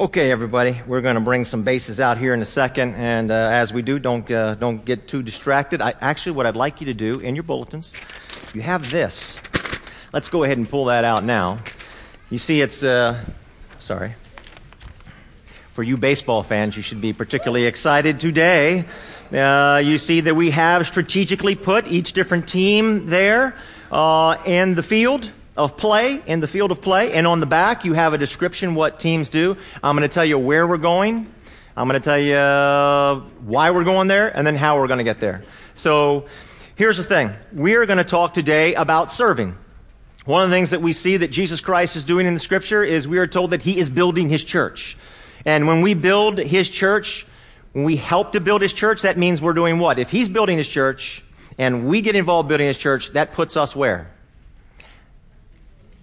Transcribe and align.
Okay, 0.00 0.30
everybody, 0.30 0.80
we're 0.86 1.02
going 1.02 1.16
to 1.16 1.20
bring 1.20 1.44
some 1.44 1.62
bases 1.62 2.00
out 2.00 2.16
here 2.16 2.32
in 2.32 2.40
a 2.40 2.46
second, 2.46 2.94
and 2.94 3.30
uh, 3.30 3.34
as 3.34 3.74
we 3.74 3.82
do, 3.82 3.98
don't 3.98 4.30
uh, 4.30 4.54
don't 4.54 4.82
get 4.82 5.06
too 5.06 5.22
distracted. 5.22 5.82
I, 5.82 5.92
actually, 6.00 6.32
what 6.32 6.46
I'd 6.46 6.56
like 6.56 6.80
you 6.80 6.86
to 6.86 6.94
do 6.94 7.20
in 7.20 7.36
your 7.36 7.42
bulletins, 7.42 7.92
you 8.54 8.62
have 8.62 8.90
this. 8.90 9.38
Let's 10.10 10.30
go 10.30 10.42
ahead 10.42 10.56
and 10.56 10.66
pull 10.66 10.86
that 10.86 11.04
out 11.04 11.22
now. 11.22 11.58
You 12.30 12.38
see, 12.38 12.62
it's 12.62 12.82
uh, 12.82 13.22
sorry 13.78 14.14
for 15.74 15.82
you 15.82 15.98
baseball 15.98 16.42
fans. 16.42 16.78
You 16.78 16.82
should 16.82 17.02
be 17.02 17.12
particularly 17.12 17.66
excited 17.66 18.18
today. 18.18 18.86
Uh, 19.30 19.82
you 19.84 19.98
see 19.98 20.22
that 20.22 20.34
we 20.34 20.50
have 20.52 20.86
strategically 20.86 21.56
put 21.56 21.88
each 21.88 22.14
different 22.14 22.48
team 22.48 23.04
there 23.10 23.54
uh, 23.92 24.38
in 24.46 24.76
the 24.76 24.82
field 24.82 25.30
of 25.60 25.76
play, 25.76 26.22
in 26.26 26.40
the 26.40 26.48
field 26.48 26.72
of 26.72 26.80
play. 26.80 27.12
And 27.12 27.26
on 27.26 27.40
the 27.40 27.46
back, 27.46 27.84
you 27.84 27.92
have 27.92 28.14
a 28.14 28.18
description 28.18 28.74
what 28.74 28.98
teams 28.98 29.28
do. 29.28 29.56
I'm 29.82 29.94
going 29.96 30.08
to 30.08 30.12
tell 30.12 30.24
you 30.24 30.38
where 30.38 30.66
we're 30.66 30.78
going. 30.78 31.32
I'm 31.76 31.86
going 31.86 32.00
to 32.00 32.04
tell 32.04 32.18
you 32.18 33.26
why 33.44 33.70
we're 33.70 33.84
going 33.84 34.08
there 34.08 34.34
and 34.34 34.46
then 34.46 34.56
how 34.56 34.78
we're 34.78 34.88
going 34.88 34.98
to 34.98 35.04
get 35.04 35.20
there. 35.20 35.44
So 35.74 36.26
here's 36.76 36.96
the 36.96 37.04
thing. 37.04 37.32
We're 37.52 37.86
going 37.86 37.98
to 37.98 38.04
talk 38.04 38.34
today 38.34 38.74
about 38.74 39.10
serving. 39.10 39.56
One 40.24 40.42
of 40.42 40.50
the 40.50 40.56
things 40.56 40.70
that 40.70 40.82
we 40.82 40.92
see 40.92 41.18
that 41.18 41.30
Jesus 41.30 41.60
Christ 41.60 41.96
is 41.96 42.04
doing 42.04 42.26
in 42.26 42.34
the 42.34 42.40
scripture 42.40 42.82
is 42.82 43.06
we 43.06 43.18
are 43.18 43.26
told 43.26 43.50
that 43.50 43.62
he 43.62 43.78
is 43.78 43.90
building 43.90 44.28
his 44.28 44.44
church. 44.44 44.96
And 45.44 45.66
when 45.66 45.80
we 45.80 45.94
build 45.94 46.38
his 46.38 46.68
church, 46.68 47.26
when 47.72 47.84
we 47.84 47.96
help 47.96 48.32
to 48.32 48.40
build 48.40 48.62
his 48.62 48.72
church, 48.72 49.02
that 49.02 49.16
means 49.16 49.40
we're 49.40 49.54
doing 49.54 49.78
what? 49.78 49.98
If 49.98 50.10
he's 50.10 50.28
building 50.28 50.58
his 50.58 50.68
church 50.68 51.22
and 51.56 51.86
we 51.86 52.02
get 52.02 52.16
involved 52.16 52.48
building 52.48 52.66
his 52.66 52.78
church, 52.78 53.12
that 53.12 53.32
puts 53.32 53.56
us 53.56 53.74
where? 53.76 54.10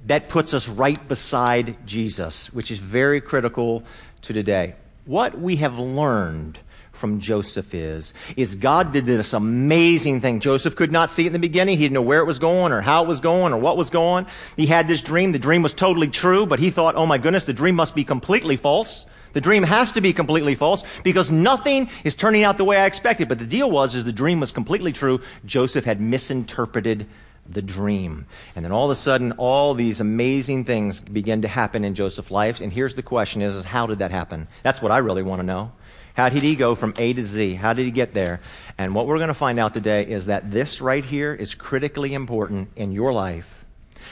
That 0.07 0.29
puts 0.29 0.53
us 0.53 0.67
right 0.67 1.05
beside 1.07 1.75
Jesus, 1.85 2.52
which 2.53 2.71
is 2.71 2.79
very 2.79 3.21
critical 3.21 3.84
to 4.21 4.33
today. 4.33 4.75
What 5.05 5.39
we 5.39 5.57
have 5.57 5.77
learned 5.77 6.59
from 6.91 7.20
Joseph 7.20 7.73
is, 7.73 8.14
is 8.36 8.55
God 8.55 8.91
did 8.91 9.05
this 9.05 9.33
amazing 9.33 10.22
thing. 10.22 10.39
Joseph 10.39 10.75
could 10.75 10.91
not 10.91 11.11
see 11.11 11.23
it 11.23 11.27
in 11.27 11.33
the 11.33 11.39
beginning. 11.39 11.77
He 11.77 11.83
didn't 11.83 11.94
know 11.94 12.02
where 12.02 12.22
it 12.22 12.25
was 12.25 12.39
going 12.39 12.72
or 12.73 12.81
how 12.81 13.03
it 13.03 13.08
was 13.08 13.19
going 13.19 13.53
or 13.53 13.58
what 13.58 13.77
was 13.77 13.89
going. 13.89 14.25
He 14.55 14.66
had 14.66 14.88
this 14.88 15.02
dream. 15.02 15.31
The 15.31 15.39
dream 15.39 15.61
was 15.61 15.73
totally 15.73 16.08
true, 16.08 16.45
but 16.45 16.59
he 16.59 16.71
thought, 16.71 16.95
oh 16.95 17.05
my 17.05 17.17
goodness, 17.17 17.45
the 17.45 17.53
dream 17.53 17.75
must 17.75 17.95
be 17.95 18.03
completely 18.03 18.58
false. 18.58 19.05
The 19.33 19.42
dream 19.42 19.64
has 19.64 19.92
to 19.92 20.02
be 20.02 20.14
completely 20.14 20.55
false 20.55 20.83
because 21.03 21.31
nothing 21.31 21.89
is 22.03 22.16
turning 22.16 22.44
out 22.44 22.58
the 22.58 22.66
way 22.66 22.77
I 22.77 22.86
expected. 22.86 23.27
But 23.27 23.39
the 23.39 23.45
deal 23.45 23.69
was, 23.69 23.94
is 23.94 24.03
the 24.03 24.11
dream 24.11 24.39
was 24.39 24.52
completely 24.52 24.94
true. 24.94 25.21
Joseph 25.45 25.86
had 25.86 26.02
misinterpreted 26.02 27.05
the 27.50 27.62
dream. 27.62 28.26
And 28.56 28.64
then 28.64 28.72
all 28.72 28.86
of 28.86 28.92
a 28.92 28.95
sudden, 28.95 29.34
all 29.34 29.73
these 29.73 30.00
amazing 30.00 30.66
things 30.66 31.02
begin 31.02 31.42
to 31.44 31.48
happen 31.48 31.84
in 31.84 31.95
Joseph's 31.95 32.31
life. 32.31 32.62
And 32.62 32.72
here's 32.72 32.95
the 32.95 33.04
question 33.04 33.42
is, 33.42 33.56
is 33.56 33.66
how 33.66 33.88
did 33.88 34.00
that 34.00 34.12
happen? 34.12 34.48
That's 34.64 34.81
what 34.81 34.92
I 34.92 35.00
really 35.00 35.23
want 35.23 35.39
to 35.39 35.45
know. 35.45 35.72
How 36.16 36.30
did 36.30 36.42
he 36.42 36.56
go 36.56 36.73
from 36.73 36.94
A 36.98 37.14
to 37.14 37.23
Z? 37.23 37.54
How 37.56 37.73
did 37.73 37.86
he 37.86 37.92
get 37.92 38.14
there? 38.14 38.39
And 38.78 38.95
what 38.95 39.06
we're 39.06 39.17
going 39.17 39.28
to 39.28 39.36
find 39.36 39.59
out 39.59 39.76
today 39.76 40.08
is 40.08 40.26
that 40.26 40.50
this 40.50 40.81
right 40.81 41.06
here 41.06 41.34
is 41.34 41.54
critically 41.54 42.16
important 42.16 42.70
in 42.76 42.92
your 42.92 43.14
life. 43.14 43.66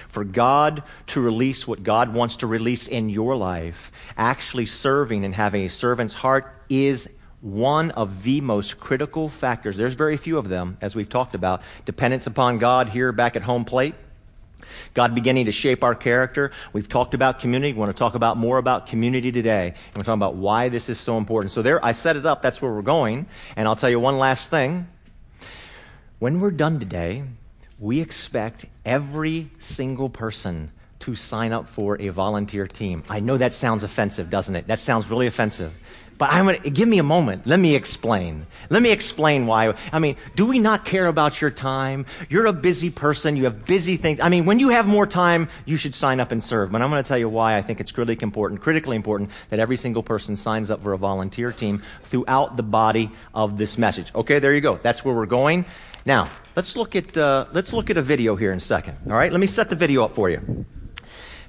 For 0.09 0.23
God 0.23 0.83
to 1.07 1.21
release 1.21 1.67
what 1.67 1.83
God 1.83 2.13
wants 2.13 2.37
to 2.37 2.47
release 2.47 2.87
in 2.87 3.09
your 3.09 3.35
life, 3.35 3.91
actually 4.17 4.67
serving 4.67 5.25
and 5.25 5.33
having 5.33 5.63
a 5.65 5.69
servant's 5.69 6.13
heart 6.13 6.53
is 6.69 7.09
one 7.41 7.91
of 7.91 8.23
the 8.23 8.41
most 8.41 8.79
critical 8.79 9.29
factors. 9.29 9.77
There's 9.77 9.93
very 9.93 10.17
few 10.17 10.37
of 10.37 10.49
them, 10.49 10.77
as 10.81 10.95
we've 10.95 11.09
talked 11.09 11.35
about. 11.35 11.61
Dependence 11.85 12.27
upon 12.27 12.57
God 12.57 12.89
here 12.89 13.11
back 13.11 13.35
at 13.35 13.43
home 13.43 13.65
plate. 13.65 13.95
God 14.93 15.13
beginning 15.13 15.45
to 15.45 15.51
shape 15.51 15.83
our 15.83 15.95
character. 15.95 16.51
We've 16.73 16.89
talked 16.89 17.13
about 17.13 17.39
community. 17.39 17.73
We 17.73 17.79
want 17.79 17.91
to 17.91 17.97
talk 17.97 18.15
about 18.15 18.37
more 18.37 18.57
about 18.57 18.87
community 18.87 19.31
today. 19.31 19.67
And 19.67 19.97
we're 19.97 20.03
talking 20.03 20.13
about 20.13 20.35
why 20.35 20.69
this 20.69 20.89
is 20.89 20.99
so 20.99 21.17
important. 21.17 21.51
So 21.51 21.61
there, 21.61 21.83
I 21.85 21.91
set 21.91 22.15
it 22.15 22.25
up. 22.25 22.41
That's 22.41 22.61
where 22.61 22.71
we're 22.71 22.81
going. 22.81 23.27
And 23.55 23.67
I'll 23.67 23.75
tell 23.75 23.89
you 23.89 23.99
one 23.99 24.17
last 24.17 24.49
thing. 24.49 24.87
When 26.19 26.39
we're 26.39 26.51
done 26.51 26.79
today, 26.79 27.23
we 27.77 27.99
expect 27.99 28.65
every 28.85 29.49
single 29.59 30.09
person 30.09 30.71
to 30.99 31.13
sign 31.13 31.51
up 31.51 31.67
for 31.67 32.01
a 32.01 32.09
volunteer 32.09 32.65
team. 32.65 33.03
I 33.09 33.19
know 33.19 33.37
that 33.37 33.53
sounds 33.53 33.83
offensive, 33.83 34.29
doesn't 34.29 34.55
it? 34.55 34.67
That 34.67 34.79
sounds 34.79 35.09
really 35.09 35.27
offensive. 35.27 35.73
But 36.17 36.31
I'm 36.31 36.45
gonna, 36.45 36.59
give 36.59 36.87
me 36.87 36.99
a 36.99 37.03
moment. 37.03 37.45
Let 37.45 37.59
me 37.59 37.75
explain. 37.75 38.45
Let 38.69 38.81
me 38.81 38.91
explain 38.91 39.45
why. 39.45 39.73
I 39.91 39.99
mean, 39.99 40.15
do 40.35 40.45
we 40.45 40.59
not 40.59 40.85
care 40.85 41.07
about 41.07 41.41
your 41.41 41.51
time? 41.51 42.05
You're 42.29 42.45
a 42.45 42.53
busy 42.53 42.89
person. 42.89 43.35
You 43.35 43.43
have 43.43 43.65
busy 43.65 43.97
things. 43.97 44.19
I 44.19 44.29
mean, 44.29 44.45
when 44.45 44.59
you 44.59 44.69
have 44.69 44.87
more 44.87 45.05
time, 45.05 45.49
you 45.65 45.75
should 45.77 45.93
sign 45.93 46.19
up 46.19 46.31
and 46.31 46.41
serve. 46.41 46.71
But 46.71 46.81
I'm 46.81 46.89
going 46.89 47.03
to 47.03 47.07
tell 47.07 47.17
you 47.17 47.27
why 47.27 47.57
I 47.57 47.61
think 47.61 47.81
it's 47.81 47.91
critically 47.91 48.23
important, 48.23 48.61
critically 48.61 48.95
important 48.95 49.31
that 49.49 49.59
every 49.59 49.77
single 49.77 50.03
person 50.03 50.35
signs 50.35 50.71
up 50.71 50.81
for 50.83 50.93
a 50.93 50.97
volunteer 50.97 51.51
team 51.51 51.81
throughout 52.03 52.55
the 52.55 52.63
body 52.63 53.11
of 53.33 53.57
this 53.57 53.77
message. 53.77 54.13
Okay, 54.15 54.39
there 54.39 54.53
you 54.53 54.61
go. 54.61 54.79
That's 54.81 55.03
where 55.03 55.13
we're 55.13 55.25
going. 55.25 55.65
Now, 56.05 56.29
let's 56.55 56.77
look 56.77 56.95
at, 56.95 57.17
uh, 57.17 57.45
let's 57.51 57.73
look 57.73 57.89
at 57.89 57.97
a 57.97 58.01
video 58.01 58.35
here 58.35 58.51
in 58.51 58.59
a 58.59 58.61
second. 58.61 58.97
All 59.07 59.13
right, 59.13 59.31
let 59.31 59.41
me 59.41 59.47
set 59.47 59.69
the 59.69 59.75
video 59.75 60.05
up 60.05 60.13
for 60.13 60.29
you. 60.29 60.65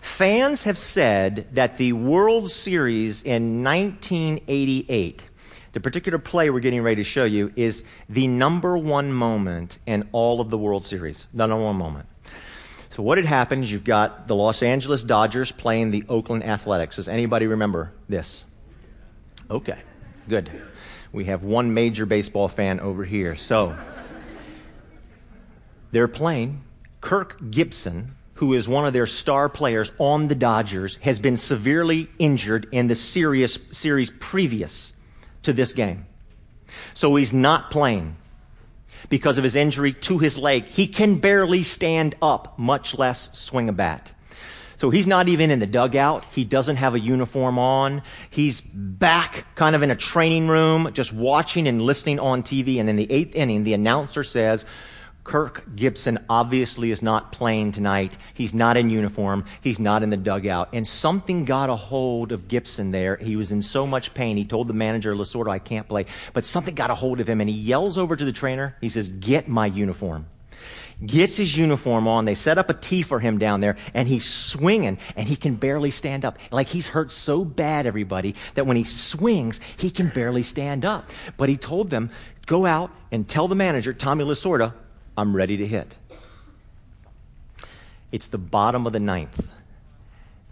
Fans 0.07 0.63
have 0.63 0.79
said 0.79 1.47
that 1.53 1.77
the 1.77 1.93
World 1.93 2.51
Series 2.51 3.23
in 3.23 3.63
1988, 3.63 5.23
the 5.73 5.81
particular 5.81 6.19
play 6.19 6.49
we're 6.49 6.61
getting 6.61 6.81
ready 6.81 7.03
to 7.03 7.05
show 7.05 7.25
you, 7.25 7.53
is 7.55 7.85
the 8.09 8.27
number 8.27 8.79
one 8.79 9.13
moment 9.13 9.79
in 9.85 10.09
all 10.13 10.41
of 10.41 10.49
the 10.49 10.57
World 10.57 10.87
Series. 10.87 11.27
The 11.35 11.47
number 11.47 11.63
one 11.63 11.77
moment. 11.77 12.09
So 12.91 13.03
what 13.03 13.19
had 13.19 13.27
happened 13.27 13.65
is 13.65 13.73
you've 13.73 13.85
got 13.85 14.27
the 14.27 14.35
Los 14.35 14.63
Angeles 14.63 15.03
Dodgers 15.03 15.53
playing 15.53 15.91
the 15.91 16.05
Oakland 16.09 16.45
Athletics. 16.45 16.97
Does 16.97 17.09
anybody 17.09 17.47
remember 17.47 17.93
this? 18.09 18.47
Okay, 19.51 19.81
good. 20.31 20.49
We 21.13 21.27
have 21.27 21.43
one 21.43 21.75
major 21.75 22.07
baseball 22.07 22.49
fan 22.49 22.81
over 22.81 23.05
here. 23.05 23.37
So 23.37 23.77
they're 25.91 26.09
playing. 26.09 26.63
Kirk 27.03 27.51
Gibson 27.51 28.16
who 28.37 28.55
is 28.55 28.69
one 28.69 28.87
of 28.87 28.93
their 28.93 29.07
star 29.07 29.49
players 29.49 29.91
on 29.99 30.29
the 30.29 30.35
Dodgers, 30.35 30.97
has 30.97 31.19
been 31.19 31.37
severely 31.37 32.09
injured 32.19 32.69
in 32.73 32.87
the 32.87 32.95
serious 32.95 33.59
series 33.73 34.11
previous 34.11 34.93
to 35.43 35.53
this 35.53 35.73
game. 35.73 36.07
So 36.95 37.17
he's 37.17 37.33
not 37.33 37.71
playing 37.71 38.17
because 39.09 39.39
of 39.39 39.45
his 39.45 39.57
injury 39.57 39.93
to 39.93 40.19
his 40.19 40.39
leg. 40.39 40.65
He 40.65 40.87
can 40.87 41.19
barely 41.19 41.63
stand 41.63 42.15
up, 42.21 42.59
much 42.59 42.99
less 42.99 43.37
swing 43.39 43.69
a 43.69 43.73
bat. 43.73 44.13
So 44.77 44.91
he's 44.91 45.07
not 45.07 45.29
even 45.29 45.51
in 45.51 45.59
the 45.59 45.67
dugout. 45.67 46.23
He 46.35 46.45
doesn't 46.45 46.77
have 46.77 46.95
a 46.95 47.01
uniform 47.01 47.59
on. 47.59 48.03
He's 48.29 48.61
back 48.61 49.47
kind 49.55 49.75
of 49.75 49.83
in 49.83 49.91
a 49.91 49.97
training 49.97 50.49
room, 50.49 50.91
just 50.93 51.15
watching 51.15 51.67
and 51.67 51.81
listening 51.81 52.21
on 52.21 52.43
TV. 52.43 52.79
And 52.79 52.91
in 52.91 52.97
the 52.97 53.11
eighth 53.11 53.35
inning, 53.35 53.65
the 53.65 53.73
announcer 53.73 54.23
says, 54.23 54.67
Kirk 55.27 55.65
Gibson 55.75 56.25
obviously 56.31 56.93
is 56.93 57.03
not 57.03 57.33
playing 57.33 57.73
tonight. 57.73 58.17
He's 58.33 58.55
not 58.55 58.77
in 58.77 58.91
uniform. 58.91 59.45
He's 59.61 59.81
not 59.81 60.05
in 60.05 60.11
the 60.11 60.17
dugout. 60.17 60.69
And 60.73 60.87
something 60.87 61.45
got 61.45 61.69
a 61.69 61.75
hold 61.75 62.31
of 62.31 62.47
Gibson 62.47 62.93
there. 62.93 63.17
He 63.17 63.35
was 63.35 63.51
in 63.51 63.61
so 63.61 63.89
much 63.89 64.15
pain. 64.15 64.37
He 64.37 64.45
told 64.45 64.69
the 64.69 64.73
manager, 64.73 65.17
Lasorda, 65.17 65.51
I 65.51 65.59
can't 65.59 65.89
play. 65.89 66.07
But 66.33 66.45
something 66.45 66.77
got 66.77 66.93
a 66.93 66.95
hold 66.95 67.19
of 67.19 67.29
him 67.29 67.41
and 67.41 67.51
he 67.51 67.57
yells 67.57 67.99
over 67.99 68.15
to 68.15 68.25
the 68.25 68.31
trainer. 68.31 68.77
He 68.81 68.89
says, 68.89 69.09
get 69.09 69.49
my 69.49 69.67
uniform. 69.67 70.27
Gets 71.05 71.37
his 71.37 71.57
uniform 71.57 72.07
on. 72.07 72.25
They 72.25 72.37
set 72.37 72.57
up 72.57 72.71
a 72.71 72.75
tee 72.75 73.03
for 73.03 73.19
him 73.19 73.39
down 73.39 73.61
there 73.61 73.77
and 73.95 74.07
he's 74.07 74.25
swinging 74.25 74.97
and 75.17 75.27
he 75.27 75.35
can 75.35 75.57
barely 75.57 75.91
stand 75.91 76.25
up. 76.25 76.39
Like 76.53 76.69
he's 76.69 76.87
hurt 76.87 77.11
so 77.11 77.45
bad, 77.45 77.87
everybody, 77.87 78.37
that 78.55 78.65
when 78.65 78.77
he 78.77 78.85
swings, 78.85 79.61
he 79.77 79.91
can 79.91 80.09
barely 80.09 80.45
stand 80.45 80.85
up. 80.85 81.11
But 81.37 81.49
he 81.49 81.57
told 81.57 81.91
them, 81.91 82.11
go 82.47 82.65
out 82.65 82.93
and 83.11 83.29
tell 83.29 83.49
the 83.49 83.57
manager, 83.57 83.93
Tommy 83.93 84.25
Lasorda, 84.25 84.73
I'm 85.17 85.35
ready 85.35 85.57
to 85.57 85.67
hit. 85.67 85.97
It's 88.13 88.27
the 88.27 88.39
bottom 88.39 88.87
of 88.87 88.93
the 88.93 89.01
ninth. 89.01 89.49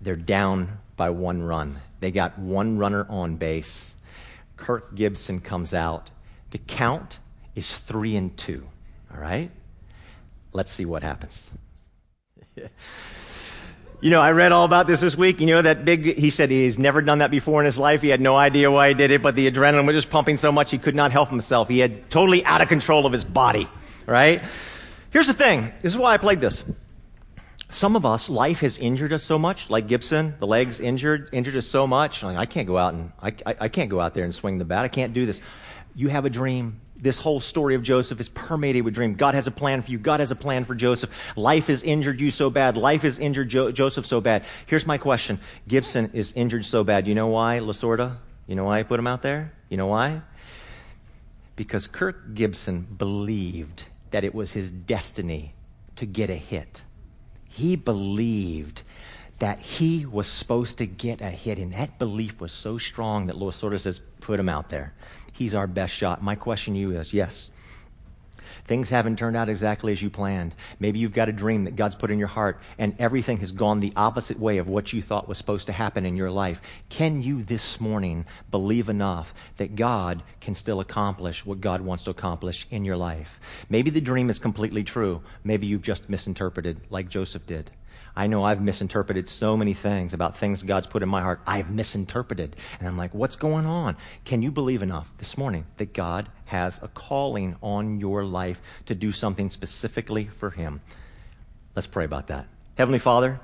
They're 0.01 0.17
down 0.17 0.79
by 0.97 1.11
one 1.11 1.43
run. 1.43 1.81
They 2.01 2.11
got 2.11 2.39
one 2.39 2.79
runner 2.79 3.07
on 3.09 3.37
base. 3.37 3.95
Kirk 4.57 4.95
Gibson 4.95 5.41
comes 5.41 5.75
out. 5.75 6.11
The 6.51 6.59
count 6.59 7.19
is 7.55 7.77
three 7.79 8.17
and 8.17 8.37
two. 8.37 8.67
All 9.13 9.21
right? 9.21 9.51
Let's 10.53 10.71
see 10.71 10.85
what 10.85 11.03
happens. 11.03 11.51
you 14.01 14.11
know, 14.11 14.21
I 14.21 14.33
read 14.33 14.53
all 14.53 14.65
about 14.65 14.87
this 14.87 15.01
this 15.01 15.17
week. 15.17 15.41
You 15.41 15.47
know, 15.47 15.63
that 15.63 15.85
big, 15.85 16.17
he 16.17 16.31
said 16.31 16.51
he's 16.51 16.79
never 16.79 17.03
done 17.03 17.19
that 17.19 17.31
before 17.31 17.61
in 17.61 17.67
his 17.67 17.79
life. 17.79 18.01
He 18.03 18.09
had 18.09 18.21
no 18.21 18.37
idea 18.37 18.71
why 18.71 18.89
he 18.89 18.95
did 18.95 19.11
it, 19.11 19.21
but 19.21 19.35
the 19.35 19.51
adrenaline 19.51 19.87
was 19.87 19.97
just 19.97 20.11
pumping 20.11 20.37
so 20.37 20.53
much 20.53 20.71
he 20.71 20.79
could 20.79 20.95
not 20.95 21.13
help 21.13 21.29
himself. 21.29 21.69
He 21.69 21.81
had 21.81 22.09
totally 22.11 22.45
out 22.45 22.61
of 22.61 22.69
control 22.69 23.05
of 23.05 23.13
his 23.13 23.25
body 23.25 23.69
right? 24.07 24.43
Here's 25.11 25.27
the 25.27 25.35
thing. 25.35 25.73
This 25.81 25.93
is 25.93 25.99
why 25.99 26.15
I 26.15 26.17
played 26.19 26.41
this. 26.41 26.65
Some 27.71 27.97
of 27.97 28.07
us, 28.07 28.31
life 28.31 28.61
has 28.61 28.79
injured 28.79 29.13
us 29.13 29.25
so 29.25 29.37
much, 29.37 29.69
like 29.69 29.89
Gibson, 29.89 30.35
the 30.39 30.47
legs 30.47 30.79
injured, 30.79 31.29
injured 31.33 31.57
us 31.57 31.67
so 31.67 31.89
much. 31.89 32.23
Like, 32.23 32.37
I 32.37 32.47
can't 32.47 32.69
go 32.69 32.77
out 32.77 32.95
and, 32.95 33.11
I, 33.21 33.35
I, 33.45 33.57
I 33.63 33.69
can't 33.69 33.91
go 33.91 34.01
out 34.01 34.15
there 34.15 34.23
and 34.25 34.33
swing 34.33 34.59
the 34.59 34.65
bat. 34.65 34.85
I 34.85 34.89
can't 34.89 35.13
do 35.13 35.27
this. 35.27 35.41
You 35.95 36.09
have 36.09 36.25
a 36.25 36.31
dream. 36.31 36.81
This 36.97 37.19
whole 37.19 37.41
story 37.41 37.75
of 37.75 37.83
Joseph 37.83 38.21
is 38.21 38.29
permeated 38.29 38.85
with 38.85 38.95
dream. 38.95 39.15
God 39.15 39.35
has 39.35 39.49
a 39.49 39.51
plan 39.51 39.83
for 39.83 39.91
you. 39.91 39.99
God 39.99 40.21
has 40.21 40.31
a 40.31 40.37
plan 40.37 40.65
for 40.65 40.77
Joseph. 40.77 41.11
Life 41.37 41.67
has 41.67 41.83
injured 41.83 42.21
you 42.21 42.31
so 42.31 42.49
bad. 42.49 42.77
Life 42.77 43.03
has 43.03 43.19
injured 43.19 43.49
jo- 43.49 43.73
Joseph 43.73 44.07
so 44.07 44.21
bad. 44.21 44.45
Here's 44.67 44.87
my 44.87 44.97
question. 44.97 45.41
Gibson 45.67 46.13
is 46.15 46.33
injured 46.33 46.65
so 46.65 46.85
bad. 46.85 47.09
You 47.09 47.17
know 47.17 47.27
why, 47.27 47.59
Lasorda? 47.59 48.19
You 48.47 48.55
know 48.55 48.65
why 48.65 48.79
I 48.79 48.83
put 48.85 49.01
him 49.01 49.07
out 49.07 49.23
there? 49.23 49.53
You 49.69 49.77
know 49.77 49.89
why? 49.89 50.23
Because 51.57 51.89
Kirk 51.89 52.35
Gibson 52.35 52.83
believed 52.83 53.85
that 54.15 54.23
it 54.23 54.33
was 54.33 54.53
his 54.53 54.71
destiny 54.71 55.53
to 55.97 56.07
get 56.07 56.31
a 56.31 56.37
hit. 56.37 56.85
He 57.49 57.75
believed 57.75 58.83
that 59.41 59.59
he 59.59 60.07
was 60.07 60.29
supposed 60.29 60.79
to 60.79 60.87
get 60.87 61.21
a 61.21 61.31
hit, 61.31 61.59
and 61.59 61.73
that 61.73 61.99
belief 61.99 62.41
was 62.41 62.53
so 62.53 62.79
strong 62.79 63.27
that 63.27 63.35
Lasorda 63.35 63.81
says, 63.81 63.99
put 64.21 64.39
him 64.39 64.49
out 64.49 64.71
there. 64.71 64.95
He's 65.33 65.53
our 65.53 65.67
best 65.67 65.93
shot. 65.93 66.23
My 66.23 66.37
question 66.37 66.75
to 66.75 66.81
you 66.81 66.97
is 66.97 67.13
yes, 67.13 67.51
Things 68.65 68.89
haven't 68.89 69.19
turned 69.19 69.37
out 69.37 69.51
exactly 69.51 69.93
as 69.93 70.01
you 70.01 70.09
planned. 70.09 70.55
Maybe 70.81 70.99
you've 70.99 71.13
got 71.13 71.29
a 71.29 71.33
dream 71.33 71.65
that 71.65 71.77
God's 71.77 71.95
put 71.95 72.11
in 72.11 72.19
your 72.19 72.29
heart 72.29 72.59
and 72.79 72.95
everything 72.99 73.37
has 73.39 73.53
gone 73.53 73.81
the 73.81 73.93
opposite 73.95 74.39
way 74.39 74.57
of 74.57 74.69
what 74.69 74.93
you 74.93 75.03
thought 75.03 75.29
was 75.29 75.37
supposed 75.37 75.67
to 75.67 75.73
happen 75.73 76.07
in 76.07 76.17
your 76.17 76.31
life. 76.31 76.63
Can 76.89 77.23
you 77.23 77.43
this 77.43 77.79
morning 77.79 78.25
believe 78.51 78.89
enough 78.89 79.35
that 79.59 79.77
God 79.77 80.23
can 80.41 80.55
still 80.55 80.81
accomplish 80.81 81.45
what 81.45 81.61
God 81.61 81.83
wants 81.83 82.05
to 82.05 82.11
accomplish 82.11 82.67
in 82.71 82.85
your 82.87 82.97
life? 82.97 83.39
Maybe 83.69 83.91
the 83.91 84.01
dream 84.01 84.31
is 84.31 84.39
completely 84.39 84.83
true. 84.83 85.23
Maybe 85.45 85.67
you've 85.67 85.83
just 85.83 86.09
misinterpreted 86.09 86.81
like 86.89 87.11
Joseph 87.11 87.47
did. 87.47 87.71
I 88.17 88.29
know 88.29 88.45
I've 88.45 88.61
misinterpreted 88.61 89.27
so 89.29 89.57
many 89.57 89.75
things 89.75 90.15
about 90.15 90.37
things 90.37 90.63
God's 90.63 90.87
put 90.87 91.03
in 91.03 91.09
my 91.09 91.21
heart. 91.21 91.41
I've 91.47 91.71
misinterpreted. 91.71 92.55
And 92.79 92.87
I'm 92.87 92.97
like, 92.97 93.13
what's 93.13 93.37
going 93.37 93.67
on? 93.67 93.97
Can 94.25 94.41
you 94.41 94.53
believe 94.53 94.83
enough 94.83 95.11
this 95.19 95.37
morning 95.37 95.67
that 95.79 95.93
God 95.93 96.29
has 96.47 96.81
a 96.83 96.89
calling 96.89 97.57
on 97.61 97.99
your 97.99 98.25
life 98.25 98.61
to 98.87 98.95
do 98.95 99.11
something 99.11 99.51
specifically 99.51 100.27
for 100.27 100.51
Him? 100.51 100.81
Let's 101.75 101.89
pray 101.89 102.05
about 102.05 102.29
that. 102.29 102.47
Heavenly 102.77 103.01
Father, 103.01 103.41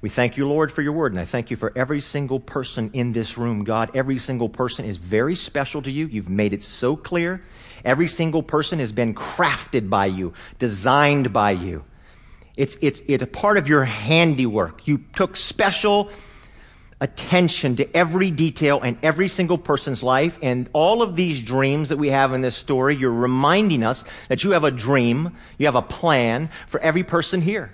we 0.00 0.08
thank 0.08 0.36
you, 0.36 0.48
Lord, 0.48 0.72
for 0.72 0.82
your 0.82 0.92
word, 0.92 1.12
and 1.12 1.20
I 1.20 1.24
thank 1.24 1.50
you 1.50 1.56
for 1.56 1.72
every 1.76 2.00
single 2.00 2.40
person 2.40 2.90
in 2.94 3.12
this 3.12 3.38
room. 3.38 3.64
God, 3.64 3.90
every 3.94 4.18
single 4.18 4.48
person 4.48 4.84
is 4.84 4.96
very 4.96 5.34
special 5.34 5.82
to 5.82 5.90
you. 5.90 6.06
You've 6.06 6.28
made 6.28 6.52
it 6.52 6.62
so 6.62 6.96
clear. 6.96 7.42
Every 7.84 8.08
single 8.08 8.42
person 8.42 8.78
has 8.80 8.92
been 8.92 9.14
crafted 9.14 9.88
by 9.88 10.06
you, 10.06 10.34
designed 10.58 11.32
by 11.32 11.52
you. 11.52 11.84
It's, 12.58 12.76
it's, 12.80 13.00
it's 13.06 13.22
a 13.22 13.26
part 13.26 13.56
of 13.56 13.68
your 13.68 13.84
handiwork. 13.84 14.88
You 14.88 14.98
took 15.14 15.36
special 15.36 16.10
attention 17.00 17.76
to 17.76 17.96
every 17.96 18.32
detail 18.32 18.80
in 18.82 18.98
every 19.00 19.28
single 19.28 19.58
person's 19.58 20.02
life. 20.02 20.40
And 20.42 20.68
all 20.72 21.00
of 21.00 21.14
these 21.14 21.40
dreams 21.40 21.90
that 21.90 21.98
we 21.98 22.08
have 22.08 22.32
in 22.32 22.40
this 22.40 22.56
story, 22.56 22.96
you're 22.96 23.12
reminding 23.12 23.84
us 23.84 24.04
that 24.26 24.42
you 24.42 24.50
have 24.50 24.64
a 24.64 24.72
dream, 24.72 25.36
you 25.56 25.66
have 25.66 25.76
a 25.76 25.82
plan 25.82 26.50
for 26.66 26.80
every 26.80 27.04
person 27.04 27.40
here. 27.42 27.72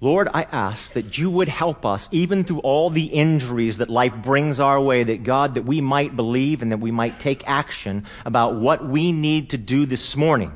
Lord, 0.00 0.28
I 0.34 0.42
ask 0.42 0.94
that 0.94 1.16
you 1.16 1.30
would 1.30 1.48
help 1.48 1.86
us, 1.86 2.08
even 2.10 2.42
through 2.42 2.58
all 2.58 2.90
the 2.90 3.04
injuries 3.04 3.78
that 3.78 3.88
life 3.88 4.16
brings 4.16 4.58
our 4.58 4.80
way, 4.80 5.04
that 5.04 5.22
God, 5.22 5.54
that 5.54 5.64
we 5.64 5.80
might 5.80 6.16
believe 6.16 6.62
and 6.62 6.72
that 6.72 6.80
we 6.80 6.90
might 6.90 7.20
take 7.20 7.46
action 7.48 8.06
about 8.24 8.56
what 8.56 8.84
we 8.84 9.12
need 9.12 9.50
to 9.50 9.56
do 9.56 9.86
this 9.86 10.16
morning 10.16 10.50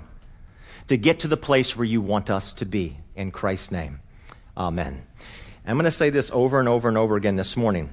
to 0.89 0.97
get 0.97 1.21
to 1.21 1.29
the 1.29 1.37
place 1.37 1.77
where 1.77 1.85
you 1.85 2.01
want 2.01 2.31
us 2.31 2.53
to 2.55 2.65
be. 2.65 2.97
In 3.17 3.31
Christ's 3.31 3.71
name, 3.71 4.01
amen. 4.57 5.07
I'm 5.67 5.77
going 5.77 5.85
to 5.85 5.91
say 5.91 6.11
this 6.11 6.31
over 6.33 6.59
and 6.59 6.69
over 6.69 6.89
and 6.89 6.97
over 6.97 7.17
again 7.17 7.37
this 7.37 7.57
morning. 7.57 7.91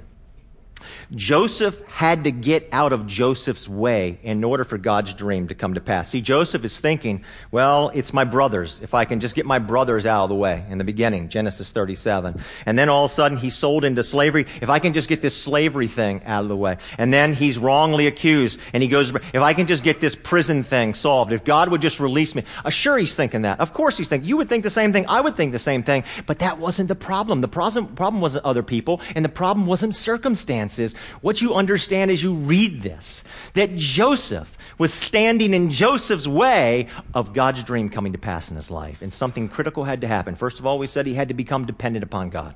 Joseph 1.14 1.82
had 1.88 2.24
to 2.26 2.32
get 2.32 2.68
out 2.72 2.94
of 2.94 3.08
Joseph's 3.08 3.68
way 3.68 4.20
in 4.24 4.44
order 4.44 4.64
for 4.64 4.78
God's 4.78 5.14
dream 5.14 5.48
to 5.48 5.56
come 5.56 5.74
to 5.74 5.82
pass. 5.82 6.10
See, 6.10 6.22
Joseph 6.22 6.64
is 6.66 6.80
thinking, 6.80 7.24
well, 7.52 7.92
it's 7.94 8.14
my 8.14 8.24
brothers. 8.24 8.82
If 8.82 8.94
I 8.94 9.06
can 9.06 9.20
just 9.20 9.36
get 9.36 9.46
my 9.46 9.60
brothers 9.60 10.06
out 10.06 10.24
of 10.24 10.30
the 10.30 10.36
way 10.36 10.66
in 10.70 10.78
the 10.78 10.84
beginning, 10.84 11.30
Genesis 11.30 11.72
37. 11.72 12.40
And 12.66 12.78
then 12.78 12.90
all 12.90 13.06
of 13.06 13.12
a 13.12 13.14
sudden 13.14 13.38
he's 13.38 13.56
sold 13.56 13.84
into 13.84 14.04
slavery. 14.04 14.46
If 14.62 14.70
I 14.70 14.80
can 14.80 14.94
just 14.94 15.10
get 15.10 15.22
this 15.22 15.36
slavery 15.36 15.88
thing 15.88 16.24
out 16.26 16.44
of 16.44 16.50
the 16.50 16.56
way. 16.56 16.78
And 16.98 17.14
then 17.14 17.34
he's 17.34 17.58
wrongly 17.58 18.08
accused 18.08 18.60
and 18.74 18.84
he 18.84 18.90
goes, 18.90 19.14
if 19.34 19.42
I 19.42 19.54
can 19.54 19.68
just 19.68 19.84
get 19.84 20.00
this 20.00 20.16
prison 20.16 20.64
thing 20.64 20.94
solved, 20.94 21.32
if 21.32 21.44
God 21.44 21.70
would 21.70 21.82
just 21.82 22.00
release 22.00 22.36
me. 22.36 22.44
Uh, 22.64 22.70
sure, 22.70 22.98
he's 22.98 23.16
thinking 23.16 23.44
that. 23.44 23.60
Of 23.60 23.74
course 23.74 23.98
he's 23.98 24.08
thinking. 24.08 24.28
You 24.28 24.38
would 24.38 24.50
think 24.50 24.64
the 24.64 24.70
same 24.70 24.94
thing. 24.94 25.06
I 25.08 25.22
would 25.22 25.36
think 25.36 25.52
the 25.52 25.60
same 25.60 25.84
thing. 25.84 26.04
But 26.26 26.40
that 26.40 26.60
wasn't 26.60 26.88
the 26.88 26.96
problem. 26.96 27.42
The 27.42 27.48
problem, 27.48 27.96
problem 27.96 28.22
wasn't 28.22 28.46
other 28.46 28.64
people 28.64 29.02
and 29.16 29.24
the 29.24 29.30
problem 29.30 29.66
wasn't 29.66 29.96
circumstances 29.96 30.77
what 31.22 31.42
you 31.42 31.56
understand 31.56 32.12
as 32.12 32.24
you 32.24 32.34
read 32.34 32.82
this 32.82 33.24
that 33.54 33.76
Joseph 33.76 34.58
was 34.78 34.94
standing 34.94 35.54
in 35.54 35.70
Joseph's 35.72 36.28
way 36.28 36.88
of 37.14 37.34
God's 37.34 37.64
dream 37.64 37.90
coming 37.90 38.14
to 38.14 38.20
pass 38.20 38.50
in 38.50 38.56
his 38.56 38.70
life. 38.70 39.02
And 39.02 39.12
something 39.12 39.50
critical 39.50 39.84
had 39.84 40.02
to 40.02 40.08
happen. 40.08 40.36
First 40.36 40.60
of 40.60 40.66
all, 40.66 40.80
we 40.80 40.88
said 40.88 41.06
he 41.06 41.16
had 41.16 41.30
to 41.30 41.34
become 41.34 41.66
dependent 41.66 42.04
upon 42.04 42.30
God. 42.30 42.56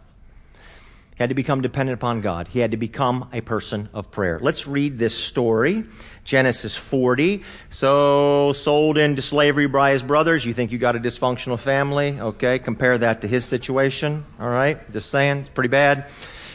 He 1.16 1.24
had 1.24 1.30
to 1.30 1.36
become 1.36 1.62
dependent 1.62 2.00
upon 2.00 2.22
God. 2.22 2.48
He 2.48 2.60
had 2.60 2.72
to 2.72 2.78
become 2.78 3.30
a 3.32 3.42
person 3.42 3.90
of 3.94 4.10
prayer. 4.10 4.40
Let's 4.42 4.66
read 4.66 4.98
this 4.98 5.16
story. 5.16 5.84
Genesis 6.24 6.76
40. 6.76 7.44
So, 7.70 8.54
sold 8.54 8.98
into 8.98 9.22
slavery 9.22 9.68
by 9.68 9.92
his 9.92 10.02
brothers. 10.04 10.46
You 10.46 10.54
think 10.54 10.72
you 10.72 10.78
got 10.78 10.96
a 10.96 11.00
dysfunctional 11.00 11.60
family? 11.60 12.20
Okay, 12.20 12.60
compare 12.60 12.98
that 12.98 13.22
to 13.22 13.28
his 13.28 13.46
situation. 13.46 14.26
All 14.40 14.50
right, 14.50 14.92
just 14.92 15.10
saying, 15.12 15.40
it's 15.40 15.50
pretty 15.50 15.70
bad. 15.70 16.08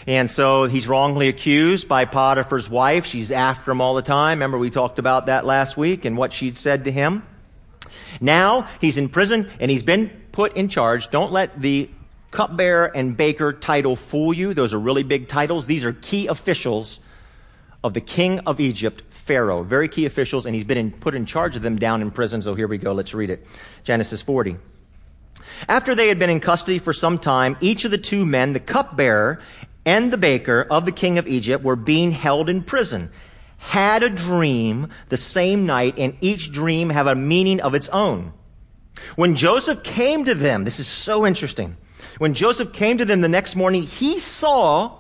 And 0.07 0.31
so 0.31 0.65
he's 0.65 0.87
wrongly 0.87 1.29
accused 1.29 1.89
by 1.89 2.05
Potiphar's 2.05 2.71
wife. 2.71 3.07
She's 3.07 3.33
after 3.33 3.73
him 3.73 3.81
all 3.81 3.95
the 3.95 4.03
time. 4.03 4.39
Remember, 4.39 4.57
we 4.57 4.71
talked 4.71 4.99
about 4.99 5.27
that 5.27 5.45
last 5.45 5.77
week 5.77 6.05
and 6.05 6.17
what 6.17 6.33
she'd 6.33 6.57
said 6.57 6.85
to 6.85 6.93
him. 6.93 7.25
Now 8.21 8.69
he's 8.81 8.99
in 8.99 9.09
prison 9.09 9.51
and 9.59 9.71
he's 9.71 9.83
been 9.83 10.11
put 10.31 10.57
in 10.57 10.69
charge. 10.69 11.11
Don't 11.11 11.33
let 11.33 11.61
the 11.61 11.91
cupbearer 12.31 12.87
and 12.87 13.17
baker 13.17 13.53
title 13.53 13.97
fool 13.97 14.33
you. 14.33 14.55
Those 14.55 14.75
are 14.75 14.79
really 14.79 15.03
big 15.03 15.27
titles. 15.27 15.67
These 15.67 15.85
are 15.85 15.93
key 15.93 16.29
officials 16.29 17.01
of 17.83 17.95
the 17.95 18.01
king 18.01 18.41
of 18.41 18.61
Egypt, 18.61 19.03
Pharaoh. 19.11 19.63
Very 19.63 19.89
key 19.89 20.07
officials, 20.07 20.47
and 20.47 20.55
he's 20.55 20.65
been 20.65 20.79
in, 20.79 20.91
put 20.91 21.15
in 21.15 21.27
charge 21.27 21.57
of 21.57 21.63
them 21.63 21.77
down 21.77 22.03
in 22.03 22.11
prison. 22.11 22.43
So 22.43 22.55
here 22.55 22.69
we 22.69 22.79
go. 22.79 22.93
Let's 22.93 23.15
read 23.15 23.31
it. 23.31 23.47
Genesis 23.85 24.23
40. 24.23 24.57
After 25.69 25.95
they 25.95 26.09
had 26.09 26.19
been 26.19 26.31
in 26.31 26.41
custody 26.41 26.79
for 26.79 26.93
some 26.93 27.19
time, 27.19 27.57
each 27.61 27.85
of 27.85 27.91
the 27.91 27.99
two 27.99 28.27
men, 28.27 28.53
the 28.53 28.61
cupbearer 28.61 29.41
and 29.87 30.13
the 30.13 30.19
baker 30.19 30.67
of 30.69 30.85
the 30.85 30.93
king 30.93 31.17
of 31.17 31.29
Egypt 31.29 31.65
were 31.65 31.77
being 31.77 32.11
held 32.11 32.51
in 32.51 32.65
prison, 32.65 33.11
had 33.59 34.03
a 34.03 34.11
dream 34.11 34.89
the 35.09 35.17
same 35.17 35.65
night, 35.65 35.95
and 35.97 36.17
each 36.21 36.53
dream 36.53 36.91
have 36.91 37.07
a 37.07 37.15
meaning 37.15 37.61
of 37.61 37.75
its 37.75 37.89
own. 37.91 38.33
When 39.15 39.37
Joseph 39.37 39.83
came 39.83 40.25
to 40.25 40.35
them, 40.35 40.65
this 40.65 40.81
is 40.81 40.89
so 40.89 41.25
interesting. 41.25 41.77
When 42.19 42.35
Joseph 42.35 42.73
came 42.73 42.99
to 42.99 43.05
them 43.05 43.21
the 43.21 43.29
next 43.29 43.55
morning, 43.55 43.85
he 43.85 44.19
saw 44.19 44.99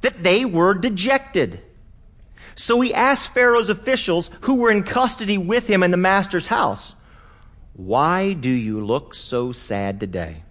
that 0.00 0.22
they 0.22 0.44
were 0.44 0.74
dejected. 0.74 1.60
So 2.54 2.80
he 2.80 2.92
asked 2.92 3.32
Pharaoh's 3.32 3.70
officials 3.70 4.30
who 4.42 4.56
were 4.56 4.70
in 4.70 4.82
custody 4.82 5.38
with 5.38 5.68
him 5.68 5.82
in 5.82 5.92
the 5.92 5.96
master's 5.96 6.48
house, 6.48 6.96
Why 7.74 8.32
do 8.32 8.50
you 8.50 8.84
look 8.84 9.14
so 9.14 9.52
sad 9.52 10.00
today? 10.00 10.42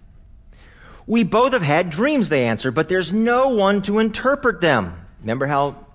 We 1.08 1.24
both 1.24 1.54
have 1.54 1.62
had 1.62 1.88
dreams, 1.88 2.28
they 2.28 2.44
answer, 2.44 2.70
but 2.70 2.90
there's 2.90 3.14
no 3.14 3.48
one 3.48 3.80
to 3.82 3.98
interpret 3.98 4.60
them. 4.60 5.06
Remember 5.22 5.46
how 5.46 5.86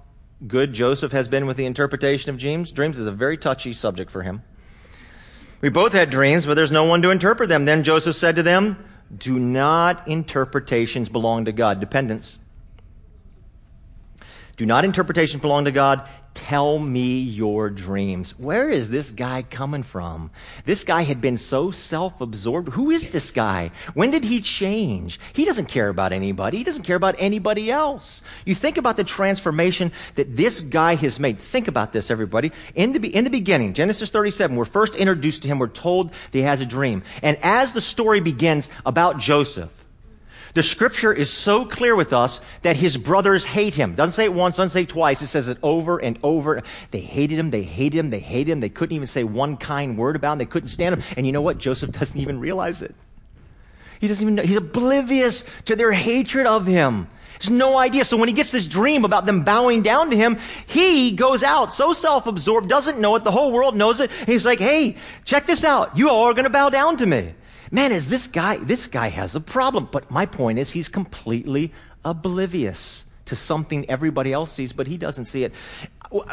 good 0.47 0.73
Joseph 0.73 1.11
has 1.11 1.27
been 1.27 1.45
with 1.45 1.55
the 1.55 1.67
interpretation 1.67 2.31
of 2.31 2.39
dreams? 2.39 2.71
Dreams 2.71 2.97
is 2.97 3.05
a 3.05 3.11
very 3.11 3.37
touchy 3.37 3.73
subject 3.73 4.09
for 4.09 4.23
him. 4.23 4.41
We 5.61 5.69
both 5.69 5.93
had 5.93 6.09
dreams, 6.09 6.47
but 6.47 6.55
there's 6.55 6.71
no 6.71 6.85
one 6.85 7.03
to 7.03 7.11
interpret 7.11 7.47
them. 7.47 7.65
Then 7.65 7.83
Joseph 7.83 8.15
said 8.15 8.37
to 8.37 8.43
them, 8.43 8.83
Do 9.15 9.37
not 9.37 10.07
interpretations 10.07 11.09
belong 11.09 11.45
to 11.45 11.51
God? 11.51 11.79
Dependence. 11.79 12.39
Do 14.57 14.65
not 14.65 14.83
interpretations 14.83 15.41
belong 15.43 15.65
to 15.65 15.71
God? 15.71 16.09
Tell 16.33 16.79
me 16.79 17.19
your 17.19 17.69
dreams. 17.69 18.37
Where 18.39 18.67
is 18.67 18.89
this 18.89 19.11
guy 19.11 19.43
coming 19.43 19.83
from? 19.83 20.31
This 20.65 20.83
guy 20.83 21.03
had 21.03 21.21
been 21.21 21.37
so 21.37 21.69
self 21.69 22.21
absorbed. 22.21 22.69
Who 22.69 22.89
is 22.89 23.09
this 23.09 23.29
guy? 23.29 23.71
When 23.93 24.09
did 24.09 24.23
he 24.23 24.41
change? 24.41 25.19
He 25.33 25.45
doesn't 25.45 25.67
care 25.67 25.89
about 25.89 26.11
anybody. 26.11 26.57
He 26.57 26.63
doesn't 26.63 26.83
care 26.83 26.95
about 26.95 27.15
anybody 27.19 27.69
else. 27.69 28.23
You 28.45 28.55
think 28.55 28.77
about 28.77 28.97
the 28.97 29.03
transformation 29.03 29.91
that 30.15 30.35
this 30.35 30.61
guy 30.61 30.95
has 30.95 31.19
made. 31.19 31.37
Think 31.37 31.67
about 31.67 31.93
this, 31.93 32.09
everybody. 32.09 32.51
In 32.73 32.93
the, 32.93 33.15
in 33.15 33.25
the 33.25 33.29
beginning, 33.29 33.73
Genesis 33.73 34.09
37, 34.09 34.55
we're 34.55 34.65
first 34.65 34.95
introduced 34.95 35.43
to 35.43 35.47
him. 35.47 35.59
We're 35.59 35.67
told 35.67 36.09
that 36.09 36.17
he 36.31 36.41
has 36.41 36.61
a 36.61 36.65
dream. 36.65 37.03
And 37.21 37.37
as 37.43 37.73
the 37.73 37.81
story 37.81 38.21
begins 38.21 38.71
about 38.85 39.19
Joseph, 39.19 39.82
the 40.53 40.63
scripture 40.63 41.11
is 41.11 41.31
so 41.31 41.65
clear 41.65 41.95
with 41.95 42.13
us 42.13 42.39
that 42.61 42.75
his 42.75 42.95
brothers 42.95 43.43
hate 43.43 43.73
him. 43.73 43.95
Doesn't 43.95 44.13
say 44.13 44.25
it 44.25 44.33
once, 44.33 44.57
doesn't 44.57 44.69
say 44.69 44.83
it 44.83 44.89
twice. 44.89 45.21
It 45.21 45.27
says 45.27 45.49
it 45.49 45.57
over 45.63 45.97
and 45.97 46.19
over. 46.21 46.61
They 46.91 46.99
hated 46.99 47.39
him, 47.39 47.49
they 47.49 47.63
hated 47.63 47.97
him, 47.97 48.09
they 48.11 48.19
hated 48.19 48.51
him. 48.51 48.59
They 48.59 48.69
couldn't 48.69 48.95
even 48.95 49.07
say 49.07 49.23
one 49.23 49.57
kind 49.57 49.97
word 49.97 50.15
about 50.15 50.33
him. 50.33 50.37
They 50.39 50.45
couldn't 50.45 50.69
stand 50.69 50.93
him. 50.93 51.03
And 51.17 51.25
you 51.25 51.31
know 51.31 51.41
what? 51.41 51.57
Joseph 51.57 51.91
doesn't 51.99 52.19
even 52.19 52.39
realize 52.39 52.81
it. 52.81 52.93
He 53.99 54.07
doesn't 54.07 54.23
even 54.23 54.35
know. 54.35 54.43
He's 54.43 54.57
oblivious 54.57 55.45
to 55.65 55.75
their 55.75 55.91
hatred 55.91 56.45
of 56.45 56.67
him. 56.67 57.07
Has 57.39 57.49
no 57.49 57.77
idea. 57.77 58.05
So 58.05 58.15
when 58.17 58.29
he 58.29 58.35
gets 58.35 58.51
this 58.51 58.67
dream 58.67 59.05
about 59.05 59.25
them 59.25 59.43
bowing 59.43 59.81
down 59.81 60.11
to 60.11 60.15
him, 60.15 60.37
he 60.67 61.13
goes 61.13 61.41
out 61.41 61.73
so 61.73 61.93
self-absorbed, 61.93 62.69
doesn't 62.69 62.99
know 62.99 63.15
it. 63.15 63.23
The 63.23 63.31
whole 63.31 63.51
world 63.51 63.75
knows 63.75 64.01
it. 64.01 64.11
he's 64.27 64.45
like, 64.45 64.59
hey, 64.59 64.97
check 65.25 65.47
this 65.47 65.63
out. 65.63 65.97
You 65.97 66.09
all 66.09 66.25
are 66.25 66.33
going 66.33 66.43
to 66.43 66.51
bow 66.51 66.69
down 66.69 66.97
to 66.97 67.05
me. 67.05 67.33
Man, 67.73 67.91
is 67.91 68.07
this 68.07 68.27
guy, 68.27 68.57
this 68.57 68.85
guy 68.85 69.09
has 69.09 69.35
a 69.35 69.41
problem. 69.41 69.89
But 69.91 70.11
my 70.11 70.27
point 70.27 70.59
is 70.59 70.69
he's 70.69 70.89
completely 70.89 71.71
oblivious 72.05 73.05
to 73.25 73.35
something 73.35 73.89
everybody 73.89 74.31
else 74.31 74.51
sees, 74.51 74.71
but 74.73 74.85
he 74.85 74.95
doesn't 74.95 75.25
see 75.25 75.43
it. 75.43 75.53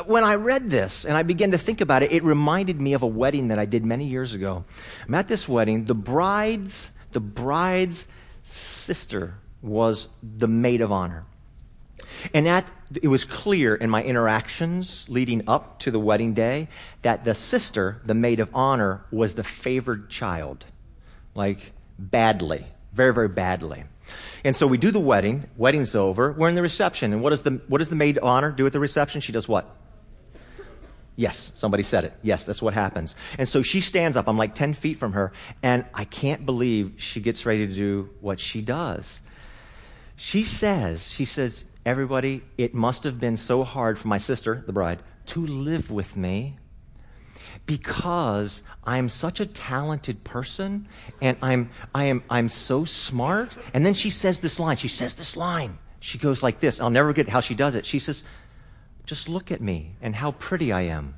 When 0.05 0.23
I 0.23 0.35
read 0.35 0.69
this 0.69 1.07
and 1.07 1.17
I 1.17 1.23
began 1.23 1.53
to 1.53 1.59
think 1.59 1.81
about 1.81 2.03
it, 2.03 2.13
it 2.13 2.23
reminded 2.23 2.79
me 2.79 2.93
of 2.93 3.03
a 3.03 3.07
wedding 3.07 3.49
that 3.49 3.59
I 3.59 3.65
did 3.65 3.87
many 3.87 4.05
years 4.05 4.35
ago. 4.35 4.67
I'm 5.09 5.15
at 5.15 5.29
this 5.29 5.49
wedding. 5.49 5.87
The 5.87 5.95
bride's, 5.95 6.91
the 7.13 7.21
bride's 7.21 8.07
sister 8.43 9.35
was 9.63 10.11
the 10.23 10.49
maid 10.49 10.83
of 10.83 10.93
honor. 10.93 11.25
And 12.35 12.45
that, 12.45 12.71
it 13.01 13.09
was 13.09 13.25
clear 13.25 13.75
in 13.75 13.89
my 13.89 14.03
interactions 14.03 15.09
leading 15.09 15.49
up 15.49 15.79
to 15.79 15.91
the 15.91 16.01
wedding 16.01 16.35
day 16.35 16.69
that 17.01 17.25
the 17.25 17.35
sister, 17.35 18.03
the 18.05 18.13
maid 18.13 18.41
of 18.41 18.51
honor, 18.55 19.07
was 19.11 19.37
the 19.37 19.45
favored 19.45 20.11
child. 20.11 20.67
Like, 21.35 21.73
badly. 21.99 22.67
Very, 22.93 23.15
very 23.15 23.29
badly. 23.29 23.85
And 24.45 24.57
so 24.57 24.67
we 24.67 24.79
do 24.79 24.91
the 24.91 25.01
wedding. 25.01 25.47
Wedding's 25.57 25.95
over. 25.95 26.33
We're 26.33 26.49
in 26.49 26.55
the 26.55 26.63
reception. 26.63 27.13
And 27.13 27.23
what 27.23 27.31
does 27.31 27.43
the, 27.43 27.61
what 27.69 27.79
does 27.79 27.89
the 27.89 27.97
maid 27.97 28.19
of 28.19 28.25
honor 28.25 28.51
do 28.51 28.67
at 28.67 28.73
the 28.73 28.81
reception? 28.81 29.21
She 29.21 29.33
does 29.33 29.49
what? 29.49 29.77
Yes, 31.17 31.51
somebody 31.55 31.83
said 31.83 32.05
it. 32.05 32.15
Yes, 32.23 32.47
that's 32.47 32.63
what 32.63 32.73
happens. 32.73 33.15
And 33.37 33.47
so 33.47 33.63
she 33.63 33.81
stands 33.81 34.17
up. 34.17 34.27
I'm 34.27 34.39
like 34.39 34.55
10 34.55 34.73
feet 34.73 34.97
from 34.97 35.13
her. 35.13 35.33
And 35.63 35.85
I 35.93 36.05
can't 36.05 36.47
believe 36.47 36.95
she 36.97 37.21
gets 37.21 37.45
ready 37.45 37.67
to 37.67 37.75
do 37.75 38.09
what 38.21 38.41
she 38.41 38.63
does. 38.63 39.21
She 40.17 40.43
says, 40.43 41.11
she 41.11 41.25
says, 41.25 41.65
everybody, 41.85 42.43
it 42.57 42.75
must 42.75 43.05
have 43.05 43.21
been 43.21 43.37
so 43.37 43.65
hard 43.65 43.99
for 43.99 44.09
my 44.09 44.19
sister, 44.19 44.63
the 44.67 44.73
bride, 44.73 45.03
to 45.27 45.47
live 45.47 45.91
with 45.91 46.17
me 46.17 46.57
because 47.71 48.65
I'm 48.83 49.09
such 49.09 49.39
a 49.39 49.47
talented 49.47 50.25
person 50.25 50.89
and 51.21 51.37
I'm, 51.41 51.71
I 51.95 52.07
am, 52.07 52.25
I'm 52.29 52.49
so 52.49 52.85
smart. 52.85 53.57
And 53.73 53.87
then 53.87 53.95
she 53.95 54.11
says 54.11 54.41
this 54.41 54.59
line. 54.59 54.77
She 54.77 54.89
says 54.89 55.15
this 55.15 55.37
line. 55.37 55.79
She 56.01 56.19
goes 56.19 56.43
like 56.43 56.59
this. 56.59 56.81
I'll 56.81 56.91
never 56.91 57.11
forget 57.11 57.29
how 57.29 57.39
she 57.39 57.55
does 57.55 57.77
it. 57.77 57.87
She 57.87 58.01
says, 58.01 58.25
just 59.07 59.29
look 59.29 59.53
at 59.53 59.61
me 59.61 59.95
and 60.03 60.17
how 60.17 60.33
pretty 60.33 60.73
I 60.73 60.81
am. 60.81 61.15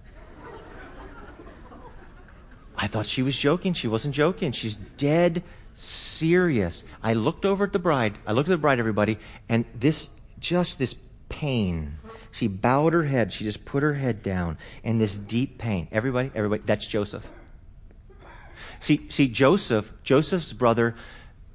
I 2.77 2.87
thought 2.87 3.07
she 3.07 3.23
was 3.23 3.35
joking. 3.35 3.73
She 3.73 3.89
wasn't 3.89 4.15
joking. 4.15 4.53
She's 4.53 4.77
dead 4.77 5.43
serious. 5.73 6.85
I 7.03 7.15
looked 7.15 7.47
over 7.47 7.65
at 7.65 7.73
the 7.73 7.79
bride. 7.79 8.19
I 8.27 8.33
looked 8.33 8.51
at 8.51 8.53
the 8.53 8.59
bride, 8.59 8.79
everybody, 8.79 9.19
and 9.49 9.65
this, 9.75 10.11
just 10.39 10.79
this 10.79 10.95
pain. 11.31 11.97
She 12.33 12.49
bowed 12.49 12.95
her 12.95 13.05
head. 13.05 13.33
She 13.33 13.45
just 13.45 13.65
put 13.65 13.83
her 13.83 13.95
head 13.95 14.23
down, 14.23 14.59
in 14.83 14.99
this 14.99 15.17
deep 15.17 15.59
pain. 15.59 15.87
Everybody, 15.93 16.31
everybody, 16.35 16.63
that's 16.65 16.87
Joseph. 16.87 17.31
See, 18.81 19.07
see, 19.11 19.29
Joseph, 19.29 19.93
Joseph's 20.03 20.53
brother 20.53 20.97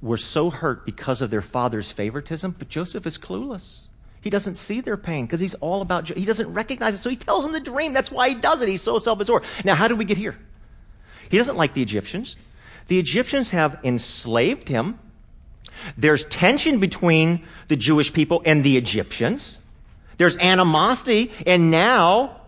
were 0.00 0.16
so 0.16 0.50
hurt 0.50 0.86
because 0.86 1.20
of 1.20 1.30
their 1.30 1.42
father's 1.42 1.90
favoritism, 1.90 2.54
but 2.58 2.68
Joseph 2.68 3.06
is 3.06 3.18
clueless. 3.18 3.88
He 4.20 4.30
doesn't 4.30 4.54
see 4.54 4.80
their 4.80 4.96
pain 4.96 5.26
because 5.26 5.40
he's 5.40 5.54
all 5.54 5.82
about, 5.82 6.08
he 6.08 6.24
doesn't 6.24 6.52
recognize 6.52 6.94
it. 6.94 6.98
So 6.98 7.10
he 7.10 7.16
tells 7.16 7.44
them 7.44 7.52
the 7.52 7.60
dream. 7.60 7.92
That's 7.92 8.10
why 8.10 8.30
he 8.30 8.34
does 8.34 8.62
it. 8.62 8.68
He's 8.68 8.82
so 8.82 8.98
self 8.98 9.20
absorbed. 9.20 9.46
Now, 9.64 9.74
how 9.74 9.88
did 9.88 9.98
we 9.98 10.04
get 10.04 10.16
here? 10.16 10.38
He 11.28 11.38
doesn't 11.38 11.56
like 11.56 11.74
the 11.74 11.82
Egyptians. 11.82 12.36
The 12.86 12.98
Egyptians 12.98 13.50
have 13.50 13.78
enslaved 13.84 14.68
him. 14.68 14.98
There's 15.96 16.24
tension 16.24 16.80
between 16.80 17.44
the 17.68 17.76
Jewish 17.76 18.12
people 18.12 18.42
and 18.44 18.64
the 18.64 18.76
Egyptians. 18.76 19.60
There's 20.18 20.36
animosity, 20.36 21.32
and 21.46 21.70
now 21.70 22.42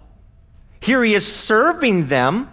here 0.81 1.03
he 1.03 1.15
is 1.15 1.27
serving 1.27 2.09
them. 2.09 2.51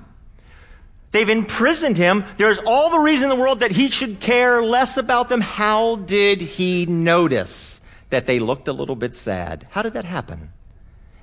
They've 1.11 1.29
imprisoned 1.29 1.97
him. 1.97 2.23
There's 2.37 2.59
all 2.59 2.89
the 2.89 2.99
reason 2.99 3.31
in 3.31 3.37
the 3.37 3.41
world 3.41 3.61
that 3.61 3.71
he 3.71 3.89
should 3.89 4.19
care 4.19 4.61
less 4.61 4.95
about 4.97 5.29
them. 5.29 5.41
How 5.41 5.95
did 5.95 6.41
he 6.41 6.85
notice 6.85 7.81
that 8.09 8.27
they 8.27 8.39
looked 8.39 8.67
a 8.67 8.73
little 8.73 8.95
bit 8.95 9.15
sad? 9.15 9.67
How 9.71 9.81
did 9.81 9.93
that 9.93 10.05
happen? 10.05 10.51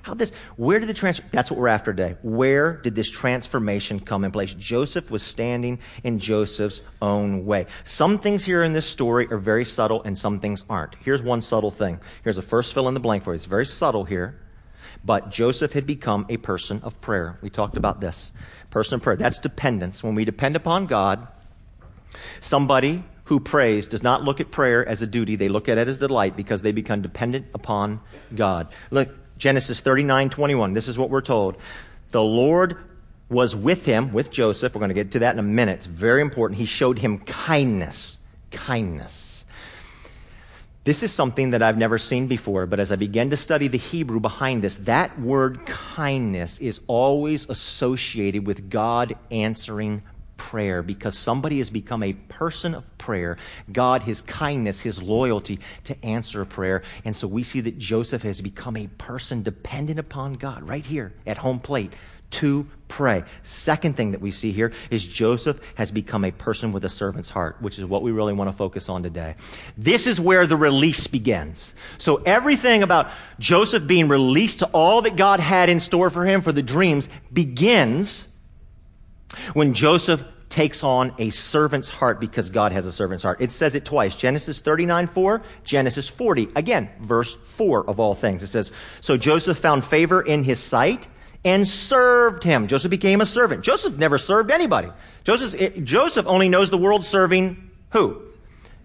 How 0.05 0.13
this, 0.13 0.35
where 0.55 0.79
did 0.79 0.87
the 0.87 0.93
transfer, 0.93 1.25
that's 1.31 1.49
what 1.49 1.59
we're 1.59 1.67
after 1.67 1.91
today. 1.91 2.15
Where 2.21 2.73
did 2.73 2.93
this 2.93 3.09
transformation 3.09 3.99
come 3.99 4.23
in 4.23 4.31
place? 4.31 4.53
Joseph 4.53 5.09
was 5.09 5.23
standing 5.23 5.79
in 6.03 6.19
Joseph's 6.19 6.83
own 7.01 7.47
way. 7.47 7.65
Some 7.85 8.19
things 8.19 8.45
here 8.45 8.61
in 8.61 8.71
this 8.71 8.85
story 8.85 9.27
are 9.31 9.39
very 9.39 9.65
subtle 9.65 10.03
and 10.03 10.15
some 10.15 10.39
things 10.39 10.63
aren't. 10.69 10.93
Here's 10.99 11.23
one 11.23 11.41
subtle 11.41 11.71
thing. 11.71 11.99
Here's 12.23 12.35
the 12.35 12.43
first 12.43 12.75
fill 12.75 12.87
in 12.87 12.93
the 12.93 12.99
blank 12.99 13.23
for 13.23 13.31
you. 13.31 13.35
It's 13.35 13.45
very 13.45 13.65
subtle 13.65 14.03
here. 14.03 14.39
But 15.03 15.31
Joseph 15.31 15.73
had 15.73 15.87
become 15.87 16.27
a 16.29 16.37
person 16.37 16.81
of 16.83 17.01
prayer. 17.01 17.39
We 17.41 17.49
talked 17.49 17.75
about 17.75 17.99
this. 17.99 18.31
Person 18.69 18.95
of 18.97 19.01
prayer. 19.01 19.15
That's 19.15 19.39
dependence. 19.39 20.03
When 20.03 20.13
we 20.13 20.23
depend 20.23 20.55
upon 20.55 20.85
God, 20.85 21.27
somebody 22.41 23.03
who 23.23 23.39
prays 23.39 23.87
does 23.87 24.03
not 24.03 24.23
look 24.23 24.39
at 24.39 24.51
prayer 24.51 24.87
as 24.87 25.01
a 25.01 25.07
duty. 25.07 25.35
They 25.35 25.49
look 25.49 25.67
at 25.67 25.79
it 25.79 25.87
as 25.87 25.97
delight 25.97 26.35
because 26.35 26.61
they 26.61 26.71
become 26.71 27.01
dependent 27.01 27.47
upon 27.55 28.01
God. 28.35 28.67
Look, 28.91 29.09
Genesis 29.37 29.81
39 29.81 30.29
21. 30.29 30.73
This 30.73 30.87
is 30.87 30.97
what 30.97 31.09
we're 31.09 31.21
told. 31.21 31.57
The 32.09 32.23
Lord 32.23 32.77
was 33.29 33.55
with 33.55 33.85
him, 33.85 34.13
with 34.13 34.31
Joseph. 34.31 34.75
We're 34.75 34.79
going 34.79 34.89
to 34.89 34.95
get 34.95 35.11
to 35.11 35.19
that 35.19 35.33
in 35.33 35.39
a 35.39 35.43
minute. 35.43 35.77
It's 35.79 35.85
very 35.85 36.21
important. 36.21 36.59
He 36.59 36.65
showed 36.65 36.99
him 36.99 37.19
kindness. 37.19 38.19
Kindness. 38.51 39.45
This 40.83 41.01
is 41.01 41.11
something 41.11 41.49
that 41.49 41.63
I've 41.63 41.79
never 41.79 41.97
seen 41.97 42.27
before, 42.27 42.67
but 42.67 42.79
as 42.79 42.91
I 42.91 42.95
began 42.95 43.31
to 43.31 43.37
study 43.37 43.67
the 43.67 43.77
Hebrew 43.79 44.19
behind 44.19 44.63
this, 44.63 44.77
that 44.77 45.19
word 45.19 45.65
kindness 45.65 46.59
is 46.59 46.81
always 46.85 47.49
associated 47.49 48.45
with 48.45 48.69
God 48.69 49.15
answering 49.31 50.03
prayer 50.37 50.81
because 50.81 51.17
somebody 51.17 51.57
has 51.59 51.69
become 51.69 52.03
a 52.03 52.13
person 52.13 52.75
of 52.75 52.97
prayer. 52.97 53.37
God, 53.71 54.03
his 54.03 54.21
kindness, 54.21 54.81
his 54.81 55.01
loyalty 55.01 55.59
to 55.85 56.05
answer 56.05 56.45
prayer. 56.45 56.83
And 57.03 57.15
so 57.15 57.27
we 57.27 57.43
see 57.43 57.61
that 57.61 57.77
Joseph 57.77 58.23
has 58.23 58.41
become 58.41 58.77
a 58.77 58.87
person 58.87 59.43
dependent 59.43 59.99
upon 59.99 60.33
God 60.33 60.63
right 60.63 60.85
here 60.85 61.13
at 61.25 61.37
home 61.37 61.59
plate 61.59 61.93
to 62.31 62.67
pray. 62.87 63.23
Second 63.43 63.95
thing 63.95 64.11
that 64.11 64.21
we 64.21 64.31
see 64.31 64.51
here 64.51 64.73
is 64.91 65.05
Joseph 65.05 65.59
has 65.75 65.91
become 65.91 66.25
a 66.25 66.31
person 66.31 66.71
with 66.71 66.83
a 66.85 66.89
servant's 66.89 67.29
heart, 67.29 67.57
which 67.61 67.79
is 67.79 67.85
what 67.85 68.01
we 68.01 68.11
really 68.11 68.33
want 68.33 68.49
to 68.49 68.55
focus 68.55 68.89
on 68.89 69.03
today. 69.03 69.35
This 69.77 70.05
is 70.05 70.19
where 70.19 70.45
the 70.45 70.57
release 70.57 71.07
begins. 71.07 71.73
So 71.97 72.17
everything 72.17 72.83
about 72.83 73.09
Joseph 73.39 73.87
being 73.87 74.07
released 74.07 74.59
to 74.59 74.65
all 74.67 75.01
that 75.03 75.15
God 75.15 75.39
had 75.39 75.69
in 75.69 75.79
store 75.79 76.09
for 76.09 76.25
him 76.25 76.41
for 76.41 76.51
the 76.51 76.61
dreams 76.61 77.09
begins 77.31 78.27
when 79.53 79.73
Joseph 79.73 80.23
takes 80.49 80.83
on 80.83 81.13
a 81.17 81.29
servant's 81.31 81.89
heart 81.89 82.19
because 82.19 82.49
God 82.49 82.71
has 82.71 82.85
a 82.85 82.91
servant's 82.91 83.23
heart. 83.23 83.41
It 83.41 83.51
says 83.51 83.75
it 83.75 83.83
twice. 83.83 84.15
Genesis 84.15 84.59
39, 84.59 85.07
4, 85.07 85.41
Genesis 85.63 86.07
40. 86.07 86.49
Again, 86.55 86.89
verse 87.01 87.35
4 87.35 87.89
of 87.89 87.99
all 87.99 88.15
things. 88.15 88.43
It 88.43 88.47
says, 88.47 88.71
So 89.01 89.17
Joseph 89.17 89.57
found 89.57 89.83
favor 89.83 90.21
in 90.21 90.43
his 90.43 90.59
sight 90.59 91.07
and 91.43 91.67
served 91.67 92.43
him. 92.43 92.67
Joseph 92.67 92.89
became 92.89 93.21
a 93.21 93.25
servant. 93.25 93.63
Joseph 93.63 93.97
never 93.97 94.17
served 94.17 94.49
anybody. 94.51 94.89
Joseph, 95.23 95.59
eh, 95.59 95.69
Joseph 95.83 96.25
only 96.27 96.49
knows 96.49 96.69
the 96.69 96.77
world 96.77 97.03
serving 97.03 97.69
who? 97.91 98.21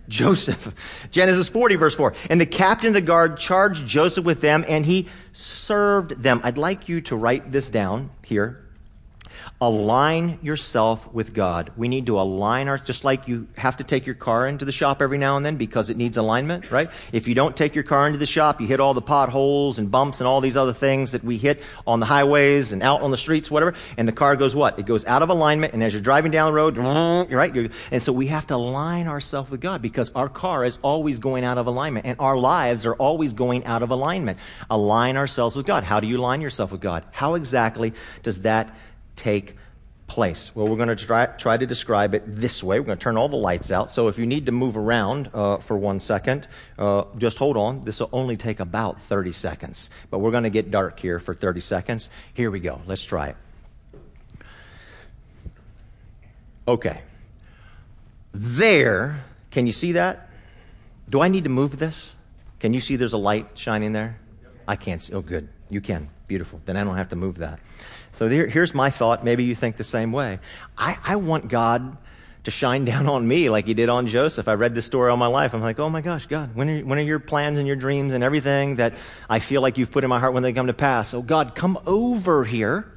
Joseph. 0.08 1.08
Genesis 1.12 1.48
40 1.48 1.76
verse 1.76 1.94
4. 1.94 2.14
And 2.28 2.40
the 2.40 2.46
captain 2.46 2.88
of 2.88 2.94
the 2.94 3.00
guard 3.00 3.38
charged 3.38 3.86
Joseph 3.86 4.24
with 4.24 4.40
them 4.40 4.64
and 4.66 4.84
he 4.84 5.08
served 5.32 6.22
them. 6.22 6.40
I'd 6.42 6.58
like 6.58 6.88
you 6.88 7.00
to 7.02 7.16
write 7.16 7.52
this 7.52 7.70
down 7.70 8.10
here 8.24 8.66
Align 9.62 10.38
yourself 10.40 11.12
with 11.12 11.34
God. 11.34 11.70
We 11.76 11.88
need 11.88 12.06
to 12.06 12.18
align 12.18 12.68
our, 12.68 12.78
just 12.78 13.04
like 13.04 13.28
you 13.28 13.46
have 13.56 13.76
to 13.76 13.84
take 13.84 14.06
your 14.06 14.14
car 14.14 14.46
into 14.46 14.64
the 14.64 14.72
shop 14.72 15.02
every 15.02 15.18
now 15.18 15.36
and 15.36 15.44
then 15.44 15.56
because 15.56 15.90
it 15.90 15.98
needs 15.98 16.16
alignment, 16.16 16.70
right? 16.70 16.90
If 17.12 17.28
you 17.28 17.34
don't 17.34 17.54
take 17.54 17.74
your 17.74 17.84
car 17.84 18.06
into 18.06 18.18
the 18.18 18.24
shop, 18.24 18.62
you 18.62 18.66
hit 18.66 18.80
all 18.80 18.94
the 18.94 19.02
potholes 19.02 19.78
and 19.78 19.90
bumps 19.90 20.20
and 20.20 20.26
all 20.26 20.40
these 20.40 20.56
other 20.56 20.72
things 20.72 21.12
that 21.12 21.22
we 21.22 21.36
hit 21.36 21.62
on 21.86 22.00
the 22.00 22.06
highways 22.06 22.72
and 22.72 22.82
out 22.82 23.02
on 23.02 23.10
the 23.10 23.18
streets, 23.18 23.50
whatever, 23.50 23.74
and 23.98 24.08
the 24.08 24.12
car 24.12 24.34
goes 24.34 24.56
what? 24.56 24.78
It 24.78 24.86
goes 24.86 25.04
out 25.04 25.22
of 25.22 25.28
alignment, 25.28 25.74
and 25.74 25.82
as 25.82 25.92
you're 25.92 26.00
driving 26.00 26.32
down 26.32 26.50
the 26.50 26.56
road, 26.56 26.76
you're 27.30 27.38
right? 27.38 27.70
And 27.90 28.02
so 28.02 28.12
we 28.12 28.28
have 28.28 28.46
to 28.46 28.54
align 28.54 29.08
ourselves 29.08 29.50
with 29.50 29.60
God 29.60 29.82
because 29.82 30.10
our 30.12 30.30
car 30.30 30.64
is 30.64 30.78
always 30.80 31.18
going 31.18 31.44
out 31.44 31.58
of 31.58 31.66
alignment, 31.66 32.06
and 32.06 32.18
our 32.18 32.38
lives 32.38 32.86
are 32.86 32.94
always 32.94 33.34
going 33.34 33.66
out 33.66 33.82
of 33.82 33.90
alignment. 33.90 34.38
Align 34.70 35.16
ourselves 35.18 35.54
with 35.54 35.66
God. 35.66 35.84
How 35.84 36.00
do 36.00 36.06
you 36.06 36.18
align 36.18 36.40
yourself 36.40 36.72
with 36.72 36.80
God? 36.80 37.04
How 37.10 37.34
exactly 37.34 37.92
does 38.22 38.42
that 38.42 38.74
take 39.20 39.56
place? 40.06 40.54
Well, 40.54 40.66
we're 40.66 40.76
going 40.76 40.88
to 40.88 40.96
try, 40.96 41.26
try 41.26 41.56
to 41.56 41.66
describe 41.66 42.14
it 42.14 42.24
this 42.26 42.62
way. 42.64 42.80
We're 42.80 42.86
going 42.86 42.98
to 42.98 43.02
turn 43.02 43.16
all 43.16 43.28
the 43.28 43.36
lights 43.36 43.70
out. 43.70 43.90
So 43.90 44.08
if 44.08 44.18
you 44.18 44.26
need 44.26 44.46
to 44.46 44.52
move 44.52 44.76
around 44.76 45.30
uh, 45.32 45.58
for 45.58 45.76
one 45.76 46.00
second, 46.00 46.48
uh, 46.78 47.04
just 47.16 47.38
hold 47.38 47.56
on. 47.56 47.82
This 47.82 48.00
will 48.00 48.10
only 48.12 48.36
take 48.36 48.58
about 48.60 49.00
30 49.02 49.32
seconds. 49.32 49.90
But 50.10 50.18
we're 50.18 50.32
going 50.32 50.44
to 50.44 50.50
get 50.50 50.70
dark 50.70 50.98
here 50.98 51.20
for 51.20 51.34
30 51.34 51.60
seconds. 51.60 52.10
Here 52.34 52.50
we 52.50 52.60
go. 52.60 52.80
Let's 52.86 53.04
try 53.04 53.28
it. 53.28 53.36
Okay. 56.66 57.02
There, 58.32 59.24
can 59.50 59.66
you 59.66 59.72
see 59.72 59.92
that? 59.92 60.28
Do 61.08 61.20
I 61.20 61.28
need 61.28 61.44
to 61.44 61.50
move 61.50 61.78
this? 61.78 62.16
Can 62.58 62.74
you 62.74 62.80
see 62.80 62.96
there's 62.96 63.12
a 63.12 63.18
light 63.18 63.46
shining 63.54 63.92
there? 63.92 64.18
I 64.66 64.76
can't 64.76 65.00
see. 65.00 65.12
Oh, 65.12 65.20
good. 65.20 65.48
You 65.68 65.80
can. 65.80 66.08
Beautiful. 66.26 66.60
Then 66.64 66.76
I 66.76 66.84
don't 66.84 66.96
have 66.96 67.08
to 67.10 67.16
move 67.16 67.38
that. 67.38 67.58
So 68.12 68.28
there, 68.28 68.46
here's 68.46 68.74
my 68.74 68.90
thought. 68.90 69.24
Maybe 69.24 69.44
you 69.44 69.54
think 69.54 69.76
the 69.76 69.84
same 69.84 70.12
way. 70.12 70.40
I, 70.76 70.98
I 71.04 71.16
want 71.16 71.48
God 71.48 71.96
to 72.44 72.50
shine 72.50 72.84
down 72.84 73.06
on 73.06 73.26
me 73.26 73.50
like 73.50 73.66
he 73.66 73.74
did 73.74 73.88
on 73.88 74.06
Joseph. 74.06 74.48
I 74.48 74.54
read 74.54 74.74
this 74.74 74.86
story 74.86 75.10
all 75.10 75.16
my 75.16 75.26
life. 75.26 75.54
I'm 75.54 75.60
like, 75.60 75.78
oh 75.78 75.90
my 75.90 76.00
gosh, 76.00 76.26
God, 76.26 76.54
when 76.54 76.70
are, 76.70 76.80
when 76.80 76.98
are 76.98 77.02
your 77.02 77.18
plans 77.18 77.58
and 77.58 77.66
your 77.66 77.76
dreams 77.76 78.12
and 78.12 78.24
everything 78.24 78.76
that 78.76 78.94
I 79.28 79.38
feel 79.38 79.62
like 79.62 79.78
you've 79.78 79.90
put 79.90 80.04
in 80.04 80.10
my 80.10 80.18
heart 80.18 80.32
when 80.32 80.42
they 80.42 80.52
come 80.52 80.66
to 80.66 80.72
pass? 80.72 81.14
Oh 81.14 81.22
God, 81.22 81.54
come 81.54 81.78
over 81.86 82.44
here 82.44 82.90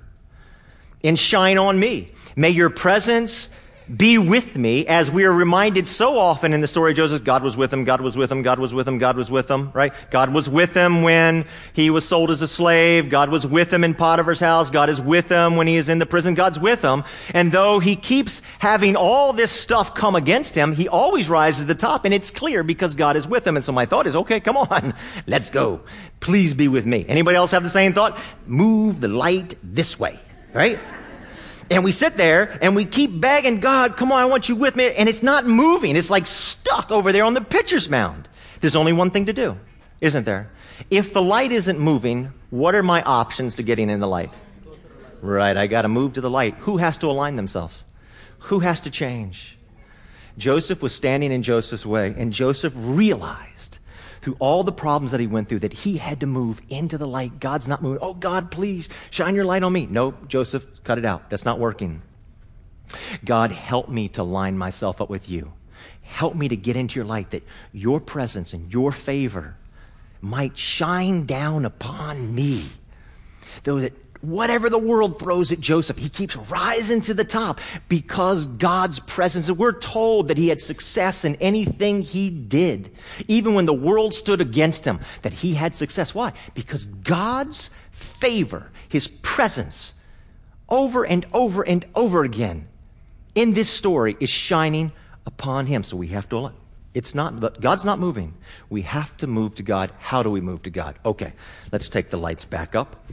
and 1.03 1.19
shine 1.19 1.57
on 1.57 1.79
me. 1.79 2.11
May 2.35 2.51
your 2.51 2.69
presence 2.69 3.49
be 3.97 4.17
with 4.17 4.55
me 4.57 4.87
as 4.87 5.11
we 5.11 5.25
are 5.25 5.33
reminded 5.33 5.87
so 5.87 6.17
often 6.17 6.53
in 6.53 6.61
the 6.61 6.67
story 6.67 6.91
of 6.91 6.97
Joseph, 6.97 7.23
God 7.23 7.43
was 7.43 7.57
with 7.57 7.71
him, 7.71 7.83
God 7.83 8.01
was 8.01 8.15
with 8.15 8.31
him, 8.31 8.41
God 8.41 8.59
was 8.59 8.73
with 8.73 8.87
him, 8.87 8.97
God 8.97 9.17
was 9.17 9.29
with 9.29 9.49
him, 9.49 9.71
right? 9.73 9.93
God 10.09 10.33
was 10.33 10.47
with 10.47 10.73
him 10.73 11.01
when 11.01 11.45
he 11.73 11.89
was 11.89 12.07
sold 12.07 12.31
as 12.31 12.41
a 12.41 12.47
slave. 12.47 13.09
God 13.09 13.29
was 13.29 13.45
with 13.45 13.73
him 13.73 13.83
in 13.83 13.93
Potiphar's 13.93 14.39
house. 14.39 14.71
God 14.71 14.89
is 14.89 15.01
with 15.01 15.29
him 15.29 15.55
when 15.55 15.67
he 15.67 15.75
is 15.75 15.89
in 15.89 15.99
the 15.99 16.05
prison. 16.05 16.33
God's 16.33 16.59
with 16.59 16.81
him. 16.81 17.03
And 17.33 17.51
though 17.51 17.79
he 17.79 17.95
keeps 17.95 18.41
having 18.59 18.95
all 18.95 19.33
this 19.33 19.51
stuff 19.51 19.93
come 19.93 20.15
against 20.15 20.55
him, 20.55 20.73
he 20.73 20.87
always 20.87 21.29
rises 21.29 21.61
to 21.61 21.67
the 21.67 21.75
top 21.75 22.05
and 22.05 22.13
it's 22.13 22.31
clear 22.31 22.63
because 22.63 22.95
God 22.95 23.15
is 23.15 23.27
with 23.27 23.45
him. 23.45 23.55
And 23.55 23.63
so 23.63 23.71
my 23.71 23.85
thought 23.85 24.07
is, 24.07 24.15
okay, 24.15 24.39
come 24.39 24.57
on, 24.57 24.93
let's 25.27 25.49
go. 25.49 25.81
Please 26.19 26.53
be 26.53 26.67
with 26.67 26.85
me. 26.85 27.05
Anybody 27.07 27.35
else 27.35 27.51
have 27.51 27.63
the 27.63 27.69
same 27.69 27.93
thought? 27.93 28.19
Move 28.47 29.01
the 29.01 29.09
light 29.09 29.55
this 29.61 29.99
way, 29.99 30.19
right? 30.53 30.79
And 31.69 31.83
we 31.83 31.91
sit 31.91 32.17
there 32.17 32.57
and 32.61 32.75
we 32.75 32.85
keep 32.85 33.19
begging 33.19 33.59
God, 33.59 33.97
come 33.97 34.11
on, 34.11 34.19
I 34.19 34.25
want 34.25 34.49
you 34.49 34.55
with 34.55 34.75
me. 34.75 34.93
And 34.93 35.07
it's 35.07 35.23
not 35.23 35.45
moving. 35.45 35.95
It's 35.95 36.09
like 36.09 36.25
stuck 36.25 36.91
over 36.91 37.11
there 37.11 37.23
on 37.23 37.33
the 37.33 37.41
pitcher's 37.41 37.89
mound. 37.89 38.29
There's 38.59 38.75
only 38.75 38.93
one 38.93 39.09
thing 39.09 39.25
to 39.27 39.33
do, 39.33 39.57
isn't 40.01 40.25
there? 40.25 40.49
If 40.89 41.13
the 41.13 41.21
light 41.21 41.51
isn't 41.51 41.79
moving, 41.79 42.33
what 42.49 42.75
are 42.75 42.83
my 42.83 43.01
options 43.01 43.55
to 43.55 43.63
getting 43.63 43.89
in 43.89 43.99
the 43.99 44.07
light? 44.07 44.33
Right, 45.21 45.55
I 45.55 45.67
got 45.67 45.83
to 45.83 45.87
move 45.87 46.13
to 46.13 46.21
the 46.21 46.29
light. 46.29 46.55
Who 46.59 46.77
has 46.77 46.97
to 46.99 47.07
align 47.07 47.35
themselves? 47.37 47.85
Who 48.39 48.59
has 48.59 48.81
to 48.81 48.89
change? 48.89 49.57
Joseph 50.37 50.81
was 50.81 50.93
standing 50.93 51.31
in 51.31 51.43
Joseph's 51.43 51.85
way, 51.85 52.13
and 52.17 52.33
Joseph 52.33 52.73
realized 52.75 53.72
through 54.23 54.37
all 54.39 54.63
the 54.63 54.71
problems 54.71 55.11
that 55.11 55.19
he 55.19 55.27
went 55.27 55.49
through 55.49 55.59
that 55.59 55.73
he 55.73 55.97
had 55.97 56.21
to 56.21 56.25
move 56.25 56.61
into 56.69 56.97
the 56.97 57.05
light. 57.05 57.41
God's 57.41 57.67
not 57.67 57.83
moving. 57.83 57.99
Oh, 58.01 58.13
God, 58.13 58.51
please 58.51 58.87
shine 59.09 59.35
your 59.35 59.43
light 59.43 59.63
on 59.63 59.73
me. 59.73 59.85
No, 59.85 60.13
Joseph, 60.27 60.65
cut 60.85 60.97
it 60.97 61.03
out. 61.03 61.29
That's 61.29 61.43
not 61.43 61.59
working. 61.59 62.01
God, 63.25 63.51
help 63.51 63.89
me 63.89 64.07
to 64.09 64.23
line 64.23 64.57
myself 64.57 65.01
up 65.01 65.09
with 65.09 65.29
you. 65.29 65.51
Help 66.03 66.35
me 66.35 66.47
to 66.47 66.55
get 66.55 66.77
into 66.77 66.95
your 66.95 67.05
light 67.05 67.31
that 67.31 67.43
your 67.73 67.99
presence 67.99 68.53
and 68.53 68.71
your 68.71 68.93
favor 68.93 69.57
might 70.21 70.57
shine 70.57 71.25
down 71.25 71.65
upon 71.65 72.33
me. 72.33 72.69
Though 73.63 73.81
that 73.81 73.93
whatever 74.23 74.69
the 74.69 74.77
world 74.77 75.19
throws 75.19 75.51
at 75.51 75.59
Joseph, 75.59 75.97
he 75.97 76.07
keeps 76.07 76.35
rising 76.35 77.01
to 77.01 77.13
the 77.13 77.25
top 77.25 77.59
because 77.89 78.47
God's 78.47 78.99
presence. 78.99 79.49
And 79.49 79.57
we're 79.57 79.77
told 79.77 80.29
that 80.29 80.37
he 80.37 80.47
had 80.47 80.61
success 80.61 81.25
in 81.25 81.35
anything 81.35 82.01
he 82.01 82.29
did, 82.29 82.89
even 83.27 83.53
when 83.53 83.65
the 83.65 83.73
world 83.73 84.13
stood 84.13 84.39
against 84.39 84.85
him, 84.85 85.01
that 85.23 85.33
he 85.33 85.53
had 85.53 85.75
success. 85.75 86.15
Why? 86.15 86.31
Because 86.53 86.85
God's 86.85 87.69
favor, 87.91 88.71
his 88.87 89.09
presence, 89.09 89.93
over 90.69 91.05
and 91.05 91.25
over 91.33 91.61
and 91.61 91.85
over 91.93 92.23
again 92.23 92.67
in 93.35 93.53
this 93.53 93.69
story 93.69 94.15
is 94.21 94.29
shining 94.29 94.93
upon 95.25 95.65
him. 95.65 95.83
So 95.83 95.97
we 95.97 96.07
have 96.07 96.29
to 96.29 96.51
it's 96.93 97.15
not, 97.15 97.59
God's 97.59 97.83
not 97.83 97.99
moving. 97.99 98.35
We 98.69 98.83
have 98.83 99.17
to 99.17 99.27
move 99.27 99.55
to 99.55 99.63
God. 99.63 99.91
How 99.97 100.21
do 100.21 100.29
we 100.29 100.41
move 100.41 100.63
to 100.63 100.69
God? 100.69 100.97
Okay, 101.03 101.33
let's 101.71 101.89
take 101.89 102.11
the 102.11 102.17
lights 102.17 102.45
back 102.45 102.75
up. 102.75 103.03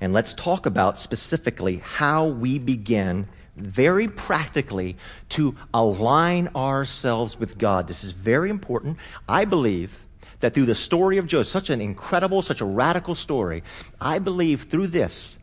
And 0.00 0.12
let's 0.12 0.34
talk 0.34 0.66
about 0.66 0.98
specifically 0.98 1.76
how 1.84 2.26
we 2.26 2.58
begin 2.58 3.28
very 3.56 4.08
practically 4.08 4.96
to 5.30 5.54
align 5.74 6.48
ourselves 6.56 7.38
with 7.38 7.58
God. 7.58 7.86
This 7.86 8.04
is 8.04 8.12
very 8.12 8.48
important. 8.48 8.96
I 9.28 9.44
believe 9.44 10.06
that 10.40 10.54
through 10.54 10.66
the 10.66 10.74
story 10.74 11.18
of 11.18 11.26
Joseph, 11.26 11.52
such 11.52 11.70
an 11.70 11.80
incredible, 11.80 12.40
such 12.40 12.62
a 12.62 12.64
radical 12.64 13.14
story, 13.14 13.62
I 14.00 14.18
believe 14.18 14.62
through 14.62 14.88
this, 14.88 15.38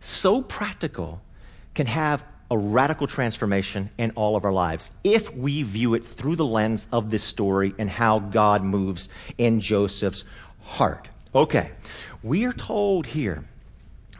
so 0.00 0.40
practical, 0.42 1.20
can 1.74 1.86
have 1.86 2.24
a 2.50 2.56
radical 2.56 3.06
transformation 3.06 3.90
in 3.98 4.10
all 4.12 4.34
of 4.34 4.44
our 4.44 4.52
lives 4.52 4.90
if 5.04 5.34
we 5.36 5.62
view 5.62 5.92
it 5.92 6.06
through 6.06 6.36
the 6.36 6.46
lens 6.46 6.88
of 6.90 7.10
this 7.10 7.22
story 7.22 7.74
and 7.78 7.90
how 7.90 8.18
God 8.18 8.62
moves 8.64 9.10
in 9.36 9.60
Joseph's 9.60 10.24
heart. 10.62 11.10
Okay, 11.34 11.72
we 12.22 12.46
are 12.46 12.52
told 12.54 13.06
here 13.06 13.44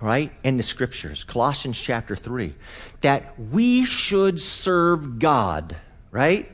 right, 0.01 0.33
in 0.45 0.57
the 0.57 0.63
scriptures, 0.63 1.25
Colossians 1.25 1.81
chapter 1.81 2.15
3, 2.15 2.55
that 3.01 3.39
we 3.39 3.85
should 3.85 4.41
serve 4.41 5.19
God, 5.19 5.75
right? 6.11 6.51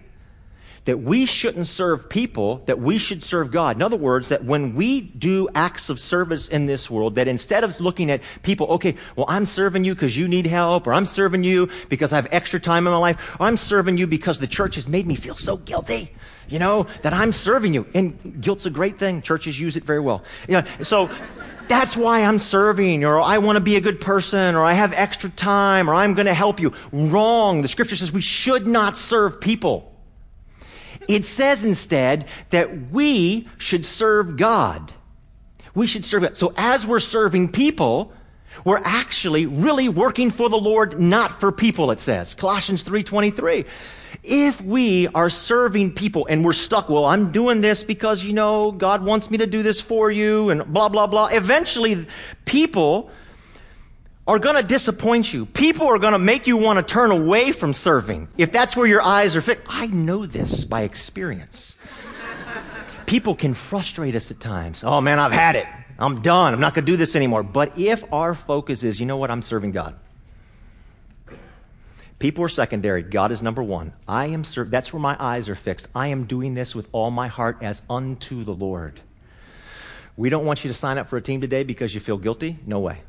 That 0.86 1.00
we 1.00 1.26
shouldn't 1.26 1.66
serve 1.66 2.08
people, 2.08 2.62
that 2.66 2.78
we 2.78 2.98
should 2.98 3.22
serve 3.22 3.50
God. 3.50 3.76
In 3.76 3.82
other 3.82 3.96
words, 3.96 4.28
that 4.28 4.44
when 4.44 4.74
we 4.74 5.00
do 5.00 5.48
acts 5.54 5.88
of 5.90 5.98
service 5.98 6.48
in 6.48 6.66
this 6.66 6.90
world, 6.90 7.14
that 7.14 7.28
instead 7.28 7.64
of 7.64 7.78
looking 7.80 8.10
at 8.10 8.22
people, 8.42 8.66
okay, 8.68 8.94
well, 9.16 9.26
I'm 9.28 9.46
serving 9.46 9.84
you 9.84 9.94
because 9.94 10.16
you 10.16 10.28
need 10.28 10.46
help, 10.46 10.86
or 10.86 10.92
I'm 10.92 11.06
serving 11.06 11.44
you 11.44 11.68
because 11.88 12.12
I 12.12 12.16
have 12.16 12.28
extra 12.30 12.60
time 12.60 12.86
in 12.86 12.92
my 12.92 12.98
life, 12.98 13.36
or 13.40 13.46
I'm 13.46 13.56
serving 13.56 13.98
you 13.98 14.06
because 14.06 14.38
the 14.38 14.46
church 14.46 14.74
has 14.74 14.88
made 14.88 15.06
me 15.06 15.14
feel 15.14 15.36
so 15.36 15.56
guilty, 15.56 16.14
you 16.48 16.58
know, 16.58 16.86
that 17.02 17.12
I'm 17.12 17.32
serving 17.32 17.74
you. 17.74 17.86
And 17.94 18.42
guilt's 18.42 18.66
a 18.66 18.70
great 18.70 18.98
thing. 18.98 19.22
Churches 19.22 19.58
use 19.58 19.76
it 19.76 19.84
very 19.84 20.00
well. 20.00 20.22
You 20.48 20.60
know, 20.60 20.64
so, 20.82 21.10
that's 21.68 21.96
why 21.96 22.22
I'm 22.22 22.38
serving, 22.38 23.04
or 23.04 23.20
I 23.20 23.38
want 23.38 23.56
to 23.56 23.60
be 23.60 23.76
a 23.76 23.80
good 23.80 24.00
person, 24.00 24.54
or 24.54 24.64
I 24.64 24.72
have 24.72 24.92
extra 24.92 25.30
time, 25.30 25.88
or 25.88 25.94
I'm 25.94 26.14
going 26.14 26.26
to 26.26 26.34
help 26.34 26.60
you. 26.60 26.72
Wrong. 26.92 27.62
The 27.62 27.68
scripture 27.68 27.96
says 27.96 28.12
we 28.12 28.20
should 28.20 28.66
not 28.66 28.96
serve 28.96 29.40
people. 29.40 29.92
It 31.08 31.24
says 31.24 31.64
instead 31.64 32.26
that 32.50 32.90
we 32.90 33.48
should 33.58 33.84
serve 33.84 34.36
God. 34.36 34.92
We 35.74 35.86
should 35.86 36.04
serve 36.04 36.22
God. 36.22 36.36
So 36.36 36.54
as 36.56 36.86
we're 36.86 37.00
serving 37.00 37.52
people, 37.52 38.12
we're 38.64 38.80
actually 38.84 39.46
really 39.46 39.88
working 39.88 40.30
for 40.30 40.48
the 40.48 40.56
Lord, 40.56 41.00
not 41.00 41.40
for 41.40 41.50
people, 41.52 41.90
it 41.90 42.00
says. 42.00 42.34
Colossians 42.34 42.84
3.23. 42.84 43.66
If 44.22 44.60
we 44.60 45.08
are 45.08 45.28
serving 45.28 45.94
people 45.94 46.26
and 46.26 46.44
we're 46.44 46.52
stuck, 46.52 46.88
well, 46.88 47.04
I'm 47.04 47.32
doing 47.32 47.60
this 47.60 47.84
because, 47.84 48.24
you 48.24 48.32
know, 48.32 48.72
God 48.72 49.04
wants 49.04 49.30
me 49.30 49.38
to 49.38 49.46
do 49.46 49.62
this 49.62 49.80
for 49.80 50.10
you 50.10 50.50
and 50.50 50.64
blah, 50.72 50.88
blah, 50.88 51.06
blah. 51.06 51.28
Eventually, 51.32 52.06
people 52.44 53.10
are 54.26 54.38
going 54.38 54.56
to 54.56 54.62
disappoint 54.62 55.32
you. 55.32 55.46
People 55.46 55.86
are 55.86 55.98
going 55.98 56.14
to 56.14 56.18
make 56.18 56.46
you 56.46 56.56
want 56.56 56.78
to 56.78 56.82
turn 56.82 57.10
away 57.10 57.52
from 57.52 57.72
serving. 57.72 58.28
If 58.38 58.52
that's 58.52 58.76
where 58.76 58.86
your 58.86 59.02
eyes 59.02 59.36
are 59.36 59.42
fixed. 59.42 59.64
I 59.68 59.86
know 59.88 60.24
this 60.24 60.64
by 60.64 60.82
experience. 60.82 61.78
people 63.06 63.34
can 63.34 63.52
frustrate 63.52 64.14
us 64.14 64.30
at 64.30 64.40
times. 64.40 64.82
Oh 64.84 65.00
man, 65.00 65.18
I've 65.18 65.32
had 65.32 65.56
it. 65.56 65.66
I'm 65.98 66.22
done. 66.22 66.54
I'm 66.54 66.60
not 66.60 66.74
going 66.74 66.84
to 66.84 66.92
do 66.92 66.96
this 66.96 67.14
anymore. 67.16 67.42
But 67.42 67.78
if 67.78 68.04
our 68.12 68.34
focus 68.34 68.84
is, 68.84 68.98
you 68.98 69.06
know 69.06 69.16
what, 69.16 69.30
I'm 69.30 69.42
serving 69.42 69.72
God. 69.72 69.96
People 72.18 72.44
are 72.44 72.48
secondary. 72.48 73.02
God 73.02 73.32
is 73.32 73.42
number 73.42 73.62
one. 73.62 73.92
I 74.08 74.26
am 74.26 74.44
serv- 74.44 74.70
That's 74.70 74.92
where 74.92 75.00
my 75.00 75.16
eyes 75.18 75.48
are 75.48 75.54
fixed. 75.54 75.88
I 75.94 76.08
am 76.08 76.24
doing 76.24 76.54
this 76.54 76.74
with 76.74 76.88
all 76.92 77.10
my 77.10 77.28
heart 77.28 77.58
as 77.60 77.82
unto 77.90 78.44
the 78.44 78.54
Lord. 78.54 79.00
We 80.16 80.30
don't 80.30 80.46
want 80.46 80.64
you 80.64 80.68
to 80.68 80.74
sign 80.74 80.96
up 80.96 81.08
for 81.08 81.16
a 81.16 81.22
team 81.22 81.40
today 81.40 81.64
because 81.64 81.94
you 81.94 82.00
feel 82.00 82.16
guilty. 82.16 82.58
No 82.66 82.80
way. 82.80 83.00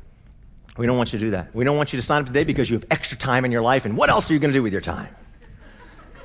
We 0.76 0.86
don't 0.86 0.98
want 0.98 1.12
you 1.12 1.18
to 1.18 1.24
do 1.24 1.30
that. 1.30 1.54
We 1.54 1.64
don't 1.64 1.76
want 1.76 1.92
you 1.92 1.98
to 1.98 2.04
sign 2.04 2.20
up 2.20 2.26
today 2.26 2.44
because 2.44 2.68
you 2.68 2.76
have 2.76 2.84
extra 2.90 3.16
time 3.16 3.44
in 3.44 3.52
your 3.52 3.62
life. 3.62 3.84
And 3.84 3.96
what 3.96 4.10
else 4.10 4.28
are 4.30 4.34
you 4.34 4.38
going 4.38 4.52
to 4.52 4.58
do 4.58 4.62
with 4.62 4.72
your 4.72 4.82
time? 4.82 5.08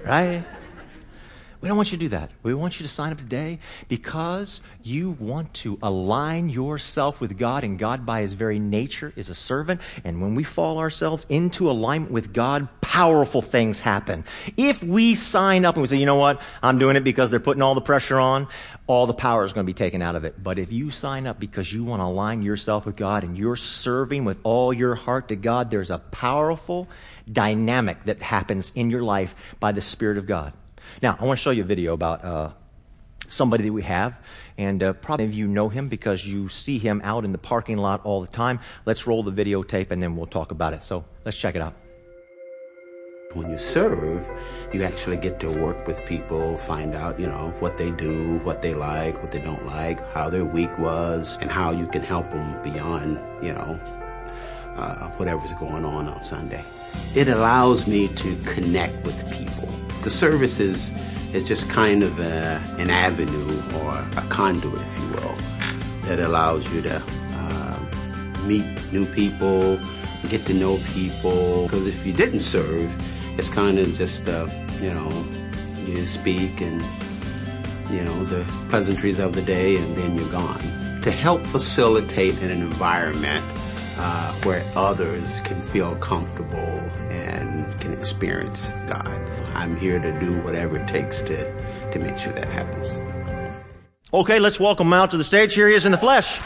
Right? 0.03 0.43
We 1.61 1.67
don't 1.67 1.77
want 1.77 1.91
you 1.91 1.97
to 1.99 2.05
do 2.05 2.09
that. 2.09 2.31
We 2.41 2.55
want 2.55 2.79
you 2.79 2.87
to 2.87 2.91
sign 2.91 3.11
up 3.11 3.19
today 3.19 3.59
because 3.87 4.61
you 4.81 5.11
want 5.11 5.53
to 5.55 5.77
align 5.83 6.49
yourself 6.49 7.21
with 7.21 7.37
God, 7.37 7.63
and 7.63 7.77
God, 7.77 8.03
by 8.03 8.21
His 8.21 8.33
very 8.33 8.57
nature, 8.57 9.13
is 9.15 9.29
a 9.29 9.35
servant. 9.35 9.79
And 10.03 10.23
when 10.23 10.33
we 10.33 10.43
fall 10.43 10.79
ourselves 10.79 11.27
into 11.29 11.69
alignment 11.69 12.11
with 12.11 12.33
God, 12.33 12.67
powerful 12.81 13.43
things 13.43 13.79
happen. 13.79 14.25
If 14.57 14.83
we 14.83 15.13
sign 15.13 15.63
up 15.63 15.75
and 15.75 15.83
we 15.83 15.87
say, 15.87 15.97
you 15.97 16.07
know 16.07 16.15
what, 16.15 16.41
I'm 16.63 16.79
doing 16.79 16.95
it 16.95 17.03
because 17.03 17.29
they're 17.29 17.39
putting 17.39 17.61
all 17.61 17.75
the 17.75 17.81
pressure 17.81 18.19
on, 18.19 18.47
all 18.87 19.05
the 19.05 19.13
power 19.13 19.43
is 19.43 19.53
going 19.53 19.63
to 19.63 19.69
be 19.69 19.75
taken 19.75 20.01
out 20.01 20.15
of 20.15 20.23
it. 20.23 20.41
But 20.41 20.57
if 20.57 20.71
you 20.71 20.89
sign 20.89 21.27
up 21.27 21.39
because 21.39 21.71
you 21.71 21.83
want 21.83 22.01
to 22.01 22.05
align 22.05 22.41
yourself 22.41 22.87
with 22.87 22.95
God 22.95 23.23
and 23.23 23.37
you're 23.37 23.55
serving 23.55 24.25
with 24.25 24.39
all 24.43 24.73
your 24.73 24.95
heart 24.95 25.29
to 25.29 25.35
God, 25.35 25.69
there's 25.69 25.91
a 25.91 25.99
powerful 25.99 26.89
dynamic 27.31 28.03
that 28.05 28.19
happens 28.23 28.71
in 28.73 28.89
your 28.89 29.03
life 29.03 29.35
by 29.59 29.71
the 29.71 29.81
Spirit 29.81 30.17
of 30.17 30.25
God. 30.25 30.53
Now, 31.01 31.17
I 31.19 31.25
want 31.25 31.39
to 31.39 31.43
show 31.43 31.51
you 31.51 31.63
a 31.63 31.65
video 31.65 31.93
about 31.93 32.23
uh, 32.23 32.51
somebody 33.27 33.63
that 33.63 33.73
we 33.73 33.83
have, 33.83 34.19
and 34.57 34.83
uh, 34.83 34.93
probably 34.93 35.25
of 35.25 35.33
you 35.33 35.47
know 35.47 35.69
him 35.69 35.87
because 35.87 36.25
you 36.25 36.49
see 36.49 36.77
him 36.77 37.01
out 37.03 37.25
in 37.25 37.31
the 37.31 37.37
parking 37.37 37.77
lot 37.77 38.03
all 38.03 38.21
the 38.21 38.27
time. 38.27 38.59
Let's 38.85 39.07
roll 39.07 39.23
the 39.23 39.31
videotape 39.31 39.91
and 39.91 40.01
then 40.01 40.15
we'll 40.15 40.27
talk 40.27 40.51
about 40.51 40.73
it. 40.73 40.83
So 40.83 41.05
let's 41.25 41.37
check 41.37 41.55
it 41.55 41.61
out. 41.61 41.73
When 43.33 43.49
you 43.49 43.57
serve, 43.57 44.27
you 44.73 44.83
actually 44.83 45.15
get 45.15 45.39
to 45.39 45.49
work 45.49 45.87
with 45.87 46.05
people, 46.05 46.57
find 46.57 46.93
out, 46.93 47.17
you 47.17 47.27
know, 47.27 47.53
what 47.59 47.77
they 47.77 47.91
do, 47.91 48.39
what 48.39 48.61
they 48.61 48.73
like, 48.73 49.21
what 49.21 49.31
they 49.31 49.39
don't 49.39 49.65
like, 49.65 50.05
how 50.13 50.29
their 50.29 50.43
week 50.43 50.77
was, 50.77 51.37
and 51.39 51.49
how 51.49 51.71
you 51.71 51.87
can 51.87 52.01
help 52.01 52.29
them 52.29 52.61
beyond, 52.61 53.21
you 53.41 53.53
know, 53.53 53.79
uh, 54.75 55.09
whatever's 55.11 55.53
going 55.53 55.85
on 55.85 56.09
on 56.09 56.21
Sunday. 56.21 56.65
It 57.15 57.29
allows 57.29 57.87
me 57.87 58.09
to 58.09 58.35
connect 58.43 59.01
with 59.05 59.31
people. 59.31 59.69
The 60.03 60.09
service 60.09 60.59
is, 60.59 60.91
is 61.33 61.43
just 61.43 61.69
kind 61.69 62.01
of 62.01 62.19
a, 62.19 62.61
an 62.79 62.89
avenue 62.89 63.61
or 63.81 63.91
a 64.17 64.25
conduit, 64.29 64.81
if 64.81 64.99
you 64.99 65.07
will, 65.13 65.35
that 66.07 66.19
allows 66.19 66.73
you 66.73 66.81
to 66.81 67.01
uh, 67.05 67.79
meet 68.45 68.65
new 68.91 69.05
people, 69.05 69.79
get 70.29 70.43
to 70.47 70.53
know 70.55 70.79
people. 70.93 71.63
Because 71.63 71.85
if 71.87 72.03
you 72.05 72.13
didn't 72.13 72.39
serve, 72.39 72.95
it's 73.37 73.47
kind 73.47 73.77
of 73.77 73.93
just, 73.93 74.27
uh, 74.27 74.47
you 74.81 74.89
know, 74.89 75.25
you 75.85 76.05
speak 76.05 76.61
and, 76.61 76.81
you 77.91 78.03
know, 78.03 78.23
the 78.25 78.43
pleasantries 78.69 79.19
of 79.19 79.35
the 79.35 79.41
day 79.43 79.77
and 79.77 79.95
then 79.95 80.15
you're 80.15 80.31
gone. 80.31 80.61
To 81.03 81.11
help 81.11 81.45
facilitate 81.45 82.41
an 82.41 82.49
environment 82.49 83.43
uh, 83.97 84.33
where 84.45 84.63
others 84.75 85.41
can 85.41 85.61
feel 85.61 85.95
comfortable 85.97 86.91
experience 88.01 88.71
God. 88.87 89.29
I'm 89.53 89.77
here 89.77 89.99
to 89.99 90.19
do 90.19 90.33
whatever 90.41 90.77
it 90.77 90.87
takes 90.87 91.21
to, 91.21 91.91
to 91.91 91.99
make 91.99 92.17
sure 92.17 92.33
that 92.33 92.47
happens. 92.47 92.99
Okay, 94.11 94.39
let's 94.39 94.59
welcome 94.59 94.87
him 94.87 94.93
out 94.93 95.11
to 95.11 95.17
the 95.17 95.23
stage. 95.23 95.53
Here 95.53 95.67
he 95.67 95.75
is 95.75 95.85
in 95.85 95.91
the 95.91 95.99
flesh. 95.99 96.39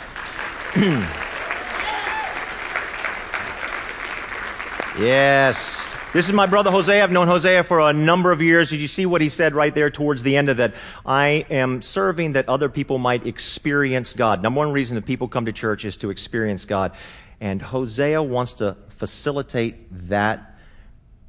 yes. 5.00 5.82
This 6.12 6.28
is 6.28 6.34
my 6.34 6.46
brother 6.46 6.72
Hosea. 6.72 7.02
I've 7.02 7.12
known 7.12 7.30
Hosea 7.30 7.64
for 7.64 7.80
a 7.80 7.94
number 7.94 8.34
of 8.34 8.42
years. 8.42 8.72
Did 8.72 8.82
you 8.82 8.90
see 8.90 9.06
what 9.06 9.22
he 9.22 9.30
said 9.30 9.56
right 9.56 9.74
there 9.74 9.90
towards 9.90 10.24
the 10.24 10.36
end 10.36 10.50
of 10.50 10.58
that? 10.58 10.74
I 11.06 11.46
am 11.50 11.82
serving 11.82 12.34
that 12.34 12.50
other 12.50 12.68
people 12.68 12.98
might 12.98 13.26
experience 13.26 14.12
God. 14.12 14.44
Number 14.44 14.58
one 14.58 14.74
reason 14.74 14.96
that 14.96 15.06
people 15.06 15.30
come 15.30 15.46
to 15.46 15.54
church 15.54 15.86
is 15.86 15.96
to 15.98 16.10
experience 16.10 16.66
God. 16.66 16.92
And 17.40 17.62
Hosea 17.62 18.22
wants 18.22 18.56
to 18.56 18.76
facilitate 18.90 20.10
that 20.10 20.52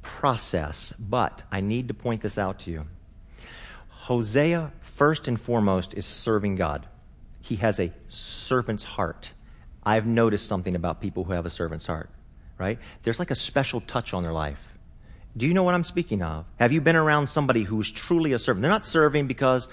process. 0.07 0.93
But 0.97 1.43
I 1.51 1.61
need 1.61 1.89
to 1.89 1.93
point 1.93 2.21
this 2.21 2.37
out 2.37 2.59
to 2.59 2.71
you. 2.71 2.85
Hosea, 3.89 4.71
first 4.81 5.27
and 5.27 5.39
foremost, 5.39 5.93
is 5.93 6.05
serving 6.05 6.55
God. 6.55 6.87
He 7.41 7.57
has 7.57 7.79
a 7.79 7.91
servant's 8.07 8.85
heart. 8.85 9.31
I've 9.83 10.07
noticed 10.07 10.47
something 10.47 10.75
about 10.75 11.01
people 11.01 11.25
who 11.25 11.33
have 11.33 11.45
a 11.45 11.49
servant's 11.49 11.85
heart, 11.85 12.09
right? 12.57 12.79
There's 13.03 13.19
like 13.19 13.31
a 13.31 13.35
special 13.35 13.81
touch 13.81 14.13
on 14.13 14.23
their 14.23 14.31
life. 14.31 14.61
Do 15.35 15.45
you 15.45 15.53
know 15.53 15.63
what 15.63 15.75
I'm 15.75 15.83
speaking 15.83 16.23
of? 16.23 16.45
Have 16.57 16.71
you 16.71 16.81
been 16.81 16.95
around 16.95 17.27
somebody 17.27 17.63
who's 17.63 17.91
truly 17.91 18.33
a 18.33 18.39
servant? 18.39 18.61
They're 18.61 18.71
not 18.71 18.85
serving 18.85 19.27
because, 19.27 19.67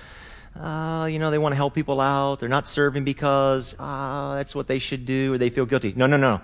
uh, 0.61 1.09
you 1.11 1.19
know, 1.19 1.31
they 1.31 1.39
want 1.39 1.53
to 1.53 1.57
help 1.57 1.75
people 1.75 2.01
out. 2.01 2.41
They're 2.41 2.49
not 2.49 2.67
serving 2.67 3.05
because, 3.05 3.75
uh, 3.79 4.35
that's 4.35 4.55
what 4.55 4.67
they 4.67 4.79
should 4.79 5.07
do 5.07 5.35
or 5.35 5.39
they 5.39 5.49
feel 5.49 5.65
guilty. 5.65 5.95
No, 5.97 6.07
no, 6.07 6.17
no. 6.17 6.41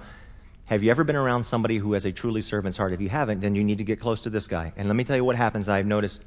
Have 0.70 0.85
you 0.85 0.90
ever 0.92 1.02
been 1.02 1.16
around 1.16 1.42
somebody 1.42 1.78
who 1.78 1.94
has 1.94 2.04
a 2.06 2.12
truly 2.12 2.40
servant's 2.40 2.78
heart? 2.78 2.92
If 2.92 3.00
you 3.00 3.09
haven't, 3.09 3.40
then 3.40 3.56
you 3.56 3.64
need 3.64 3.78
to 3.78 3.85
get 3.85 3.98
close 3.98 4.20
to 4.20 4.30
this 4.30 4.46
guy. 4.46 4.72
And 4.76 4.87
let 4.87 4.94
me 4.94 5.02
tell 5.02 5.16
you 5.16 5.24
what 5.24 5.35
happens 5.35 5.68
I've 5.68 5.85
noticed 5.85 6.22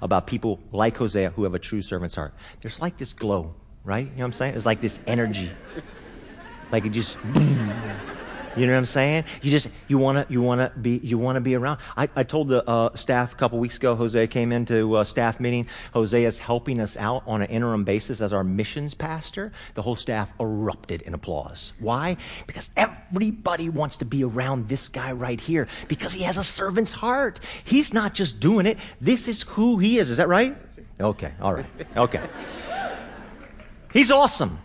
about 0.00 0.26
people 0.26 0.58
like 0.72 0.96
Hosea 0.96 1.28
who 1.32 1.44
have 1.44 1.52
a 1.52 1.58
true 1.58 1.82
servant's 1.82 2.14
heart. 2.14 2.32
There's 2.62 2.80
like 2.80 2.96
this 2.96 3.12
glow, 3.12 3.54
right? 3.84 4.06
You 4.06 4.10
know 4.12 4.20
what 4.20 4.24
I'm 4.24 4.32
saying? 4.32 4.54
It's 4.54 4.64
like 4.64 4.80
this 4.80 5.00
energy. 5.06 5.50
Like 6.72 6.86
it 6.86 6.92
just. 6.92 7.18
You 8.56 8.66
know 8.66 8.72
what 8.72 8.78
I'm 8.78 8.84
saying? 8.86 9.24
You 9.42 9.50
just 9.50 9.68
you 9.86 9.98
want 9.98 10.26
to 10.26 10.32
you 10.32 10.40
want 10.40 10.60
to 10.60 10.78
be 10.78 10.98
you 11.02 11.18
want 11.18 11.36
to 11.36 11.40
be 11.40 11.54
around. 11.54 11.78
I, 11.96 12.08
I 12.16 12.22
told 12.22 12.48
the 12.48 12.66
uh, 12.68 12.94
staff 12.94 13.34
a 13.34 13.36
couple 13.36 13.58
weeks 13.58 13.76
ago. 13.76 13.94
Hosea 13.94 14.26
came 14.28 14.50
into 14.50 14.96
a 14.96 15.04
staff 15.04 15.40
meeting. 15.40 15.66
Hosea 15.92 16.26
is 16.26 16.38
helping 16.38 16.80
us 16.80 16.96
out 16.96 17.22
on 17.26 17.42
an 17.42 17.48
interim 17.48 17.84
basis 17.84 18.22
as 18.22 18.32
our 18.32 18.42
missions 18.42 18.94
pastor. 18.94 19.52
The 19.74 19.82
whole 19.82 19.96
staff 19.96 20.32
erupted 20.40 21.02
in 21.02 21.12
applause. 21.12 21.74
Why? 21.80 22.16
Because 22.46 22.70
everybody 22.76 23.68
wants 23.68 23.98
to 23.98 24.06
be 24.06 24.24
around 24.24 24.68
this 24.68 24.88
guy 24.88 25.12
right 25.12 25.40
here 25.40 25.68
because 25.88 26.12
he 26.12 26.22
has 26.22 26.38
a 26.38 26.44
servant's 26.44 26.92
heart. 26.92 27.40
He's 27.64 27.92
not 27.92 28.14
just 28.14 28.40
doing 28.40 28.64
it. 28.64 28.78
This 29.00 29.28
is 29.28 29.42
who 29.42 29.78
he 29.78 29.98
is. 29.98 30.10
Is 30.10 30.16
that 30.16 30.28
right? 30.28 30.56
Okay. 30.98 31.32
All 31.42 31.52
right. 31.52 31.66
Okay. 31.96 32.22
He's 33.92 34.10
awesome. 34.10 34.58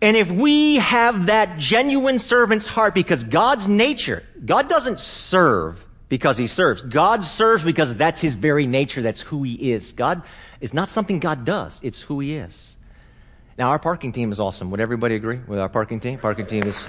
And 0.00 0.16
if 0.16 0.30
we 0.30 0.76
have 0.76 1.26
that 1.26 1.58
genuine 1.58 2.18
servant's 2.18 2.66
heart, 2.66 2.94
because 2.94 3.24
God's 3.24 3.68
nature, 3.68 4.22
God 4.44 4.68
doesn't 4.68 5.00
serve 5.00 5.84
because 6.08 6.38
he 6.38 6.46
serves. 6.46 6.82
God 6.82 7.24
serves 7.24 7.64
because 7.64 7.96
that's 7.96 8.20
his 8.20 8.34
very 8.34 8.66
nature. 8.66 9.02
That's 9.02 9.20
who 9.20 9.42
he 9.42 9.72
is. 9.72 9.92
God 9.92 10.22
is 10.60 10.72
not 10.72 10.88
something 10.88 11.18
God 11.18 11.44
does. 11.44 11.80
It's 11.82 12.00
who 12.00 12.20
he 12.20 12.36
is. 12.36 12.76
Now, 13.58 13.70
our 13.70 13.78
parking 13.80 14.12
team 14.12 14.30
is 14.30 14.38
awesome. 14.38 14.70
Would 14.70 14.80
everybody 14.80 15.16
agree 15.16 15.40
with 15.48 15.58
our 15.58 15.68
parking 15.68 15.98
team? 15.98 16.18
Parking 16.18 16.46
team 16.46 16.62
is. 16.62 16.86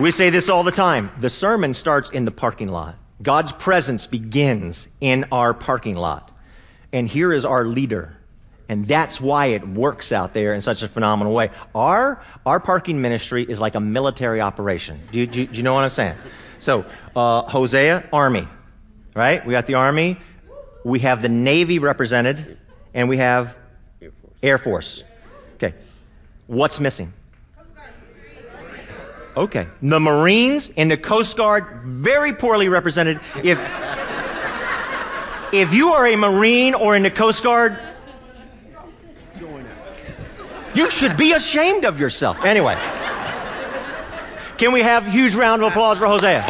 We 0.00 0.10
say 0.10 0.30
this 0.30 0.48
all 0.48 0.64
the 0.64 0.72
time. 0.72 1.12
The 1.20 1.30
sermon 1.30 1.74
starts 1.74 2.10
in 2.10 2.24
the 2.24 2.32
parking 2.32 2.68
lot. 2.68 2.96
God's 3.22 3.52
presence 3.52 4.06
begins 4.06 4.88
in 5.00 5.26
our 5.30 5.54
parking 5.54 5.94
lot. 5.94 6.36
And 6.92 7.06
here 7.06 7.32
is 7.32 7.44
our 7.44 7.64
leader. 7.64 8.16
And 8.70 8.86
that's 8.86 9.20
why 9.20 9.46
it 9.46 9.66
works 9.66 10.12
out 10.12 10.32
there 10.32 10.54
in 10.54 10.60
such 10.60 10.84
a 10.84 10.88
phenomenal 10.88 11.34
way. 11.34 11.50
Our, 11.74 12.22
our 12.46 12.60
parking 12.60 13.00
ministry 13.00 13.42
is 13.42 13.58
like 13.58 13.74
a 13.74 13.80
military 13.80 14.40
operation. 14.40 15.00
Do 15.10 15.18
you, 15.18 15.26
do 15.26 15.40
you, 15.40 15.46
do 15.48 15.56
you 15.56 15.64
know 15.64 15.74
what 15.74 15.82
I'm 15.82 15.90
saying? 15.90 16.16
So, 16.60 16.84
uh, 17.16 17.42
Hosea, 17.42 18.08
Army, 18.12 18.46
right? 19.12 19.44
We 19.44 19.50
got 19.50 19.66
the 19.66 19.74
Army. 19.74 20.18
We 20.84 21.00
have 21.00 21.20
the 21.20 21.28
Navy 21.28 21.80
represented, 21.80 22.58
and 22.94 23.08
we 23.08 23.16
have 23.16 23.56
Air 24.00 24.12
Force. 24.12 24.34
Air 24.40 24.58
Force. 24.58 25.04
Okay. 25.54 25.74
What's 26.46 26.78
missing? 26.78 27.12
Okay. 29.36 29.66
The 29.82 29.98
Marines 29.98 30.70
and 30.76 30.92
the 30.92 30.96
Coast 30.96 31.36
Guard, 31.36 31.66
very 31.82 32.34
poorly 32.34 32.68
represented. 32.68 33.18
If, 33.42 33.58
if 35.52 35.74
you 35.74 35.88
are 35.88 36.06
a 36.06 36.14
Marine 36.14 36.74
or 36.74 36.94
in 36.94 37.02
the 37.02 37.10
Coast 37.10 37.42
Guard, 37.42 37.76
you 40.74 40.90
should 40.90 41.16
be 41.16 41.32
ashamed 41.32 41.84
of 41.84 41.98
yourself. 41.98 42.44
Anyway, 42.44 42.76
can 44.56 44.72
we 44.72 44.82
have 44.82 45.06
a 45.06 45.10
huge 45.10 45.34
round 45.34 45.62
of 45.62 45.68
applause 45.68 45.98
for 45.98 46.06
Hosea? 46.06 46.44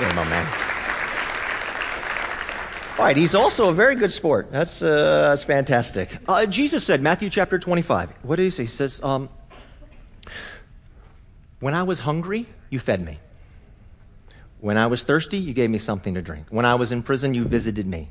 Yeah, 0.00 0.12
my 0.14 0.24
man. 0.28 0.46
All 2.98 3.04
right, 3.04 3.16
he's 3.16 3.34
also 3.34 3.68
a 3.68 3.72
very 3.72 3.94
good 3.94 4.10
sport. 4.10 4.50
That's, 4.50 4.82
uh, 4.82 5.28
that's 5.28 5.44
fantastic. 5.44 6.18
Uh, 6.26 6.46
Jesus 6.46 6.82
said, 6.82 7.00
Matthew 7.00 7.30
chapter 7.30 7.58
25, 7.58 8.10
what 8.22 8.36
did 8.36 8.42
he 8.42 8.50
say? 8.50 8.64
He 8.64 8.68
says, 8.68 9.00
um, 9.02 9.28
When 11.60 11.74
I 11.74 11.84
was 11.84 12.00
hungry, 12.00 12.46
you 12.70 12.80
fed 12.80 13.04
me. 13.04 13.18
When 14.60 14.76
I 14.76 14.88
was 14.88 15.04
thirsty, 15.04 15.38
you 15.38 15.54
gave 15.54 15.70
me 15.70 15.78
something 15.78 16.14
to 16.14 16.22
drink. 16.22 16.46
When 16.50 16.64
I 16.64 16.74
was 16.74 16.90
in 16.90 17.04
prison, 17.04 17.34
you 17.34 17.44
visited 17.44 17.86
me. 17.86 18.08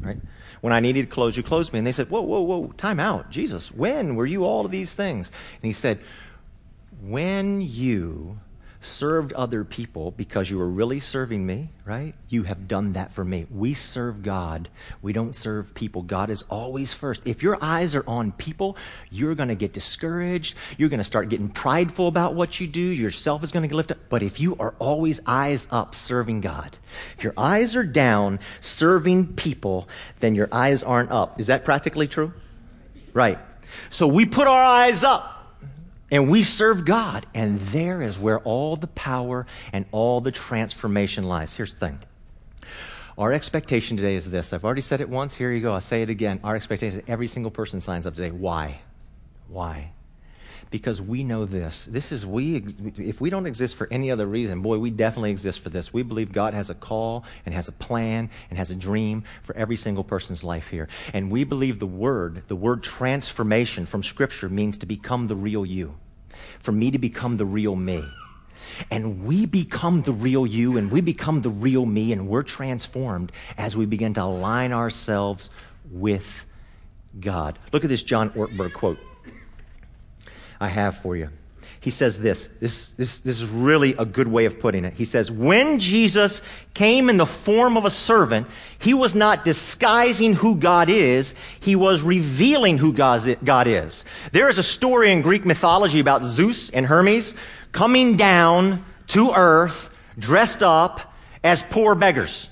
Right? 0.00 0.18
When 0.60 0.72
I 0.72 0.80
needed 0.80 1.10
clothes, 1.10 1.36
you 1.36 1.42
clothed 1.42 1.72
me. 1.72 1.78
And 1.78 1.86
they 1.86 1.92
said, 1.92 2.10
Whoa, 2.10 2.22
whoa, 2.22 2.40
whoa, 2.40 2.72
time 2.76 3.00
out. 3.00 3.30
Jesus, 3.30 3.70
when 3.72 4.16
were 4.16 4.26
you 4.26 4.44
all 4.44 4.64
of 4.64 4.70
these 4.70 4.94
things? 4.94 5.30
And 5.54 5.66
he 5.66 5.72
said, 5.72 6.00
When 7.02 7.60
you 7.60 8.38
served 8.84 9.32
other 9.32 9.64
people 9.64 10.10
because 10.12 10.50
you 10.50 10.58
were 10.58 10.68
really 10.68 11.00
serving 11.00 11.44
me, 11.46 11.70
right? 11.84 12.14
You 12.28 12.44
have 12.44 12.68
done 12.68 12.92
that 12.92 13.12
for 13.12 13.24
me. 13.24 13.46
We 13.50 13.74
serve 13.74 14.22
God. 14.22 14.68
We 15.02 15.12
don't 15.12 15.34
serve 15.34 15.74
people. 15.74 16.02
God 16.02 16.30
is 16.30 16.42
always 16.50 16.92
first. 16.92 17.22
If 17.24 17.42
your 17.42 17.58
eyes 17.60 17.94
are 17.94 18.04
on 18.06 18.32
people, 18.32 18.76
you're 19.10 19.34
going 19.34 19.48
to 19.48 19.54
get 19.54 19.72
discouraged. 19.72 20.56
You're 20.76 20.88
going 20.88 20.98
to 20.98 21.04
start 21.04 21.28
getting 21.28 21.48
prideful 21.48 22.08
about 22.08 22.34
what 22.34 22.60
you 22.60 22.66
do. 22.66 22.80
Yourself 22.80 23.42
is 23.42 23.52
going 23.52 23.62
to 23.62 23.68
get 23.68 23.76
lifted 23.76 23.96
up. 23.96 24.08
But 24.08 24.22
if 24.22 24.38
you 24.38 24.56
are 24.58 24.74
always 24.78 25.20
eyes 25.26 25.66
up 25.70 25.94
serving 25.94 26.40
God, 26.42 26.76
if 27.16 27.24
your 27.24 27.34
eyes 27.36 27.76
are 27.76 27.84
down 27.84 28.38
serving 28.60 29.34
people, 29.34 29.88
then 30.20 30.34
your 30.34 30.48
eyes 30.52 30.82
aren't 30.82 31.10
up. 31.10 31.40
Is 31.40 31.48
that 31.48 31.64
practically 31.64 32.08
true? 32.08 32.32
Right. 33.12 33.38
So 33.90 34.06
we 34.06 34.26
put 34.26 34.46
our 34.46 34.62
eyes 34.62 35.02
up 35.02 35.33
and 36.14 36.30
we 36.30 36.44
serve 36.44 36.84
God. 36.84 37.26
And 37.34 37.58
there 37.58 38.00
is 38.00 38.16
where 38.16 38.38
all 38.38 38.76
the 38.76 38.86
power 38.86 39.46
and 39.72 39.84
all 39.90 40.20
the 40.20 40.30
transformation 40.30 41.24
lies. 41.24 41.56
Here's 41.56 41.72
the 41.74 41.80
thing. 41.80 41.98
Our 43.18 43.32
expectation 43.32 43.96
today 43.96 44.14
is 44.14 44.30
this. 44.30 44.52
I've 44.52 44.64
already 44.64 44.80
said 44.80 45.00
it 45.00 45.08
once. 45.08 45.34
Here 45.34 45.50
you 45.50 45.60
go. 45.60 45.72
I'll 45.72 45.80
say 45.80 46.02
it 46.02 46.10
again. 46.10 46.38
Our 46.44 46.54
expectation 46.54 47.00
is 47.00 47.04
that 47.04 47.10
every 47.10 47.26
single 47.26 47.50
person 47.50 47.80
signs 47.80 48.06
up 48.06 48.14
today. 48.14 48.30
Why? 48.30 48.78
Why? 49.48 49.90
Because 50.70 51.02
we 51.02 51.24
know 51.24 51.46
this. 51.46 51.84
This 51.86 52.12
is 52.12 52.24
we. 52.24 52.64
If 52.96 53.20
we 53.20 53.28
don't 53.28 53.46
exist 53.46 53.74
for 53.74 53.88
any 53.90 54.12
other 54.12 54.26
reason, 54.26 54.62
boy, 54.62 54.78
we 54.78 54.90
definitely 54.90 55.32
exist 55.32 55.60
for 55.60 55.68
this. 55.68 55.92
We 55.92 56.04
believe 56.04 56.30
God 56.30 56.54
has 56.54 56.70
a 56.70 56.74
call 56.74 57.24
and 57.44 57.52
has 57.56 57.66
a 57.66 57.72
plan 57.72 58.30
and 58.50 58.58
has 58.58 58.70
a 58.70 58.76
dream 58.76 59.24
for 59.42 59.56
every 59.56 59.76
single 59.76 60.04
person's 60.04 60.44
life 60.44 60.68
here. 60.68 60.86
And 61.12 61.32
we 61.32 61.42
believe 61.42 61.80
the 61.80 61.86
word, 61.86 62.44
the 62.46 62.56
word 62.56 62.84
transformation 62.84 63.84
from 63.84 64.04
Scripture 64.04 64.48
means 64.48 64.76
to 64.76 64.86
become 64.86 65.26
the 65.26 65.36
real 65.36 65.66
you. 65.66 65.96
For 66.60 66.72
me 66.72 66.90
to 66.90 66.98
become 66.98 67.36
the 67.36 67.46
real 67.46 67.76
me. 67.76 68.04
And 68.90 69.24
we 69.24 69.46
become 69.46 70.02
the 70.02 70.12
real 70.12 70.46
you 70.46 70.76
and 70.76 70.90
we 70.90 71.00
become 71.00 71.42
the 71.42 71.50
real 71.50 71.86
me 71.86 72.12
and 72.12 72.28
we're 72.28 72.42
transformed 72.42 73.30
as 73.56 73.76
we 73.76 73.86
begin 73.86 74.14
to 74.14 74.22
align 74.22 74.72
ourselves 74.72 75.50
with 75.90 76.46
God. 77.20 77.58
Look 77.72 77.84
at 77.84 77.90
this 77.90 78.02
John 78.02 78.30
Ortberg 78.30 78.72
quote 78.72 78.98
I 80.60 80.68
have 80.68 80.96
for 80.96 81.16
you. 81.16 81.30
He 81.84 81.90
says 81.90 82.18
this. 82.18 82.48
This, 82.60 82.92
this. 82.92 83.18
this 83.18 83.42
is 83.42 83.46
really 83.46 83.94
a 83.98 84.06
good 84.06 84.26
way 84.26 84.46
of 84.46 84.58
putting 84.58 84.86
it. 84.86 84.94
He 84.94 85.04
says, 85.04 85.30
When 85.30 85.78
Jesus 85.78 86.40
came 86.72 87.10
in 87.10 87.18
the 87.18 87.26
form 87.26 87.76
of 87.76 87.84
a 87.84 87.90
servant, 87.90 88.46
he 88.78 88.94
was 88.94 89.14
not 89.14 89.44
disguising 89.44 90.32
who 90.32 90.56
God 90.56 90.88
is, 90.88 91.34
he 91.60 91.76
was 91.76 92.02
revealing 92.02 92.78
who 92.78 92.94
God 92.94 93.66
is. 93.66 94.06
There 94.32 94.48
is 94.48 94.56
a 94.56 94.62
story 94.62 95.12
in 95.12 95.20
Greek 95.20 95.44
mythology 95.44 96.00
about 96.00 96.24
Zeus 96.24 96.70
and 96.70 96.86
Hermes 96.86 97.34
coming 97.72 98.16
down 98.16 98.82
to 99.08 99.32
earth 99.32 99.90
dressed 100.18 100.62
up 100.62 101.12
as 101.42 101.62
poor 101.64 101.94
beggars 101.94 102.48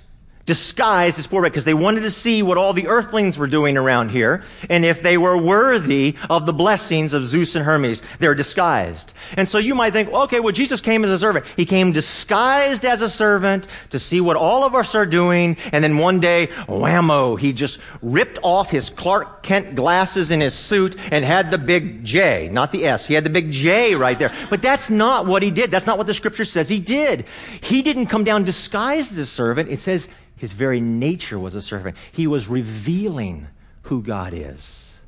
disguised 0.46 1.18
as 1.18 1.26
poor 1.26 1.42
because 1.42 1.64
they 1.64 1.74
wanted 1.74 2.00
to 2.00 2.10
see 2.10 2.42
what 2.42 2.58
all 2.58 2.72
the 2.72 2.88
earthlings 2.88 3.38
were 3.38 3.46
doing 3.46 3.76
around 3.76 4.10
here 4.10 4.42
and 4.68 4.84
if 4.84 5.02
they 5.02 5.16
were 5.16 5.36
worthy 5.36 6.16
of 6.28 6.46
the 6.46 6.52
blessings 6.52 7.12
of 7.12 7.24
Zeus 7.24 7.54
and 7.54 7.64
Hermes. 7.64 8.02
They're 8.18 8.34
disguised. 8.34 9.14
And 9.36 9.48
so 9.48 9.58
you 9.58 9.74
might 9.74 9.92
think, 9.92 10.08
okay, 10.10 10.40
well, 10.40 10.52
Jesus 10.52 10.80
came 10.80 11.04
as 11.04 11.10
a 11.10 11.18
servant. 11.18 11.46
He 11.56 11.64
came 11.64 11.92
disguised 11.92 12.84
as 12.84 13.02
a 13.02 13.08
servant 13.08 13.68
to 13.90 13.98
see 13.98 14.20
what 14.20 14.36
all 14.36 14.64
of 14.64 14.74
us 14.74 14.94
are 14.94 15.06
doing. 15.06 15.56
And 15.70 15.84
then 15.84 15.98
one 15.98 16.18
day, 16.18 16.48
whammo, 16.68 17.38
he 17.38 17.52
just 17.52 17.78
ripped 18.00 18.38
off 18.42 18.70
his 18.70 18.90
Clark 18.90 19.42
Kent 19.42 19.74
glasses 19.76 20.30
in 20.30 20.40
his 20.40 20.54
suit 20.54 20.96
and 21.12 21.24
had 21.24 21.50
the 21.50 21.58
big 21.58 22.04
J, 22.04 22.48
not 22.50 22.72
the 22.72 22.84
S. 22.86 23.06
He 23.06 23.14
had 23.14 23.24
the 23.24 23.30
big 23.30 23.52
J 23.52 23.94
right 23.94 24.18
there. 24.18 24.34
But 24.50 24.62
that's 24.62 24.90
not 24.90 25.26
what 25.26 25.42
he 25.42 25.50
did. 25.50 25.70
That's 25.70 25.86
not 25.86 25.98
what 25.98 26.06
the 26.06 26.14
scripture 26.14 26.44
says 26.44 26.68
he 26.68 26.80
did. 26.80 27.26
He 27.60 27.82
didn't 27.82 28.06
come 28.06 28.24
down 28.24 28.44
disguised 28.44 29.12
as 29.12 29.18
a 29.18 29.26
servant. 29.26 29.70
It 29.70 29.78
says 29.78 30.08
his 30.42 30.54
very 30.54 30.80
nature 30.80 31.38
was 31.38 31.54
a 31.54 31.62
servant. 31.62 31.96
He 32.10 32.26
was 32.26 32.48
revealing 32.48 33.46
who 33.82 34.02
God 34.02 34.32
is. 34.34 34.98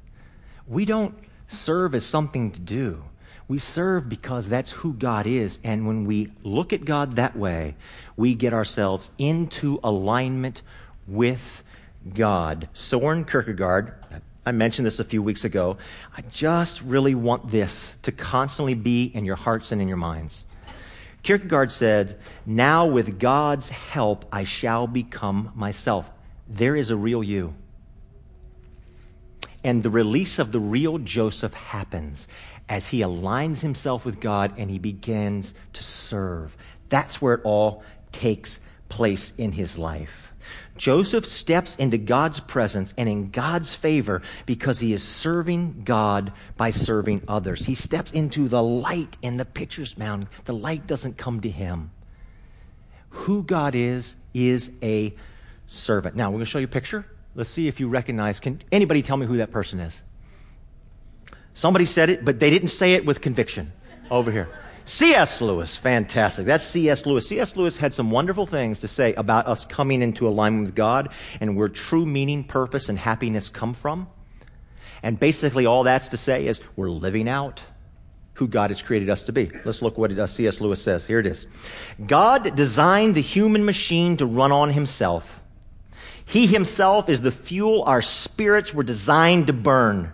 We 0.68 0.84
don't 0.84 1.12
serve 1.48 1.96
as 1.96 2.06
something 2.06 2.52
to 2.52 2.60
do. 2.60 3.02
We 3.48 3.58
serve 3.58 4.08
because 4.08 4.48
that's 4.48 4.70
who 4.70 4.92
God 4.92 5.26
is. 5.26 5.58
And 5.64 5.88
when 5.88 6.04
we 6.04 6.30
look 6.44 6.72
at 6.72 6.84
God 6.84 7.16
that 7.16 7.34
way, 7.36 7.74
we 8.16 8.36
get 8.36 8.54
ourselves 8.54 9.10
into 9.18 9.80
alignment 9.82 10.62
with 11.08 11.64
God. 12.14 12.68
Soren 12.72 13.24
Kierkegaard, 13.24 13.92
I 14.46 14.52
mentioned 14.52 14.86
this 14.86 15.00
a 15.00 15.04
few 15.04 15.20
weeks 15.20 15.44
ago. 15.44 15.78
I 16.16 16.22
just 16.30 16.80
really 16.82 17.16
want 17.16 17.50
this 17.50 17.96
to 18.02 18.12
constantly 18.12 18.74
be 18.74 19.06
in 19.06 19.24
your 19.24 19.34
hearts 19.34 19.72
and 19.72 19.82
in 19.82 19.88
your 19.88 19.96
minds. 19.96 20.44
Kierkegaard 21.24 21.72
said, 21.72 22.20
Now 22.44 22.86
with 22.86 23.18
God's 23.18 23.70
help, 23.70 24.26
I 24.30 24.44
shall 24.44 24.86
become 24.86 25.50
myself. 25.54 26.10
There 26.46 26.76
is 26.76 26.90
a 26.90 26.96
real 26.96 27.24
you. 27.24 27.54
And 29.64 29.82
the 29.82 29.90
release 29.90 30.38
of 30.38 30.52
the 30.52 30.60
real 30.60 30.98
Joseph 30.98 31.54
happens 31.54 32.28
as 32.68 32.88
he 32.88 33.00
aligns 33.00 33.62
himself 33.62 34.04
with 34.04 34.20
God 34.20 34.52
and 34.58 34.70
he 34.70 34.78
begins 34.78 35.54
to 35.72 35.82
serve. 35.82 36.58
That's 36.90 37.22
where 37.22 37.34
it 37.34 37.40
all 37.44 37.82
takes 38.12 38.60
place 38.90 39.32
in 39.38 39.52
his 39.52 39.78
life. 39.78 40.33
Joseph 40.76 41.24
steps 41.24 41.76
into 41.76 41.98
God's 41.98 42.40
presence 42.40 42.94
and 42.96 43.08
in 43.08 43.30
God's 43.30 43.74
favor 43.74 44.22
because 44.44 44.80
he 44.80 44.92
is 44.92 45.02
serving 45.02 45.82
God 45.84 46.32
by 46.56 46.70
serving 46.70 47.22
others. 47.28 47.66
He 47.66 47.74
steps 47.74 48.10
into 48.10 48.48
the 48.48 48.62
light 48.62 49.16
in 49.22 49.36
the 49.36 49.44
pitcher's 49.44 49.96
mound. 49.96 50.26
The 50.46 50.54
light 50.54 50.86
doesn't 50.86 51.16
come 51.16 51.40
to 51.42 51.50
him. 51.50 51.92
Who 53.10 53.44
God 53.44 53.76
is, 53.76 54.16
is 54.32 54.72
a 54.82 55.14
servant. 55.68 56.16
Now, 56.16 56.30
we're 56.30 56.38
going 56.38 56.46
to 56.46 56.50
show 56.50 56.58
you 56.58 56.64
a 56.64 56.68
picture. 56.68 57.06
Let's 57.36 57.50
see 57.50 57.68
if 57.68 57.78
you 57.78 57.88
recognize. 57.88 58.40
Can 58.40 58.60
anybody 58.72 59.02
tell 59.02 59.16
me 59.16 59.26
who 59.26 59.36
that 59.36 59.52
person 59.52 59.78
is? 59.78 60.02
Somebody 61.54 61.86
said 61.86 62.10
it, 62.10 62.24
but 62.24 62.40
they 62.40 62.50
didn't 62.50 62.68
say 62.68 62.94
it 62.94 63.06
with 63.06 63.20
conviction. 63.20 63.72
Over 64.10 64.32
here. 64.32 64.48
C.S. 64.86 65.40
Lewis, 65.40 65.76
fantastic. 65.76 66.44
That's 66.44 66.64
C.S. 66.64 67.06
Lewis. 67.06 67.28
C.S. 67.28 67.56
Lewis 67.56 67.76
had 67.76 67.94
some 67.94 68.10
wonderful 68.10 68.46
things 68.46 68.80
to 68.80 68.88
say 68.88 69.14
about 69.14 69.46
us 69.46 69.64
coming 69.64 70.02
into 70.02 70.28
alignment 70.28 70.66
with 70.66 70.74
God 70.74 71.08
and 71.40 71.56
where 71.56 71.68
true 71.68 72.04
meaning, 72.04 72.44
purpose, 72.44 72.88
and 72.90 72.98
happiness 72.98 73.48
come 73.48 73.72
from. 73.72 74.08
And 75.02 75.18
basically, 75.18 75.64
all 75.64 75.84
that's 75.84 76.08
to 76.08 76.16
say 76.16 76.46
is 76.46 76.62
we're 76.76 76.90
living 76.90 77.28
out 77.28 77.62
who 78.34 78.48
God 78.48 78.70
has 78.70 78.82
created 78.82 79.08
us 79.08 79.22
to 79.24 79.32
be. 79.32 79.50
Let's 79.64 79.80
look 79.80 79.96
what 79.96 80.12
uh, 80.18 80.26
C.S. 80.26 80.60
Lewis 80.60 80.82
says. 80.82 81.06
Here 81.06 81.18
it 81.18 81.26
is 81.26 81.46
God 82.06 82.54
designed 82.54 83.14
the 83.14 83.22
human 83.22 83.64
machine 83.64 84.16
to 84.18 84.26
run 84.26 84.52
on 84.52 84.70
himself. 84.70 85.40
He 86.26 86.46
himself 86.46 87.08
is 87.08 87.22
the 87.22 87.30
fuel 87.30 87.82
our 87.84 88.02
spirits 88.02 88.74
were 88.74 88.82
designed 88.82 89.46
to 89.46 89.52
burn. 89.52 90.10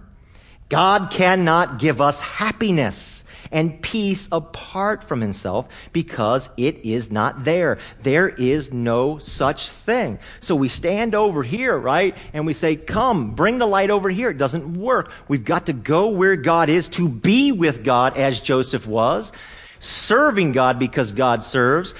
God 0.69 1.11
cannot 1.11 1.79
give 1.79 2.01
us 2.01 2.21
happiness 2.21 3.25
and 3.53 3.81
peace 3.83 4.29
apart 4.31 5.03
from 5.05 5.21
himself 5.21 5.69
because 5.93 6.51
it 6.57 6.85
is 6.85 7.11
not 7.11 7.45
there. 7.45 7.79
There 8.03 8.29
is 8.29 8.73
no 8.73 9.19
such 9.19 9.69
thing. 9.69 10.19
So 10.41 10.55
we 10.55 10.69
stand 10.69 11.15
over 11.15 11.43
here, 11.43 11.77
right? 11.77 12.17
And 12.33 12.47
we 12.47 12.53
say, 12.53 12.77
come, 12.77 13.35
bring 13.35 13.59
the 13.59 13.67
light 13.67 13.91
over 13.91 14.09
here. 14.09 14.31
It 14.31 14.39
doesn't 14.39 14.77
work. 14.77 15.13
We've 15.29 15.45
got 15.45 15.67
to 15.67 15.73
go 15.73 16.09
where 16.09 16.37
God 16.37 16.69
is 16.69 16.89
to 16.91 17.09
be 17.09 17.53
with 17.53 17.85
God 17.85 18.17
as 18.17 18.41
Joseph 18.41 18.87
was, 18.87 19.33
serving 19.79 20.53
God 20.53 20.79
because 20.79 21.13
God 21.13 21.43
serves. 21.43 21.95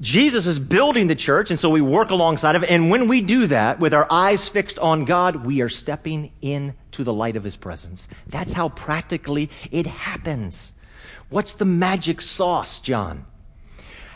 Jesus 0.00 0.46
is 0.46 0.58
building 0.58 1.08
the 1.08 1.14
church, 1.14 1.50
and 1.50 1.60
so 1.60 1.68
we 1.68 1.82
work 1.82 2.10
alongside 2.10 2.56
of 2.56 2.62
it. 2.62 2.70
And 2.70 2.90
when 2.90 3.06
we 3.06 3.20
do 3.20 3.46
that, 3.48 3.80
with 3.80 3.92
our 3.92 4.06
eyes 4.10 4.48
fixed 4.48 4.78
on 4.78 5.04
God, 5.04 5.44
we 5.44 5.60
are 5.60 5.68
stepping 5.68 6.32
into 6.40 7.04
the 7.04 7.12
light 7.12 7.36
of 7.36 7.44
His 7.44 7.56
presence. 7.56 8.08
That's 8.26 8.54
how 8.54 8.70
practically 8.70 9.50
it 9.70 9.86
happens. 9.86 10.72
What's 11.30 11.54
the 11.54 11.64
magic 11.64 12.20
sauce, 12.20 12.80
John? 12.80 13.24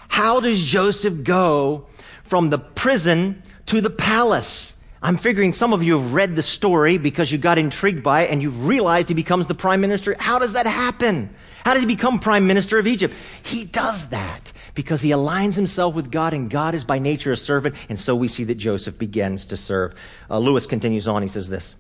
How 0.08 0.40
does 0.40 0.62
Joseph 0.62 1.24
go 1.24 1.86
from 2.24 2.50
the 2.50 2.58
prison 2.58 3.42
to 3.66 3.80
the 3.80 3.90
palace? 3.90 4.74
I'm 5.00 5.16
figuring 5.16 5.52
some 5.52 5.72
of 5.72 5.82
you 5.82 5.98
have 5.98 6.14
read 6.14 6.34
the 6.34 6.42
story 6.42 6.98
because 6.98 7.30
you 7.30 7.38
got 7.38 7.58
intrigued 7.58 8.02
by 8.02 8.22
it 8.22 8.30
and 8.30 8.40
you 8.40 8.50
realized 8.50 9.08
he 9.08 9.14
becomes 9.14 9.46
the 9.46 9.54
prime 9.54 9.80
minister. 9.80 10.16
How 10.18 10.38
does 10.38 10.54
that 10.54 10.66
happen? 10.66 11.34
How 11.64 11.74
does 11.74 11.82
he 11.82 11.86
become 11.86 12.18
prime 12.18 12.46
minister 12.46 12.78
of 12.78 12.86
Egypt? 12.86 13.14
He 13.42 13.64
does 13.64 14.08
that 14.08 14.52
because 14.74 15.02
he 15.02 15.10
aligns 15.10 15.54
himself 15.54 15.94
with 15.94 16.10
God 16.10 16.32
and 16.32 16.50
God 16.50 16.74
is 16.74 16.84
by 16.84 16.98
nature 16.98 17.32
a 17.32 17.36
servant. 17.36 17.74
And 17.88 17.98
so 17.98 18.16
we 18.16 18.28
see 18.28 18.44
that 18.44 18.56
Joseph 18.56 18.98
begins 18.98 19.46
to 19.46 19.56
serve. 19.56 19.94
Uh, 20.30 20.38
Lewis 20.38 20.66
continues 20.66 21.06
on. 21.06 21.22
He 21.22 21.28
says 21.28 21.48
this. 21.48 21.76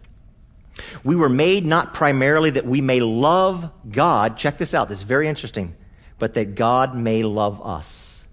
We 1.02 1.16
were 1.16 1.28
made 1.28 1.64
not 1.64 1.94
primarily 1.94 2.50
that 2.50 2.66
we 2.66 2.80
may 2.80 3.00
love 3.00 3.70
God. 3.90 4.36
Check 4.36 4.58
this 4.58 4.74
out. 4.74 4.88
This 4.88 4.98
is 4.98 5.04
very 5.04 5.28
interesting. 5.28 5.76
But 6.18 6.34
that 6.34 6.54
God 6.54 6.94
may 6.96 7.22
love 7.22 7.64
us. 7.64 8.26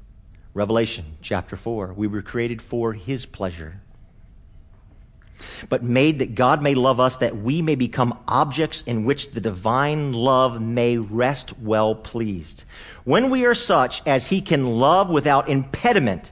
Revelation 0.53 1.05
chapter 1.21 1.55
4. 1.55 1.93
We 1.93 2.07
were 2.07 2.21
created 2.21 2.61
for 2.61 2.93
his 2.93 3.25
pleasure. 3.25 3.81
But 5.69 5.83
made 5.83 6.19
that 6.19 6.35
God 6.35 6.61
may 6.61 6.75
love 6.75 6.99
us, 6.99 7.17
that 7.17 7.37
we 7.37 7.61
may 7.61 7.75
become 7.75 8.19
objects 8.27 8.83
in 8.83 9.05
which 9.05 9.31
the 9.31 9.41
divine 9.41 10.13
love 10.13 10.61
may 10.61 10.97
rest 10.97 11.57
well 11.59 11.95
pleased. 11.95 12.63
When 13.03 13.29
we 13.29 13.45
are 13.45 13.55
such 13.55 14.05
as 14.05 14.29
he 14.29 14.41
can 14.41 14.77
love 14.77 15.09
without 15.09 15.49
impediment, 15.49 16.31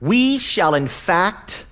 we 0.00 0.38
shall 0.38 0.74
in 0.74 0.88
fact 0.88 1.66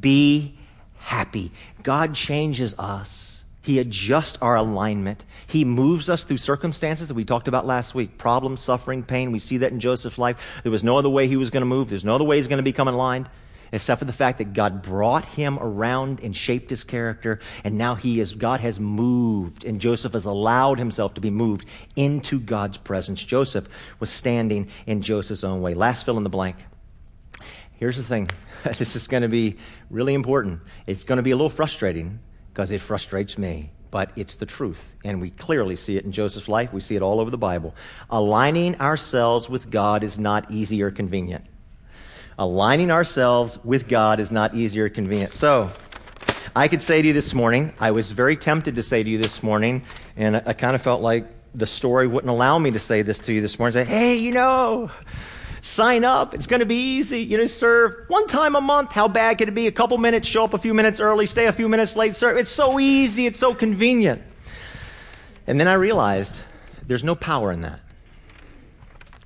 be 0.00 0.56
happy. 0.98 1.52
God 1.86 2.16
changes 2.16 2.74
us. 2.80 3.44
He 3.62 3.78
adjusts 3.78 4.38
our 4.42 4.56
alignment. 4.56 5.24
He 5.46 5.64
moves 5.64 6.10
us 6.10 6.24
through 6.24 6.38
circumstances 6.38 7.06
that 7.06 7.14
we 7.14 7.24
talked 7.24 7.46
about 7.46 7.64
last 7.64 7.94
week 7.94 8.18
problems, 8.18 8.60
suffering, 8.60 9.04
pain. 9.04 9.30
We 9.30 9.38
see 9.38 9.58
that 9.58 9.70
in 9.70 9.78
Joseph's 9.78 10.18
life. 10.18 10.60
There 10.64 10.72
was 10.72 10.82
no 10.82 10.98
other 10.98 11.08
way 11.08 11.28
he 11.28 11.36
was 11.36 11.50
going 11.50 11.60
to 11.60 11.66
move, 11.66 11.88
there's 11.88 12.04
no 12.04 12.16
other 12.16 12.24
way 12.24 12.36
he's 12.36 12.48
going 12.48 12.56
to 12.58 12.64
become 12.64 12.88
aligned 12.88 13.28
except 13.70 14.00
for 14.00 14.04
the 14.04 14.12
fact 14.12 14.38
that 14.38 14.52
God 14.52 14.82
brought 14.82 15.24
him 15.24 15.58
around 15.60 16.20
and 16.20 16.36
shaped 16.36 16.70
his 16.70 16.82
character, 16.82 17.40
and 17.62 17.76
now 17.76 17.94
he 17.94 18.20
is, 18.20 18.32
God 18.32 18.60
has 18.60 18.78
moved, 18.80 19.64
and 19.64 19.80
Joseph 19.80 20.12
has 20.12 20.24
allowed 20.24 20.78
himself 20.78 21.14
to 21.14 21.20
be 21.20 21.30
moved 21.30 21.66
into 21.96 22.38
God's 22.38 22.78
presence. 22.78 23.22
Joseph 23.22 23.68
was 23.98 24.08
standing 24.08 24.68
in 24.86 25.02
Joseph's 25.02 25.42
own 25.42 25.60
way. 25.62 25.74
Last 25.74 26.04
fill 26.04 26.16
in 26.16 26.22
the 26.22 26.30
blank. 26.30 26.64
Here's 27.76 27.96
the 27.96 28.02
thing 28.02 28.28
this 28.64 28.96
is 28.96 29.06
going 29.06 29.22
to 29.22 29.28
be 29.28 29.56
really 29.90 30.14
important. 30.14 30.60
It's 30.86 31.04
going 31.04 31.16
to 31.16 31.22
be 31.22 31.30
a 31.30 31.36
little 31.36 31.50
frustrating 31.50 32.20
because 32.52 32.70
it 32.72 32.80
frustrates 32.80 33.36
me, 33.36 33.70
but 33.90 34.10
it's 34.16 34.36
the 34.36 34.46
truth. 34.46 34.96
And 35.04 35.20
we 35.20 35.30
clearly 35.30 35.76
see 35.76 35.96
it 35.96 36.04
in 36.04 36.12
Joseph's 36.12 36.48
life. 36.48 36.72
We 36.72 36.80
see 36.80 36.96
it 36.96 37.02
all 37.02 37.20
over 37.20 37.30
the 37.30 37.38
Bible. 37.38 37.74
Aligning 38.10 38.80
ourselves 38.80 39.48
with 39.48 39.70
God 39.70 40.02
is 40.02 40.18
not 40.18 40.50
easy 40.50 40.82
or 40.82 40.90
convenient. 40.90 41.44
Aligning 42.38 42.90
ourselves 42.90 43.62
with 43.64 43.88
God 43.88 44.20
is 44.20 44.30
not 44.30 44.54
easy 44.54 44.80
or 44.80 44.88
convenient. 44.88 45.32
So, 45.32 45.70
I 46.54 46.68
could 46.68 46.80
say 46.80 47.02
to 47.02 47.08
you 47.08 47.12
this 47.12 47.34
morning, 47.34 47.74
I 47.78 47.90
was 47.90 48.12
very 48.12 48.36
tempted 48.36 48.76
to 48.76 48.82
say 48.82 49.02
to 49.02 49.08
you 49.10 49.18
this 49.18 49.42
morning, 49.42 49.82
and 50.16 50.38
I, 50.38 50.42
I 50.46 50.52
kind 50.54 50.74
of 50.74 50.80
felt 50.80 51.02
like 51.02 51.26
the 51.54 51.66
story 51.66 52.06
wouldn't 52.06 52.30
allow 52.30 52.58
me 52.58 52.70
to 52.70 52.78
say 52.78 53.02
this 53.02 53.18
to 53.20 53.32
you 53.32 53.40
this 53.42 53.58
morning. 53.58 53.72
Say, 53.72 53.84
hey, 53.84 54.16
you 54.16 54.32
know, 54.32 54.90
sign 55.66 56.04
up. 56.04 56.34
It's 56.34 56.46
going 56.46 56.60
to 56.60 56.66
be 56.66 56.96
easy. 56.96 57.20
You 57.20 57.38
know, 57.38 57.46
serve 57.46 57.94
one 58.08 58.26
time 58.26 58.54
a 58.54 58.60
month. 58.60 58.92
How 58.92 59.08
bad 59.08 59.38
could 59.38 59.48
it 59.48 59.54
be? 59.54 59.66
A 59.66 59.72
couple 59.72 59.98
minutes, 59.98 60.28
show 60.28 60.44
up 60.44 60.54
a 60.54 60.58
few 60.58 60.72
minutes 60.72 61.00
early, 61.00 61.26
stay 61.26 61.46
a 61.46 61.52
few 61.52 61.68
minutes 61.68 61.96
late, 61.96 62.14
serve. 62.14 62.36
It's 62.36 62.50
so 62.50 62.78
easy. 62.78 63.26
It's 63.26 63.38
so 63.38 63.54
convenient. 63.54 64.22
And 65.46 65.60
then 65.60 65.68
I 65.68 65.74
realized 65.74 66.42
there's 66.86 67.04
no 67.04 67.14
power 67.14 67.52
in 67.52 67.62
that. 67.62 67.80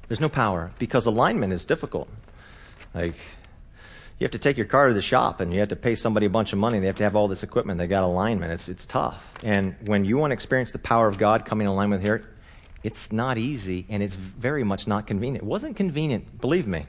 There's 0.08 0.20
no 0.20 0.28
power 0.28 0.70
because 0.78 1.06
alignment 1.06 1.52
is 1.52 1.64
difficult. 1.64 2.08
Like, 2.94 3.14
you 4.18 4.24
have 4.24 4.32
to 4.32 4.38
take 4.38 4.56
your 4.56 4.66
car 4.66 4.88
to 4.88 4.94
the 4.94 5.00
shop 5.02 5.40
and 5.40 5.52
you 5.52 5.60
have 5.60 5.68
to 5.68 5.76
pay 5.76 5.94
somebody 5.94 6.26
a 6.26 6.30
bunch 6.30 6.52
of 6.52 6.58
money. 6.58 6.80
They 6.80 6.86
have 6.86 6.96
to 6.96 7.04
have 7.04 7.16
all 7.16 7.28
this 7.28 7.42
equipment. 7.42 7.78
They 7.78 7.86
got 7.86 8.02
alignment. 8.02 8.52
It's, 8.52 8.68
it's 8.68 8.86
tough. 8.86 9.32
And 9.42 9.76
when 9.86 10.04
you 10.04 10.16
want 10.18 10.32
to 10.32 10.34
experience 10.34 10.72
the 10.72 10.78
power 10.78 11.06
of 11.06 11.16
God 11.16 11.44
coming 11.44 11.66
in 11.66 11.70
alignment 11.70 12.02
here, 12.02 12.28
it's 12.82 13.12
not 13.12 13.38
easy 13.38 13.86
and 13.88 14.02
it's 14.02 14.14
very 14.14 14.64
much 14.64 14.86
not 14.86 15.06
convenient. 15.06 15.44
It 15.44 15.46
wasn't 15.46 15.76
convenient, 15.76 16.40
believe 16.40 16.66
me. 16.66 16.86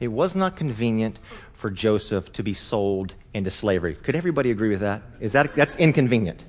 It 0.00 0.08
was 0.08 0.36
not 0.36 0.56
convenient 0.56 1.18
for 1.54 1.70
Joseph 1.70 2.32
to 2.34 2.42
be 2.42 2.54
sold 2.54 3.14
into 3.34 3.50
slavery. 3.50 3.94
Could 3.94 4.14
everybody 4.14 4.50
agree 4.50 4.68
with 4.68 4.80
that? 4.80 5.02
Is 5.20 5.32
that 5.32 5.54
that's 5.56 5.76
inconvenient? 5.76 6.44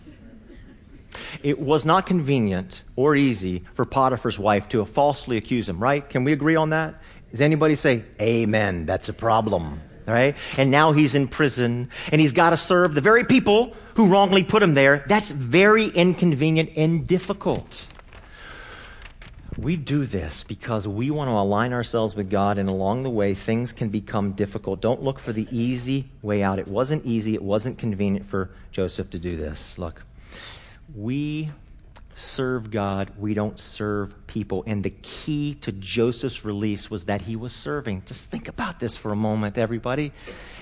It 1.41 1.59
was 1.59 1.85
not 1.85 2.05
convenient 2.05 2.83
or 2.95 3.15
easy 3.15 3.63
for 3.73 3.85
Potiphar's 3.85 4.37
wife 4.37 4.69
to 4.69 4.85
falsely 4.85 5.37
accuse 5.37 5.67
him, 5.67 5.81
right? 5.81 6.07
Can 6.07 6.23
we 6.23 6.31
agree 6.31 6.55
on 6.55 6.69
that? 6.69 7.01
Does 7.31 7.41
anybody 7.41 7.75
say, 7.75 8.03
Amen, 8.21 8.85
that's 8.85 9.09
a 9.09 9.13
problem? 9.13 9.81
Right? 10.05 10.35
And 10.57 10.71
now 10.71 10.91
he's 10.91 11.13
in 11.13 11.27
prison 11.27 11.89
and 12.11 12.19
he's 12.19 12.31
got 12.31 12.49
to 12.49 12.57
serve 12.57 12.95
the 12.95 13.01
very 13.01 13.25
people 13.25 13.75
who 13.93 14.07
wrongly 14.07 14.43
put 14.43 14.63
him 14.63 14.73
there. 14.73 15.05
That's 15.07 15.29
very 15.29 15.85
inconvenient 15.85 16.71
and 16.75 17.05
difficult. 17.05 17.87
We 19.59 19.75
do 19.75 20.05
this 20.05 20.45
because 20.45 20.87
we 20.87 21.11
want 21.11 21.27
to 21.27 21.33
align 21.33 21.73
ourselves 21.73 22.15
with 22.15 22.29
God, 22.29 22.57
and 22.57 22.69
along 22.69 23.03
the 23.03 23.09
way, 23.09 23.33
things 23.33 23.73
can 23.73 23.89
become 23.89 24.31
difficult. 24.31 24.79
Don't 24.79 25.03
look 25.03 25.19
for 25.19 25.33
the 25.33 25.49
easy 25.51 26.05
way 26.21 26.41
out. 26.41 26.59
It 26.59 26.67
wasn't 26.69 27.05
easy, 27.05 27.33
it 27.35 27.41
wasn't 27.41 27.77
convenient 27.77 28.25
for 28.25 28.51
Joseph 28.71 29.09
to 29.09 29.19
do 29.19 29.35
this. 29.35 29.77
Look, 29.77 30.03
we 30.95 31.49
serve 32.15 32.71
God, 32.71 33.11
we 33.17 33.33
don't 33.33 33.59
serve 33.59 34.15
people. 34.27 34.63
And 34.65 34.81
the 34.81 34.91
key 35.01 35.55
to 35.55 35.73
Joseph's 35.73 36.45
release 36.45 36.89
was 36.89 37.05
that 37.05 37.23
he 37.23 37.35
was 37.35 37.51
serving. 37.51 38.03
Just 38.05 38.29
think 38.29 38.47
about 38.47 38.79
this 38.79 38.95
for 38.95 39.11
a 39.11 39.17
moment, 39.17 39.57
everybody. 39.57 40.13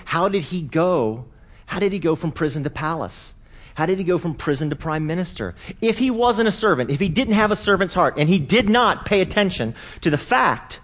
How 0.06 0.28
did 0.28 0.42
he 0.42 0.60
go? 0.60 1.26
How 1.66 1.78
did 1.78 1.92
he 1.92 2.00
go 2.00 2.16
from 2.16 2.32
prison 2.32 2.64
to 2.64 2.70
palace? 2.70 3.32
How 3.78 3.86
did 3.86 3.98
he 3.98 4.04
go 4.04 4.18
from 4.18 4.34
prison 4.34 4.70
to 4.70 4.76
prime 4.76 5.06
minister? 5.06 5.54
If 5.80 5.98
he 5.98 6.10
wasn't 6.10 6.48
a 6.48 6.50
servant, 6.50 6.90
if 6.90 6.98
he 6.98 7.08
didn't 7.08 7.34
have 7.34 7.52
a 7.52 7.56
servant's 7.56 7.94
heart, 7.94 8.14
and 8.18 8.28
he 8.28 8.40
did 8.40 8.68
not 8.68 9.06
pay 9.06 9.20
attention 9.20 9.76
to 10.00 10.10
the 10.10 10.18
fact 10.18 10.80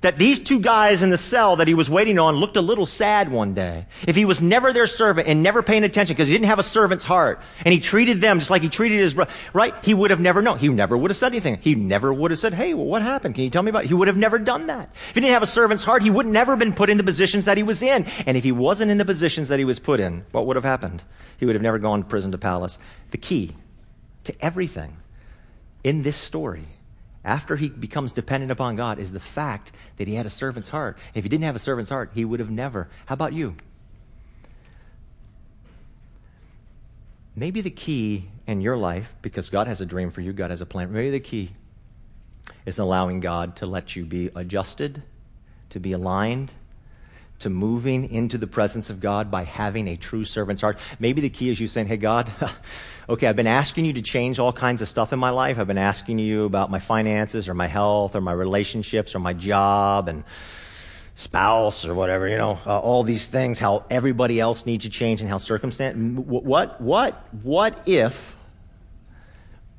that 0.00 0.16
these 0.16 0.40
two 0.40 0.60
guys 0.60 1.02
in 1.02 1.10
the 1.10 1.18
cell 1.18 1.56
that 1.56 1.68
he 1.68 1.74
was 1.74 1.90
waiting 1.90 2.18
on 2.18 2.36
looked 2.36 2.56
a 2.56 2.60
little 2.60 2.86
sad 2.86 3.30
one 3.30 3.54
day. 3.54 3.86
If 4.06 4.16
he 4.16 4.24
was 4.24 4.40
never 4.40 4.72
their 4.72 4.86
servant 4.86 5.28
and 5.28 5.42
never 5.42 5.62
paying 5.62 5.84
attention 5.84 6.14
because 6.14 6.28
he 6.28 6.34
didn't 6.34 6.46
have 6.46 6.58
a 6.58 6.64
servant's 6.64 7.04
heart 7.04 7.40
and 7.64 7.72
he 7.72 7.80
treated 7.80 8.20
them 8.20 8.38
just 8.38 8.50
like 8.50 8.62
he 8.62 8.68
treated 8.68 8.98
his 8.98 9.14
brother, 9.14 9.30
right? 9.52 9.74
He 9.84 9.94
would 9.94 10.10
have 10.10 10.20
never 10.20 10.42
known. 10.42 10.58
He 10.58 10.68
never 10.68 10.96
would 10.96 11.10
have 11.10 11.16
said 11.16 11.32
anything. 11.32 11.58
He 11.60 11.74
never 11.74 12.12
would 12.12 12.30
have 12.30 12.40
said, 12.40 12.54
Hey, 12.54 12.74
well, 12.74 12.86
what 12.86 13.02
happened? 13.02 13.34
Can 13.34 13.44
you 13.44 13.50
tell 13.50 13.62
me 13.62 13.70
about 13.70 13.84
it? 13.84 13.88
He 13.88 13.94
would 13.94 14.08
have 14.08 14.16
never 14.16 14.38
done 14.38 14.66
that. 14.68 14.90
If 14.94 15.14
he 15.14 15.20
didn't 15.20 15.32
have 15.32 15.42
a 15.42 15.46
servant's 15.46 15.84
heart, 15.84 16.02
he 16.02 16.10
would 16.10 16.26
never 16.26 16.52
have 16.52 16.58
been 16.58 16.74
put 16.74 16.90
in 16.90 16.96
the 16.96 17.04
positions 17.04 17.44
that 17.46 17.56
he 17.56 17.62
was 17.62 17.82
in. 17.82 18.04
And 18.26 18.36
if 18.36 18.44
he 18.44 18.52
wasn't 18.52 18.90
in 18.90 18.98
the 18.98 19.04
positions 19.04 19.48
that 19.48 19.58
he 19.58 19.64
was 19.64 19.78
put 19.78 20.00
in, 20.00 20.24
what 20.32 20.46
would 20.46 20.56
have 20.56 20.64
happened? 20.64 21.04
He 21.38 21.46
would 21.46 21.54
have 21.54 21.62
never 21.62 21.78
gone 21.78 22.02
to 22.02 22.08
prison 22.08 22.32
to 22.32 22.38
palace. 22.38 22.78
The 23.10 23.18
key 23.18 23.54
to 24.24 24.34
everything 24.44 24.98
in 25.82 26.02
this 26.02 26.16
story 26.16 26.66
after 27.28 27.56
he 27.56 27.68
becomes 27.68 28.10
dependent 28.10 28.50
upon 28.50 28.74
God 28.74 28.98
is 28.98 29.12
the 29.12 29.20
fact 29.20 29.70
that 29.98 30.08
he 30.08 30.14
had 30.14 30.24
a 30.24 30.30
servant's 30.30 30.70
heart. 30.70 30.96
if 31.12 31.24
he 31.24 31.28
didn't 31.28 31.44
have 31.44 31.54
a 31.54 31.58
servant's 31.60 31.90
heart, 31.90 32.10
he 32.14 32.24
would 32.24 32.40
have 32.40 32.50
never. 32.50 32.88
How 33.04 33.12
about 33.12 33.34
you? 33.34 33.54
Maybe 37.36 37.60
the 37.60 37.70
key 37.70 38.24
in 38.46 38.62
your 38.62 38.78
life, 38.78 39.14
because 39.20 39.50
God 39.50 39.66
has 39.66 39.82
a 39.82 39.86
dream 39.86 40.10
for 40.10 40.22
you, 40.22 40.32
God 40.32 40.50
has 40.50 40.62
a 40.62 40.66
plan, 40.66 40.90
maybe 40.90 41.10
the 41.10 41.20
key 41.20 41.50
is 42.64 42.78
allowing 42.78 43.20
God 43.20 43.56
to 43.56 43.66
let 43.66 43.94
you 43.94 44.06
be 44.06 44.30
adjusted, 44.34 45.02
to 45.68 45.78
be 45.78 45.92
aligned, 45.92 46.54
to 47.40 47.50
moving 47.50 48.10
into 48.10 48.38
the 48.38 48.46
presence 48.46 48.90
of 48.90 49.00
God 49.00 49.30
by 49.30 49.44
having 49.44 49.88
a 49.88 49.96
true 49.96 50.24
servant's 50.24 50.62
heart. 50.62 50.78
Maybe 50.98 51.20
the 51.20 51.30
key 51.30 51.50
is 51.50 51.60
you 51.60 51.68
saying, 51.68 51.86
Hey, 51.86 51.96
God, 51.96 52.30
okay, 53.08 53.26
I've 53.26 53.36
been 53.36 53.46
asking 53.46 53.84
you 53.84 53.92
to 53.94 54.02
change 54.02 54.38
all 54.38 54.52
kinds 54.52 54.82
of 54.82 54.88
stuff 54.88 55.12
in 55.12 55.18
my 55.18 55.30
life. 55.30 55.58
I've 55.58 55.66
been 55.66 55.78
asking 55.78 56.18
you 56.18 56.44
about 56.44 56.70
my 56.70 56.80
finances 56.80 57.48
or 57.48 57.54
my 57.54 57.68
health 57.68 58.16
or 58.16 58.20
my 58.20 58.32
relationships 58.32 59.14
or 59.14 59.20
my 59.20 59.32
job 59.32 60.08
and 60.08 60.24
spouse 61.14 61.84
or 61.84 61.94
whatever, 61.94 62.28
you 62.28 62.36
know, 62.36 62.58
uh, 62.64 62.78
all 62.78 63.02
these 63.02 63.26
things, 63.26 63.58
how 63.58 63.84
everybody 63.90 64.38
else 64.38 64.66
needs 64.66 64.84
to 64.84 64.90
change 64.90 65.20
and 65.20 65.28
how 65.28 65.38
circumstance. 65.38 65.96
What, 65.96 66.80
what, 66.80 67.34
what 67.34 67.88
if, 67.88 68.36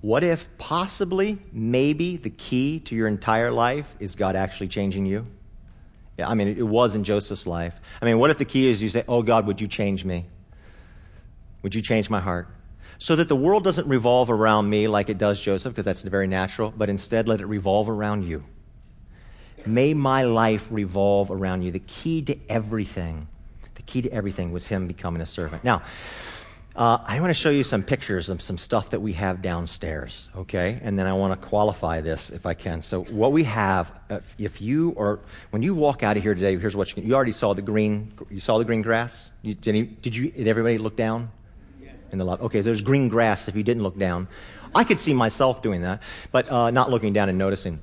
what 0.02 0.24
if 0.24 0.50
possibly, 0.58 1.40
maybe 1.54 2.18
the 2.18 2.30
key 2.30 2.82
to 2.82 2.96
your 2.96 3.08
entire 3.08 3.52
life 3.52 3.96
is 4.00 4.16
God 4.16 4.36
actually 4.36 4.68
changing 4.68 5.06
you? 5.06 5.28
I 6.28 6.34
mean, 6.34 6.48
it 6.48 6.68
was 6.68 6.96
in 6.96 7.04
Joseph's 7.04 7.48
life. 7.48 7.80
I 8.02 8.06
mean, 8.06 8.20
what 8.20 8.32
if 8.32 8.38
the 8.38 8.46
key 8.46 8.70
is 8.70 8.82
you 8.82 8.90
say, 8.90 9.04
Oh 9.08 9.22
God, 9.22 9.46
would 9.48 9.62
you 9.62 9.68
change 9.68 10.06
me? 10.06 10.26
Would 11.62 11.76
you 11.76 11.82
change 11.82 12.10
my 12.10 12.20
heart? 12.20 12.48
So 12.98 13.16
that 13.16 13.30
the 13.30 13.36
world 13.36 13.64
doesn't 13.64 13.88
revolve 13.88 14.30
around 14.30 14.70
me 14.70 14.88
like 14.88 15.10
it 15.10 15.18
does 15.18 15.40
Joseph, 15.40 15.74
because 15.74 15.86
that's 15.86 16.02
very 16.02 16.28
natural, 16.28 16.74
but 16.76 16.90
instead 16.90 17.28
let 17.28 17.40
it 17.40 17.46
revolve 17.46 17.90
around 17.90 18.24
you. 18.24 18.44
May 19.66 19.94
my 19.94 20.24
life 20.24 20.68
revolve 20.72 21.32
around 21.32 21.62
you. 21.64 21.72
The 21.72 21.80
key 21.80 22.22
to 22.24 22.38
everything, 22.50 23.28
the 23.76 23.82
key 23.84 24.02
to 24.02 24.12
everything 24.12 24.52
was 24.52 24.68
him 24.68 24.88
becoming 24.88 25.22
a 25.22 25.26
servant. 25.26 25.64
Now, 25.64 25.82
uh, 26.80 27.04
I 27.06 27.20
want 27.20 27.30
to 27.30 27.34
show 27.34 27.50
you 27.50 27.66
some 27.66 27.84
pictures 27.84 28.30
of 28.30 28.42
some 28.42 28.58
stuff 28.58 28.92
that 28.92 29.02
we 29.02 29.12
have 29.12 29.42
downstairs, 29.42 30.30
okay? 30.34 30.80
And 30.82 30.98
then 30.98 31.08
I 31.08 31.12
want 31.12 31.40
to 31.40 31.48
qualify 31.48 32.00
this 32.00 32.30
if 32.30 32.46
I 32.46 32.54
can. 32.54 32.82
So, 32.82 33.04
what 33.04 33.34
we 33.34 33.44
have, 33.44 33.92
if 34.38 34.62
you 34.62 34.92
or 34.92 35.20
when 35.50 35.62
you 35.62 35.76
walk 35.76 36.04
out 36.04 36.16
of 36.16 36.24
here 36.24 36.34
today, 36.34 36.58
here's 36.58 36.78
what 36.78 36.96
you 36.96 37.04
You 37.04 37.16
already 37.16 37.34
saw 37.34 37.54
the 37.54 37.62
green. 37.62 38.14
You 38.30 38.40
saw 38.40 38.58
the 38.60 38.64
green 38.64 38.82
grass. 38.82 39.34
You, 39.42 39.56
did, 39.56 39.76
any, 39.76 39.84
did 39.84 40.16
you? 40.16 40.32
Did 40.32 40.48
everybody 40.48 40.78
look 40.78 40.96
down? 40.96 41.30
Yeah. 41.82 41.90
In 42.14 42.18
the 42.18 42.24
lobby. 42.24 42.44
Okay, 42.44 42.62
so 42.62 42.68
there's 42.68 42.82
green 42.82 43.10
grass. 43.10 43.50
If 43.50 43.58
you 43.58 43.64
didn't 43.64 43.84
look 43.84 44.00
down, 44.00 44.30
I 44.74 44.86
could 44.86 45.00
see 45.00 45.14
myself 45.14 45.62
doing 45.62 45.82
that, 45.82 46.02
but 46.32 46.50
uh, 46.50 46.72
not 46.72 46.90
looking 46.90 47.12
down 47.12 47.28
and 47.28 47.38
noticing 47.38 47.82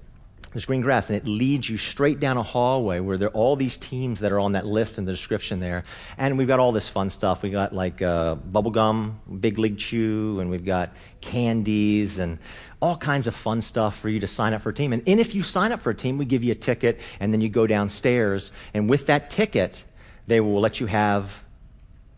this 0.57 0.64
green 0.64 0.81
grass, 0.81 1.11
and 1.11 1.19
it 1.19 1.27
leads 1.27 1.69
you 1.69 1.77
straight 1.77 2.19
down 2.19 2.38
a 2.38 2.42
hallway 2.42 2.99
where 2.99 3.19
there 3.19 3.29
are 3.29 3.33
all 3.33 3.57
these 3.57 3.77
teams 3.77 4.21
that 4.21 4.33
are 4.33 4.40
on 4.40 4.53
that 4.53 4.66
list 4.66 4.97
in 4.97 5.05
the 5.05 5.12
description 5.12 5.61
there. 5.61 5.85
And 6.16 6.38
we've 6.38 6.49
got 6.49 6.61
all 6.61 6.73
this 6.73 6.88
fun 6.88 7.11
stuff. 7.11 7.42
We've 7.42 7.53
got 7.53 7.75
like 7.75 8.01
uh, 8.01 8.37
bubblegum, 8.37 9.40
Big 9.40 9.59
League 9.59 9.77
Chew, 9.77 10.40
and 10.40 10.51
we've 10.51 10.64
got 10.64 10.95
candies 11.21 12.19
and 12.19 12.38
all 12.81 12.97
kinds 12.97 13.27
of 13.27 13.35
fun 13.35 13.61
stuff 13.61 13.99
for 13.99 14.09
you 14.09 14.19
to 14.21 14.27
sign 14.27 14.55
up 14.55 14.62
for 14.62 14.71
a 14.71 14.75
team. 14.75 14.95
And, 14.95 15.07
and 15.07 15.21
if 15.21 15.35
you 15.35 15.42
sign 15.42 15.73
up 15.73 15.83
for 15.83 15.90
a 15.90 15.95
team, 15.95 16.16
we 16.16 16.25
give 16.25 16.42
you 16.42 16.53
a 16.53 16.57
ticket, 16.57 17.01
and 17.21 17.33
then 17.33 17.42
you 17.42 17.51
go 17.51 17.66
downstairs, 17.66 18.51
and 18.73 18.88
with 18.88 19.07
that 19.07 19.29
ticket, 19.29 19.85
they 20.27 20.40
will 20.40 20.61
let 20.61 20.81
you 20.81 20.87
have 20.87 21.45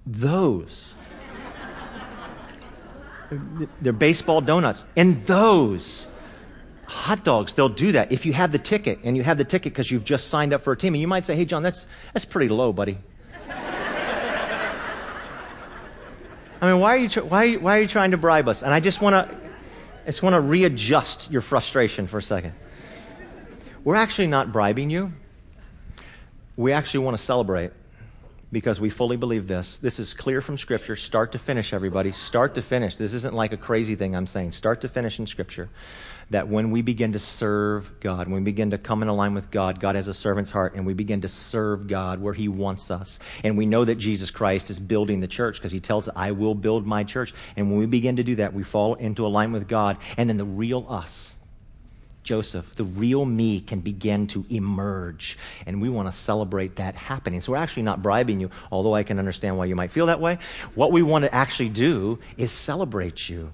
those. 0.06 0.94
They're 3.80 3.92
baseball 3.92 4.40
donuts. 4.40 4.86
And 4.96 5.16
those 5.26 6.06
hot 6.88 7.22
dogs, 7.22 7.54
they'll 7.54 7.68
do 7.68 7.92
that 7.92 8.10
if 8.10 8.26
you 8.26 8.32
have 8.32 8.50
the 8.50 8.58
ticket 8.58 8.98
and 9.04 9.16
you 9.16 9.22
have 9.22 9.38
the 9.38 9.44
ticket 9.44 9.72
because 9.72 9.90
you've 9.90 10.04
just 10.04 10.28
signed 10.28 10.52
up 10.52 10.62
for 10.62 10.72
a 10.72 10.76
team. 10.76 10.94
And 10.94 11.00
you 11.00 11.06
might 11.06 11.24
say, 11.24 11.36
hey, 11.36 11.44
John, 11.44 11.62
that's, 11.62 11.86
that's 12.14 12.24
pretty 12.24 12.48
low, 12.48 12.72
buddy. 12.72 12.98
I 16.60 16.72
mean, 16.72 16.80
why 16.80 16.96
are, 16.96 16.98
you 16.98 17.08
tr- 17.08 17.20
why, 17.20 17.54
why 17.54 17.78
are 17.78 17.82
you 17.82 17.86
trying 17.86 18.10
to 18.10 18.16
bribe 18.16 18.48
us? 18.48 18.62
And 18.62 18.74
I 18.74 18.80
just 18.80 19.00
want 19.00 19.14
to 19.14 19.36
I 20.08 20.10
just 20.10 20.22
want 20.22 20.32
to 20.32 20.40
readjust 20.40 21.30
your 21.30 21.42
frustration 21.42 22.06
for 22.06 22.16
a 22.16 22.22
second. 22.22 22.54
We're 23.84 23.96
actually 23.96 24.28
not 24.28 24.52
bribing 24.52 24.88
you. 24.88 25.12
We 26.56 26.72
actually 26.72 27.04
want 27.04 27.18
to 27.18 27.22
celebrate 27.22 27.72
because 28.50 28.80
we 28.80 28.88
fully 28.88 29.18
believe 29.18 29.46
this. 29.46 29.76
This 29.76 29.98
is 29.98 30.14
clear 30.14 30.40
from 30.40 30.56
Scripture, 30.56 30.96
start 30.96 31.32
to 31.32 31.38
finish, 31.38 31.74
everybody. 31.74 32.12
Start 32.12 32.54
to 32.54 32.62
finish. 32.62 32.96
This 32.96 33.12
isn't 33.12 33.34
like 33.34 33.52
a 33.52 33.58
crazy 33.58 33.96
thing 33.96 34.16
I'm 34.16 34.26
saying. 34.26 34.52
Start 34.52 34.80
to 34.80 34.88
finish 34.88 35.18
in 35.18 35.26
Scripture. 35.26 35.68
That 36.30 36.48
when 36.48 36.70
we 36.70 36.82
begin 36.82 37.12
to 37.12 37.18
serve 37.18 38.00
God, 38.00 38.28
when 38.28 38.42
we 38.42 38.50
begin 38.50 38.70
to 38.72 38.78
come 38.78 39.02
in 39.02 39.08
line 39.08 39.34
with 39.34 39.50
God, 39.50 39.80
God 39.80 39.94
has 39.94 40.08
a 40.08 40.14
servant's 40.14 40.50
heart, 40.50 40.74
and 40.74 40.84
we 40.84 40.94
begin 40.94 41.22
to 41.22 41.28
serve 41.28 41.88
God 41.88 42.20
where 42.20 42.34
He 42.34 42.48
wants 42.48 42.90
us. 42.90 43.18
And 43.42 43.56
we 43.56 43.66
know 43.66 43.84
that 43.84 43.94
Jesus 43.96 44.30
Christ 44.30 44.70
is 44.70 44.78
building 44.78 45.20
the 45.20 45.28
church 45.28 45.56
because 45.56 45.72
He 45.72 45.80
tells 45.80 46.08
I 46.14 46.32
will 46.32 46.54
build 46.54 46.86
my 46.86 47.04
church. 47.04 47.34
And 47.56 47.70
when 47.70 47.78
we 47.78 47.86
begin 47.86 48.16
to 48.16 48.24
do 48.24 48.34
that, 48.36 48.52
we 48.52 48.62
fall 48.62 48.94
into 48.94 49.26
alignment 49.26 49.62
with 49.62 49.68
God, 49.68 49.96
and 50.16 50.28
then 50.28 50.36
the 50.36 50.44
real 50.44 50.86
us 50.88 51.36
Joseph, 52.28 52.74
the 52.74 52.84
real 52.84 53.24
me 53.24 53.58
can 53.58 53.80
begin 53.80 54.26
to 54.26 54.44
emerge. 54.50 55.38
And 55.64 55.80
we 55.80 55.88
want 55.88 56.08
to 56.08 56.12
celebrate 56.12 56.76
that 56.76 56.94
happening. 56.94 57.40
So 57.40 57.52
we're 57.52 57.58
actually 57.58 57.84
not 57.84 58.02
bribing 58.02 58.38
you, 58.38 58.50
although 58.70 58.94
I 58.94 59.02
can 59.02 59.18
understand 59.18 59.56
why 59.56 59.64
you 59.64 59.74
might 59.74 59.90
feel 59.90 60.04
that 60.06 60.20
way. 60.20 60.38
What 60.74 60.92
we 60.92 61.00
want 61.00 61.24
to 61.24 61.34
actually 61.34 61.70
do 61.70 62.18
is 62.36 62.52
celebrate 62.52 63.30
you 63.30 63.50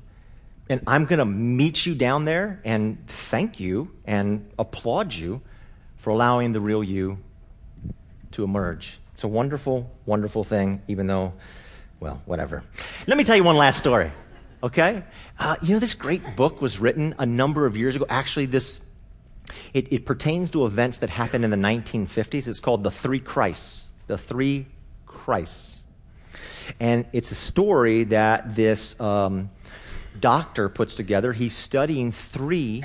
and 0.68 0.80
I'm 0.86 1.04
going 1.04 1.18
to 1.18 1.24
meet 1.24 1.84
you 1.84 1.94
down 1.94 2.24
there 2.24 2.60
and 2.64 3.06
thank 3.06 3.60
you 3.60 3.90
and 4.04 4.50
applaud 4.58 5.12
you 5.12 5.42
for 5.96 6.10
allowing 6.10 6.52
the 6.52 6.60
real 6.60 6.82
you 6.82 7.18
to 8.32 8.44
emerge. 8.44 8.98
It's 9.12 9.24
a 9.24 9.28
wonderful, 9.28 9.90
wonderful 10.06 10.42
thing, 10.42 10.82
even 10.88 11.06
though, 11.06 11.34
well, 12.00 12.22
whatever. 12.24 12.64
Let 13.06 13.16
me 13.16 13.24
tell 13.24 13.36
you 13.36 13.44
one 13.44 13.56
last 13.56 13.78
story, 13.78 14.10
okay? 14.62 15.04
Uh, 15.38 15.56
you 15.62 15.74
know, 15.74 15.78
this 15.78 15.94
great 15.94 16.34
book 16.34 16.60
was 16.60 16.78
written 16.78 17.14
a 17.18 17.26
number 17.26 17.66
of 17.66 17.76
years 17.76 17.94
ago. 17.94 18.06
Actually, 18.08 18.46
this 18.46 18.80
it, 19.74 19.92
it, 19.92 20.06
pertains 20.06 20.50
to 20.50 20.64
events 20.64 20.98
that 20.98 21.10
happened 21.10 21.44
in 21.44 21.50
the 21.50 21.56
1950s. 21.56 22.48
It's 22.48 22.60
called 22.60 22.82
The 22.82 22.90
Three 22.90 23.20
Christs. 23.20 23.88
The 24.06 24.16
Three 24.16 24.66
Christs. 25.06 25.82
And 26.80 27.04
it's 27.12 27.30
a 27.30 27.34
story 27.34 28.04
that 28.04 28.56
this 28.56 28.98
um, 28.98 29.50
doctor 30.18 30.68
puts 30.68 30.94
together. 30.94 31.32
He's 31.32 31.54
studying 31.54 32.12
three 32.12 32.84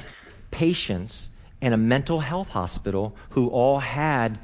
patients 0.52 1.30
in 1.62 1.74
a 1.74 1.78
mental 1.78 2.20
health 2.20 2.50
hospital 2.50 3.16
who 3.32 3.50
all 3.50 3.80
had 3.80 4.40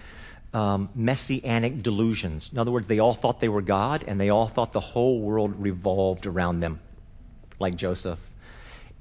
um, 0.53 0.89
messianic 0.95 1.83
delusions. 1.83 2.51
In 2.51 2.59
other 2.59 2.71
words, 2.71 2.87
they 2.87 2.99
all 2.99 3.13
thought 3.13 3.39
they 3.39 3.49
were 3.49 3.61
God 3.61 4.05
and 4.07 4.19
they 4.19 4.29
all 4.29 4.47
thought 4.47 4.71
the 4.71 4.79
whole 4.79 5.19
world 5.19 5.61
revolved 5.61 6.25
around 6.25 6.61
them, 6.61 6.79
like 7.59 7.75
Joseph. 7.75 8.19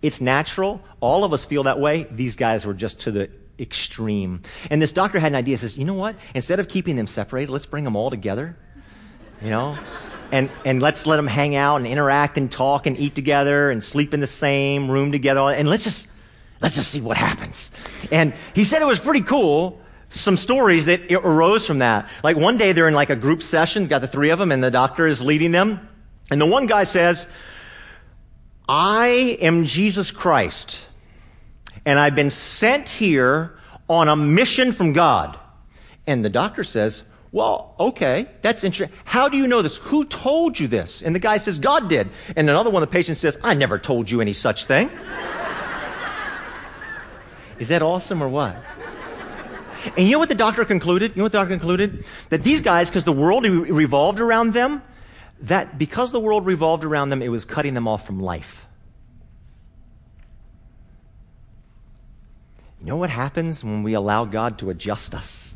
It's 0.02 0.20
natural. 0.20 0.82
All 1.00 1.24
of 1.24 1.32
us 1.32 1.44
feel 1.44 1.62
that 1.62 1.78
way. 1.78 2.06
These 2.10 2.36
guys 2.36 2.66
were 2.66 2.74
just 2.74 3.00
to 3.00 3.10
the 3.10 3.30
extreme. 3.58 4.42
And 4.68 4.82
this 4.82 4.92
doctor 4.92 5.18
had 5.18 5.32
an 5.32 5.36
idea. 5.36 5.52
He 5.52 5.56
says, 5.58 5.78
you 5.78 5.84
know 5.84 5.94
what? 5.94 6.16
Instead 6.34 6.60
of 6.60 6.68
keeping 6.68 6.96
them 6.96 7.06
separated, 7.06 7.50
let's 7.50 7.66
bring 7.66 7.84
them 7.84 7.96
all 7.96 8.10
together. 8.10 8.56
You 9.40 9.50
know? 9.50 9.78
And, 10.34 10.50
and 10.64 10.82
let's 10.82 11.06
let 11.06 11.14
them 11.14 11.28
hang 11.28 11.54
out 11.54 11.76
and 11.76 11.86
interact 11.86 12.36
and 12.38 12.50
talk 12.50 12.86
and 12.86 12.98
eat 12.98 13.14
together 13.14 13.70
and 13.70 13.80
sleep 13.80 14.12
in 14.12 14.18
the 14.18 14.26
same 14.26 14.90
room 14.90 15.12
together. 15.12 15.42
And 15.42 15.68
let's 15.68 15.84
just, 15.84 16.08
let's 16.60 16.74
just 16.74 16.90
see 16.90 17.00
what 17.00 17.16
happens. 17.16 17.70
And 18.10 18.34
he 18.52 18.64
said 18.64 18.82
it 18.82 18.86
was 18.86 18.98
pretty 18.98 19.20
cool. 19.20 19.80
Some 20.08 20.36
stories 20.36 20.86
that 20.86 21.12
arose 21.12 21.68
from 21.68 21.78
that. 21.78 22.10
Like 22.24 22.36
one 22.36 22.56
day 22.56 22.72
they're 22.72 22.88
in 22.88 22.94
like 22.94 23.10
a 23.10 23.16
group 23.16 23.44
session, 23.44 23.86
got 23.86 24.00
the 24.00 24.08
three 24.08 24.30
of 24.30 24.40
them, 24.40 24.50
and 24.50 24.62
the 24.62 24.72
doctor 24.72 25.06
is 25.06 25.22
leading 25.22 25.52
them. 25.52 25.88
And 26.32 26.40
the 26.40 26.46
one 26.46 26.66
guy 26.66 26.82
says, 26.82 27.28
I 28.68 29.38
am 29.40 29.66
Jesus 29.66 30.10
Christ, 30.10 30.84
and 31.86 31.96
I've 31.96 32.16
been 32.16 32.30
sent 32.30 32.88
here 32.88 33.56
on 33.88 34.08
a 34.08 34.16
mission 34.16 34.72
from 34.72 34.94
God. 34.94 35.38
And 36.08 36.24
the 36.24 36.30
doctor 36.30 36.64
says, 36.64 37.04
well, 37.34 37.74
okay, 37.80 38.28
that's 38.42 38.62
interesting. 38.62 38.96
How 39.04 39.28
do 39.28 39.36
you 39.36 39.48
know 39.48 39.60
this? 39.60 39.74
Who 39.78 40.04
told 40.04 40.60
you 40.60 40.68
this? 40.68 41.02
And 41.02 41.16
the 41.16 41.18
guy 41.18 41.38
says, 41.38 41.58
God 41.58 41.88
did. 41.88 42.08
And 42.36 42.48
another 42.48 42.70
one, 42.70 42.80
of 42.80 42.88
the 42.88 42.92
patient 42.92 43.16
says, 43.16 43.36
I 43.42 43.54
never 43.54 43.76
told 43.76 44.08
you 44.08 44.20
any 44.20 44.32
such 44.32 44.66
thing. 44.66 44.88
Is 47.58 47.70
that 47.70 47.82
awesome 47.82 48.22
or 48.22 48.28
what? 48.28 48.56
And 49.96 50.06
you 50.06 50.12
know 50.12 50.20
what 50.20 50.28
the 50.28 50.36
doctor 50.36 50.64
concluded? 50.64 51.16
You 51.16 51.16
know 51.16 51.22
what 51.24 51.32
the 51.32 51.38
doctor 51.38 51.52
concluded? 51.52 52.04
That 52.28 52.44
these 52.44 52.60
guys, 52.60 52.88
because 52.88 53.02
the 53.02 53.12
world 53.12 53.42
re- 53.42 53.50
revolved 53.50 54.20
around 54.20 54.52
them, 54.52 54.80
that 55.40 55.76
because 55.76 56.12
the 56.12 56.20
world 56.20 56.46
revolved 56.46 56.84
around 56.84 57.08
them, 57.08 57.20
it 57.20 57.30
was 57.30 57.44
cutting 57.44 57.74
them 57.74 57.88
off 57.88 58.06
from 58.06 58.20
life. 58.20 58.64
You 62.78 62.86
know 62.86 62.96
what 62.96 63.10
happens 63.10 63.64
when 63.64 63.82
we 63.82 63.94
allow 63.94 64.24
God 64.24 64.56
to 64.60 64.70
adjust 64.70 65.16
us? 65.16 65.53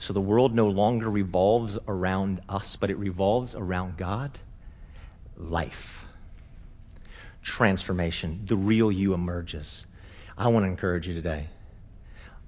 So 0.00 0.14
the 0.14 0.20
world 0.20 0.54
no 0.54 0.66
longer 0.66 1.10
revolves 1.10 1.76
around 1.86 2.40
us, 2.48 2.74
but 2.74 2.90
it 2.90 2.96
revolves 2.96 3.54
around 3.54 3.98
God. 3.98 4.38
Life. 5.36 6.06
Transformation. 7.42 8.40
The 8.46 8.56
real 8.56 8.90
you 8.90 9.12
emerges. 9.12 9.86
I 10.38 10.48
want 10.48 10.64
to 10.64 10.68
encourage 10.68 11.06
you 11.06 11.12
today. 11.12 11.48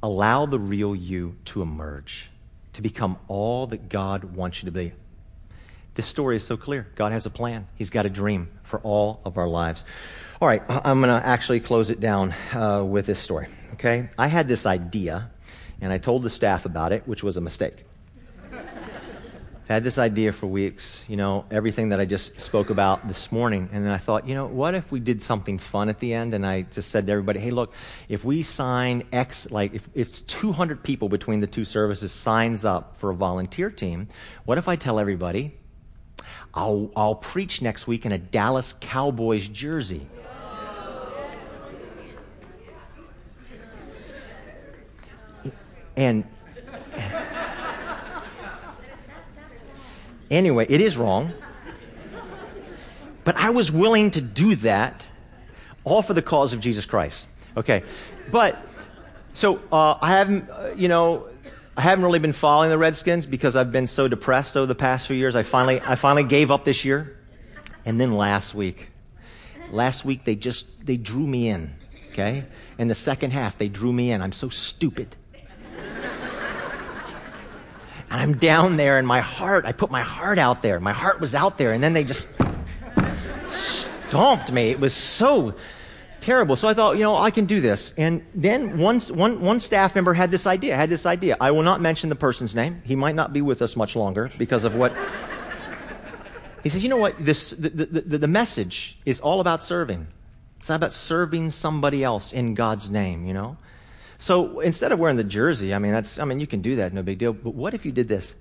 Allow 0.03 0.47
the 0.47 0.59
real 0.59 0.97
you 0.97 1.37
to 1.45 1.61
emerge, 1.61 2.31
to 2.73 2.81
become 2.81 3.19
all 3.29 3.67
that 3.67 3.91
God 3.91 4.25
wants 4.25 4.63
you 4.63 4.67
to 4.67 4.73
be. 4.73 4.93
This 5.95 6.07
story 6.07 6.37
is 6.37 6.45
so 6.45 6.57
clear. 6.57 6.89
God 6.95 7.13
has 7.13 7.27
a 7.27 7.31
plan, 7.31 7.69
He's 7.77 7.91
got 7.91 8.07
a 8.07 8.11
dream 8.11 8.49
for 8.63 8.81
all 8.81 9.21
of 9.27 9.37
our 9.37 9.47
lives. 9.47 9.85
All 10.41 10.49
right, 10.49 10.63
I'm 10.69 11.03
going 11.03 11.21
to 11.21 11.25
actually 11.25 11.61
close 11.61 11.91
it 11.91 12.01
down 12.01 12.35
uh, 12.55 12.83
with 12.83 13.05
this 13.05 13.19
story. 13.19 13.49
Okay? 13.75 14.09
I 14.19 14.29
had 14.29 14.49
this 14.49 14.65
idea 14.65 15.31
and 15.83 15.93
I 15.93 15.99
told 15.99 16.23
the 16.23 16.31
staff 16.31 16.65
about 16.65 16.93
it, 16.93 17.07
which 17.07 17.25
was 17.25 17.37
a 17.37 17.41
mistake. 17.41 17.85
I've 18.53 19.69
had 19.69 19.85
this 19.85 19.99
idea 19.99 20.33
for 20.33 20.47
weeks, 20.47 21.05
you 21.09 21.17
know, 21.17 21.45
everything 21.51 21.89
that 21.89 21.99
I 21.99 22.05
just 22.05 22.39
spoke 22.39 22.71
about 22.71 23.09
this 23.09 23.33
morning. 23.33 23.69
And 23.73 23.85
then 23.85 23.91
I 23.91 23.99
thought, 23.99 24.29
you 24.29 24.35
know, 24.35 24.47
what 24.47 24.77
if 24.77 24.93
we 24.93 25.01
did 25.01 25.21
something 25.21 25.59
fun 25.59 25.89
at 25.89 25.99
the 25.99 26.15
end? 26.15 26.35
And 26.35 26.47
I 26.47 26.63
just 26.63 26.91
said 26.91 27.07
to 27.07 27.13
everybody, 27.13 27.41
hey, 27.41 27.51
look, 27.51 27.73
if 28.09 28.25
we 28.25 28.43
sign 28.43 29.03
X, 29.13 29.51
like 29.51 29.75
if, 29.75 29.89
if 29.95 30.09
it's 30.09 30.21
200 30.23 30.85
people 30.85 31.09
between 31.09 31.41
the 31.41 31.47
two 31.49 31.65
services 31.65 32.13
signs 32.13 32.65
up 32.65 32.97
for 32.97 33.11
a 33.11 33.15
volunteer 33.15 33.71
team, 33.71 34.09
what 34.45 34.59
if 34.59 34.69
I 34.69 34.77
tell 34.77 35.01
everybody, 35.01 35.53
I'll, 36.55 36.93
I'll 36.95 37.17
preach 37.17 37.61
next 37.61 37.89
week 37.89 38.07
in 38.07 38.13
a 38.13 38.19
Dallas 38.19 38.75
Cowboys 38.81 39.49
jersey? 39.49 40.07
And 45.97 46.25
anyway, 50.31 50.67
it 50.69 50.81
is 50.81 50.97
wrong. 50.97 51.33
But 53.25 53.37
I 53.37 53.51
was 53.51 53.71
willing 53.71 54.11
to 54.13 54.21
do 54.21 54.57
that 54.57 55.07
all 55.85 56.03
for 56.03 56.15
the 56.15 56.23
cause 56.23 56.53
of 56.53 56.61
Jesus 56.61 56.87
Christ. 56.87 57.29
Okay. 57.57 57.83
But, 58.31 58.57
so 59.33 59.61
uh, 59.71 59.99
I 60.01 60.11
haven't, 60.11 60.51
uh, 60.51 60.75
you 60.77 60.89
know, 60.89 61.29
I 61.77 61.83
haven't 61.83 62.05
really 62.05 62.19
been 62.19 62.33
following 62.33 62.71
the 62.71 62.79
Redskins 62.79 63.27
because 63.27 63.57
I've 63.57 63.73
been 63.73 63.87
so 63.87 64.09
depressed 64.09 64.57
over 64.57 64.67
the 64.67 64.75
past 64.75 65.07
few 65.07 65.17
years. 65.17 65.37
I 65.37 65.43
finally, 65.43 65.81
I 65.81 65.95
finally 65.95 66.25
gave 66.25 66.51
up 66.51 66.65
this 66.65 66.85
year. 66.85 67.17
And 67.85 68.01
then 68.01 68.13
last 68.13 68.55
week, 68.55 68.89
last 69.71 70.05
week 70.05 70.25
they 70.25 70.37
just, 70.37 70.67
they 70.85 70.97
drew 70.97 71.27
me 71.27 71.49
in. 71.49 71.75
Okay. 72.11 72.45
In 72.79 72.89
the 72.89 72.95
second 72.95 73.31
half, 73.33 73.57
they 73.57 73.69
drew 73.69 73.93
me 73.93 74.11
in. 74.11 74.21
I'm 74.21 74.33
so 74.33 74.49
stupid. 74.49 75.17
And 78.13 78.21
I'm 78.21 78.35
down 78.35 78.77
there 78.77 78.99
and 78.99 79.09
my 79.09 79.21
heart, 79.21 79.65
I 79.65 79.73
put 79.73 79.91
my 79.91 80.03
heart 80.03 80.39
out 80.39 80.61
there. 80.61 80.79
My 80.79 80.93
heart 80.93 81.19
was 81.19 81.35
out 81.35 81.57
there 81.57 81.73
and 81.73 81.83
then 81.83 81.95
they 81.95 82.05
just 82.05 82.29
stomped 83.43 84.53
me. 84.53 84.71
It 84.71 84.79
was 84.79 84.93
so 84.93 85.55
terrible. 86.21 86.55
So 86.57 86.69
I 86.69 86.75
thought, 86.75 86.99
you 86.99 87.05
know, 87.05 87.17
I 87.17 87.31
can 87.31 87.47
do 87.47 87.63
this. 87.63 87.95
And 87.97 88.23
then 88.35 88.77
one, 88.77 89.01
one, 89.01 89.41
one 89.41 89.61
staff 89.61 89.95
member 89.95 90.13
had 90.13 90.31
this 90.31 90.47
idea, 90.47 90.77
had 90.77 90.91
this 90.91 91.07
idea. 91.07 91.39
I 91.41 91.53
will 91.53 91.63
not 91.63 91.81
mention 91.81 92.11
the 92.11 92.15
person's 92.15 92.55
name. 92.55 92.83
He 92.85 92.97
might 92.97 93.15
not 93.15 93.33
be 93.33 93.41
with 93.41 93.63
us 93.63 93.77
much 93.77 93.97
longer 93.97 94.31
because 94.37 94.65
of 94.65 94.77
what. 94.77 94.95
he 96.63 96.69
says, 96.69 96.83
you 96.83 96.91
know 96.91 96.99
what? 96.99 97.17
This, 97.19 97.53
the, 97.53 97.71
the, 97.71 98.19
the 98.19 98.29
message 98.29 98.99
is 99.07 99.23
all 99.23 99.41
about 99.41 99.63
serving. 99.63 100.07
It's 100.59 100.69
not 100.69 100.77
about 100.77 100.93
serving 100.93 101.49
somebody 101.49 102.05
else 102.05 102.35
in 102.35 102.53
God's 102.53 102.91
name, 102.91 103.25
you 103.25 103.33
know? 103.33 103.57
So 104.23 104.61
instead 104.61 104.93
of 104.93 105.01
wearing 105.01 105.17
the 105.17 105.25
jersey, 105.25 105.75
I 105.75 105.81
mean, 105.81 105.91
that's, 105.91 106.21
I 106.21 106.25
mean, 106.25 106.39
you 106.39 106.47
can 106.47 106.63
do 106.63 106.77
that, 106.77 106.93
no 106.93 107.03
big 107.03 107.19
deal. 107.19 107.33
But 107.33 107.57
what 107.57 107.75
if 107.75 107.85
you 107.85 107.91
did 107.91 108.07
this? 108.07 108.37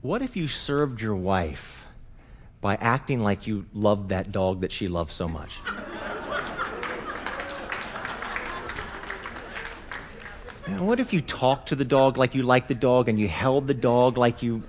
What 0.00 0.22
if 0.22 0.36
you 0.36 0.48
served 0.48 1.02
your 1.02 1.14
wife 1.14 1.84
by 2.62 2.76
acting 2.76 3.20
like 3.20 3.46
you 3.46 3.66
loved 3.74 4.08
that 4.08 4.32
dog 4.32 4.62
that 4.62 4.72
she 4.72 4.88
loved 4.88 5.12
so 5.12 5.28
much? 5.28 5.52
And 10.64 10.86
what 10.86 10.98
if 10.98 11.12
you 11.12 11.20
talked 11.20 11.68
to 11.68 11.74
the 11.74 11.84
dog 11.84 12.16
like 12.16 12.34
you 12.34 12.42
liked 12.42 12.68
the 12.68 12.74
dog 12.74 13.10
and 13.10 13.20
you 13.20 13.28
held 13.28 13.66
the 13.66 13.74
dog 13.74 14.16
like 14.16 14.42
you 14.42 14.62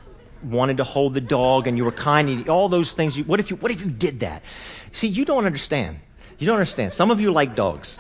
wanted 0.44 0.76
to 0.76 0.84
hold 0.84 1.14
the 1.14 1.22
dog 1.22 1.68
and 1.68 1.78
you 1.78 1.86
were 1.86 1.94
kind 1.94 2.28
and 2.28 2.50
all 2.50 2.68
those 2.68 2.92
things? 2.92 3.18
You, 3.18 3.24
what, 3.24 3.40
if 3.40 3.50
you, 3.50 3.56
what 3.56 3.72
if 3.72 3.80
you 3.80 3.92
did 3.92 4.20
that? 4.20 4.44
See, 4.92 5.08
you 5.08 5.24
don't 5.24 5.46
understand. 5.46 6.02
You 6.38 6.48
don't 6.48 6.58
understand. 6.58 6.92
Some 6.92 7.12
of 7.12 7.22
you 7.22 7.32
like 7.32 7.56
dogs. 7.56 7.98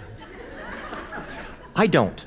I 1.75 1.87
don't. 1.87 2.25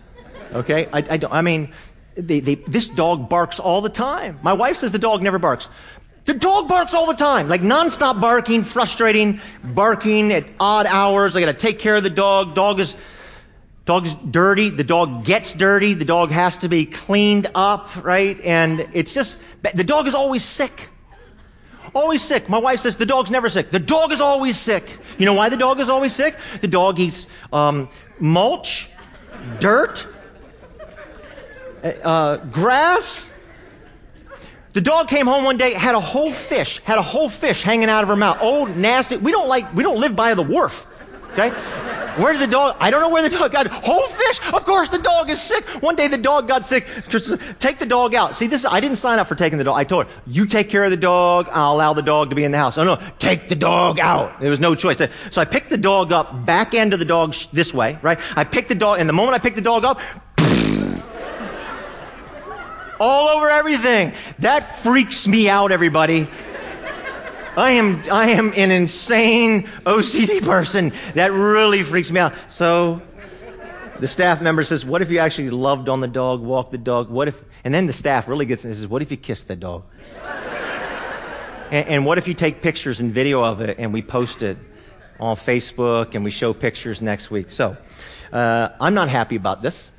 Okay? 0.52 0.86
I, 0.92 0.98
I 0.98 1.16
don't. 1.16 1.32
I 1.32 1.42
mean, 1.42 1.72
they, 2.16 2.40
they, 2.40 2.54
this 2.54 2.88
dog 2.88 3.28
barks 3.28 3.58
all 3.58 3.80
the 3.80 3.88
time. 3.88 4.38
My 4.42 4.52
wife 4.52 4.76
says 4.76 4.92
the 4.92 4.98
dog 4.98 5.22
never 5.22 5.38
barks. 5.38 5.68
The 6.24 6.34
dog 6.34 6.68
barks 6.68 6.94
all 6.94 7.06
the 7.06 7.14
time, 7.14 7.48
like 7.48 7.60
nonstop 7.60 8.18
barking, 8.18 8.64
frustrating, 8.64 9.40
barking 9.62 10.32
at 10.32 10.46
odd 10.58 10.86
hours. 10.86 11.36
I 11.36 11.40
got 11.40 11.46
to 11.46 11.52
take 11.52 11.78
care 11.78 11.96
of 11.96 12.02
the 12.02 12.08
dog. 12.08 12.54
Dog 12.54 12.80
is, 12.80 12.96
dog's 13.84 14.14
dirty. 14.14 14.70
The 14.70 14.84
dog 14.84 15.26
gets 15.26 15.52
dirty. 15.52 15.92
The 15.92 16.06
dog 16.06 16.30
has 16.30 16.56
to 16.58 16.68
be 16.68 16.86
cleaned 16.86 17.48
up, 17.54 18.02
right? 18.02 18.40
And 18.40 18.88
it's 18.94 19.12
just, 19.12 19.38
the 19.74 19.84
dog 19.84 20.06
is 20.06 20.14
always 20.14 20.42
sick. 20.42 20.88
Always 21.94 22.22
sick. 22.22 22.48
My 22.48 22.58
wife 22.58 22.80
says 22.80 22.96
the 22.96 23.06
dog's 23.06 23.30
never 23.30 23.50
sick. 23.50 23.70
The 23.70 23.78
dog 23.78 24.10
is 24.10 24.20
always 24.20 24.58
sick. 24.58 24.98
You 25.18 25.26
know 25.26 25.34
why 25.34 25.50
the 25.50 25.58
dog 25.58 25.78
is 25.78 25.90
always 25.90 26.14
sick? 26.14 26.36
The 26.62 26.68
dog 26.68 26.98
eats 26.98 27.26
um, 27.52 27.90
mulch 28.18 28.88
dirt, 29.60 30.06
uh, 31.82 32.36
grass, 32.36 33.28
The 34.74 34.80
dog 34.80 35.06
came 35.06 35.26
home 35.26 35.44
one 35.44 35.56
day, 35.56 35.72
had 35.72 35.94
a 35.94 36.00
whole 36.00 36.32
fish, 36.32 36.80
had 36.80 36.98
a 36.98 37.02
whole 37.02 37.28
fish 37.28 37.62
hanging 37.62 37.88
out 37.88 38.02
of 38.02 38.08
her 38.08 38.16
mouth. 38.16 38.42
Old, 38.42 38.76
nasty. 38.76 39.16
We 39.16 39.30
don't 39.30 39.48
like, 39.48 39.72
we 39.72 39.84
don't 39.84 40.00
live 40.00 40.16
by 40.16 40.34
the 40.34 40.42
wharf. 40.42 40.88
Okay? 41.34 41.50
Where's 42.16 42.38
the 42.38 42.46
dog? 42.46 42.76
I 42.78 42.92
don't 42.92 43.00
know 43.00 43.10
where 43.10 43.28
the 43.28 43.36
dog 43.36 43.50
got. 43.50 43.66
Whole 43.66 44.06
fish? 44.06 44.40
Of 44.52 44.64
course 44.64 44.88
the 44.88 44.98
dog 44.98 45.30
is 45.30 45.42
sick. 45.42 45.64
One 45.82 45.96
day 45.96 46.06
the 46.06 46.16
dog 46.16 46.46
got 46.46 46.64
sick. 46.64 46.86
Just 47.08 47.34
take 47.58 47.78
the 47.78 47.86
dog 47.86 48.14
out. 48.14 48.36
See, 48.36 48.46
this, 48.46 48.64
I 48.64 48.78
didn't 48.78 48.98
sign 48.98 49.18
up 49.18 49.26
for 49.26 49.34
taking 49.34 49.58
the 49.58 49.64
dog. 49.64 49.76
I 49.76 49.82
told 49.82 50.06
her, 50.06 50.12
you 50.24 50.46
take 50.46 50.70
care 50.70 50.84
of 50.84 50.92
the 50.92 50.96
dog. 50.96 51.48
I'll 51.50 51.72
allow 51.72 51.92
the 51.92 52.02
dog 52.02 52.30
to 52.30 52.36
be 52.36 52.44
in 52.44 52.52
the 52.52 52.58
house. 52.58 52.78
Oh 52.78 52.84
no, 52.84 53.02
take 53.18 53.48
the 53.48 53.56
dog 53.56 53.98
out. 53.98 54.40
There 54.40 54.50
was 54.50 54.60
no 54.60 54.76
choice. 54.76 55.02
So 55.30 55.40
I 55.40 55.44
picked 55.44 55.70
the 55.70 55.76
dog 55.76 56.12
up, 56.12 56.46
back 56.46 56.72
end 56.72 56.92
of 56.92 57.00
the 57.00 57.04
dog 57.04 57.34
this 57.52 57.74
way, 57.74 57.98
right? 58.00 58.20
I 58.36 58.44
picked 58.44 58.68
the 58.68 58.76
dog, 58.76 59.00
and 59.00 59.08
the 59.08 59.12
moment 59.12 59.34
I 59.34 59.40
picked 59.40 59.56
the 59.56 59.62
dog 59.62 59.84
up, 59.84 59.98
all 63.00 63.28
over 63.28 63.48
everything. 63.48 64.12
That 64.38 64.60
freaks 64.60 65.26
me 65.26 65.48
out, 65.48 65.72
everybody. 65.72 66.28
I 67.56 67.72
am, 67.72 68.02
I 68.10 68.30
am 68.30 68.52
an 68.56 68.72
insane 68.72 69.62
OCD 69.86 70.42
person. 70.42 70.92
That 71.14 71.32
really 71.32 71.84
freaks 71.84 72.10
me 72.10 72.18
out. 72.18 72.34
So 72.48 73.00
the 74.00 74.08
staff 74.08 74.42
member 74.42 74.64
says, 74.64 74.84
What 74.84 75.02
if 75.02 75.10
you 75.10 75.18
actually 75.18 75.50
loved 75.50 75.88
on 75.88 76.00
the 76.00 76.08
dog, 76.08 76.40
walked 76.40 76.72
the 76.72 76.78
dog? 76.78 77.10
What 77.10 77.28
if, 77.28 77.42
and 77.62 77.72
then 77.72 77.86
the 77.86 77.92
staff 77.92 78.26
really 78.26 78.44
gets 78.44 78.64
and 78.64 78.74
says, 78.74 78.88
What 78.88 79.02
if 79.02 79.10
you 79.10 79.16
kissed 79.16 79.46
the 79.46 79.54
dog? 79.56 79.84
and, 81.70 81.88
and 81.88 82.06
what 82.06 82.18
if 82.18 82.26
you 82.26 82.34
take 82.34 82.60
pictures 82.60 82.98
and 82.98 83.12
video 83.12 83.44
of 83.44 83.60
it 83.60 83.78
and 83.78 83.92
we 83.92 84.02
post 84.02 84.42
it 84.42 84.58
on 85.20 85.36
Facebook 85.36 86.16
and 86.16 86.24
we 86.24 86.32
show 86.32 86.52
pictures 86.52 87.00
next 87.00 87.30
week? 87.30 87.52
So 87.52 87.76
uh, 88.32 88.70
I'm 88.80 88.94
not 88.94 89.08
happy 89.08 89.36
about 89.36 89.62
this. 89.62 89.92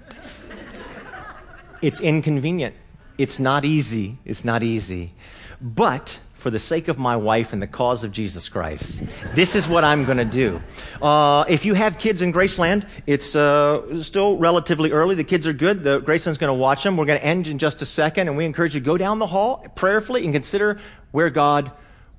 It's 1.81 2.01
inconvenient. 2.01 2.75
It's 3.17 3.39
not 3.39 3.63
easy. 3.63 4.17
It's 4.25 4.43
not 4.43 4.61
easy. 4.61 5.13
But 5.61 6.19
for 6.45 6.51
the 6.51 6.59
sake 6.59 6.89
of 6.89 6.99
my 6.99 7.17
wife 7.17 7.53
and 7.53 7.59
the 7.59 7.65
cause 7.65 8.03
of 8.03 8.11
Jesus 8.11 8.49
Christ. 8.49 9.01
This 9.33 9.55
is 9.55 9.67
what 9.67 9.83
I'm 9.83 10.05
going 10.05 10.19
to 10.19 10.25
do. 10.25 10.61
Uh, 11.01 11.43
if 11.49 11.65
you 11.65 11.73
have 11.73 11.97
kids 11.97 12.21
in 12.21 12.31
Graceland, 12.31 12.87
it's 13.07 13.35
uh, 13.35 13.99
still 14.03 14.37
relatively 14.37 14.91
early. 14.91 15.15
The 15.15 15.23
kids 15.23 15.47
are 15.47 15.53
good. 15.53 15.81
The 15.81 16.01
Graceland's 16.01 16.37
going 16.37 16.55
to 16.55 16.61
watch 16.61 16.83
them. 16.83 16.97
We're 16.97 17.05
going 17.05 17.17
to 17.17 17.25
end 17.25 17.47
in 17.47 17.57
just 17.57 17.81
a 17.81 17.85
second, 17.87 18.27
and 18.27 18.37
we 18.37 18.45
encourage 18.45 18.75
you 18.75 18.79
to 18.79 18.85
go 18.85 18.95
down 18.95 19.17
the 19.17 19.25
hall 19.25 19.65
prayerfully 19.73 20.23
and 20.23 20.35
consider 20.35 20.79
where 21.09 21.31
God 21.31 21.71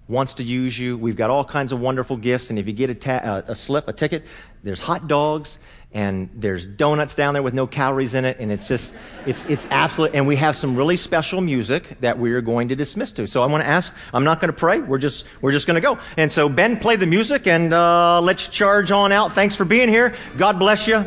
wants 0.09 0.35
to 0.35 0.43
use 0.43 0.77
you. 0.77 0.99
We've 0.99 1.14
got 1.14 1.31
all 1.31 1.45
kinds 1.45 1.70
of 1.70 1.79
wonderful 1.79 2.16
gifts, 2.16 2.51
and 2.51 2.59
if 2.59 2.66
you 2.66 2.72
get 2.72 2.91
a, 2.91 2.97
ta- 2.97 3.45
a 3.47 3.55
slip, 3.55 3.87
a 3.87 3.93
ticket, 3.93 4.24
there's 4.64 4.81
hot 4.81 5.07
dogs 5.07 5.61
and 5.97 6.29
there's 6.35 6.67
donuts 6.67 7.15
down 7.15 7.33
there 7.33 7.43
with 7.43 7.55
no 7.55 7.67
calories 7.67 8.15
in 8.15 8.27
it, 8.27 8.37
and 8.39 8.53
it's 8.53 8.69
just, 8.69 8.93
it's, 9.25 9.47
it's 9.47 9.67
absolute. 9.71 10.11
And 10.13 10.27
we 10.27 10.37
have 10.37 10.55
some 10.55 10.77
really 10.77 10.95
special 10.95 11.41
music 11.41 11.99
that 12.03 12.19
we 12.19 12.33
are 12.33 12.43
going 12.43 12.69
to 12.69 12.77
dismiss 12.77 13.13
to. 13.13 13.27
So 13.27 13.41
I 13.41 13.47
want 13.47 13.65
to 13.65 13.69
ask, 13.69 13.95
I'm 14.13 14.23
not 14.23 14.39
going 14.39 14.53
to 14.53 14.57
pray. 14.57 14.79
We're 14.79 14.99
just, 14.99 15.25
we're 15.41 15.53
just 15.53 15.67
going 15.67 15.77
to 15.77 15.81
go. 15.81 15.99
And 16.19 16.31
so 16.31 16.51
Ben, 16.51 16.79
play 16.79 16.97
the 16.97 17.07
music, 17.07 17.47
and 17.47 17.73
uh, 17.73 18.21
let's 18.21 18.47
charge 18.49 18.91
on 18.91 19.11
out. 19.11 19.33
Thanks 19.33 19.57
for 19.57 19.65
being 19.65 19.89
here. 19.89 20.15
God 20.37 20.59
bless 20.59 20.87
you. 20.87 21.03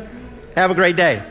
Have 0.55 0.71
a 0.71 0.75
great 0.75 0.95
day. 0.95 1.23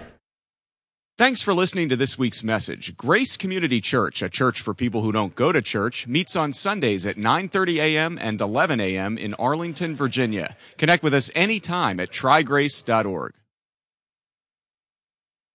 Thanks 1.16 1.42
for 1.42 1.52
listening 1.52 1.88
to 1.88 1.96
this 1.96 2.16
week's 2.16 2.44
message. 2.44 2.96
Grace 2.96 3.36
Community 3.36 3.80
Church, 3.80 4.22
a 4.22 4.28
church 4.28 4.60
for 4.60 4.72
people 4.72 5.02
who 5.02 5.10
don't 5.10 5.34
go 5.34 5.50
to 5.50 5.60
church, 5.60 6.06
meets 6.06 6.36
on 6.36 6.52
Sundays 6.52 7.06
at 7.06 7.16
9:30 7.16 7.78
a.m. 7.78 8.18
and 8.20 8.40
11 8.40 8.78
a.m. 8.78 9.18
in 9.18 9.34
Arlington, 9.34 9.96
Virginia. 9.96 10.54
Connect 10.76 11.02
with 11.02 11.12
us 11.12 11.32
anytime 11.34 11.98
at 11.98 12.12
trygrace.org. 12.12 13.32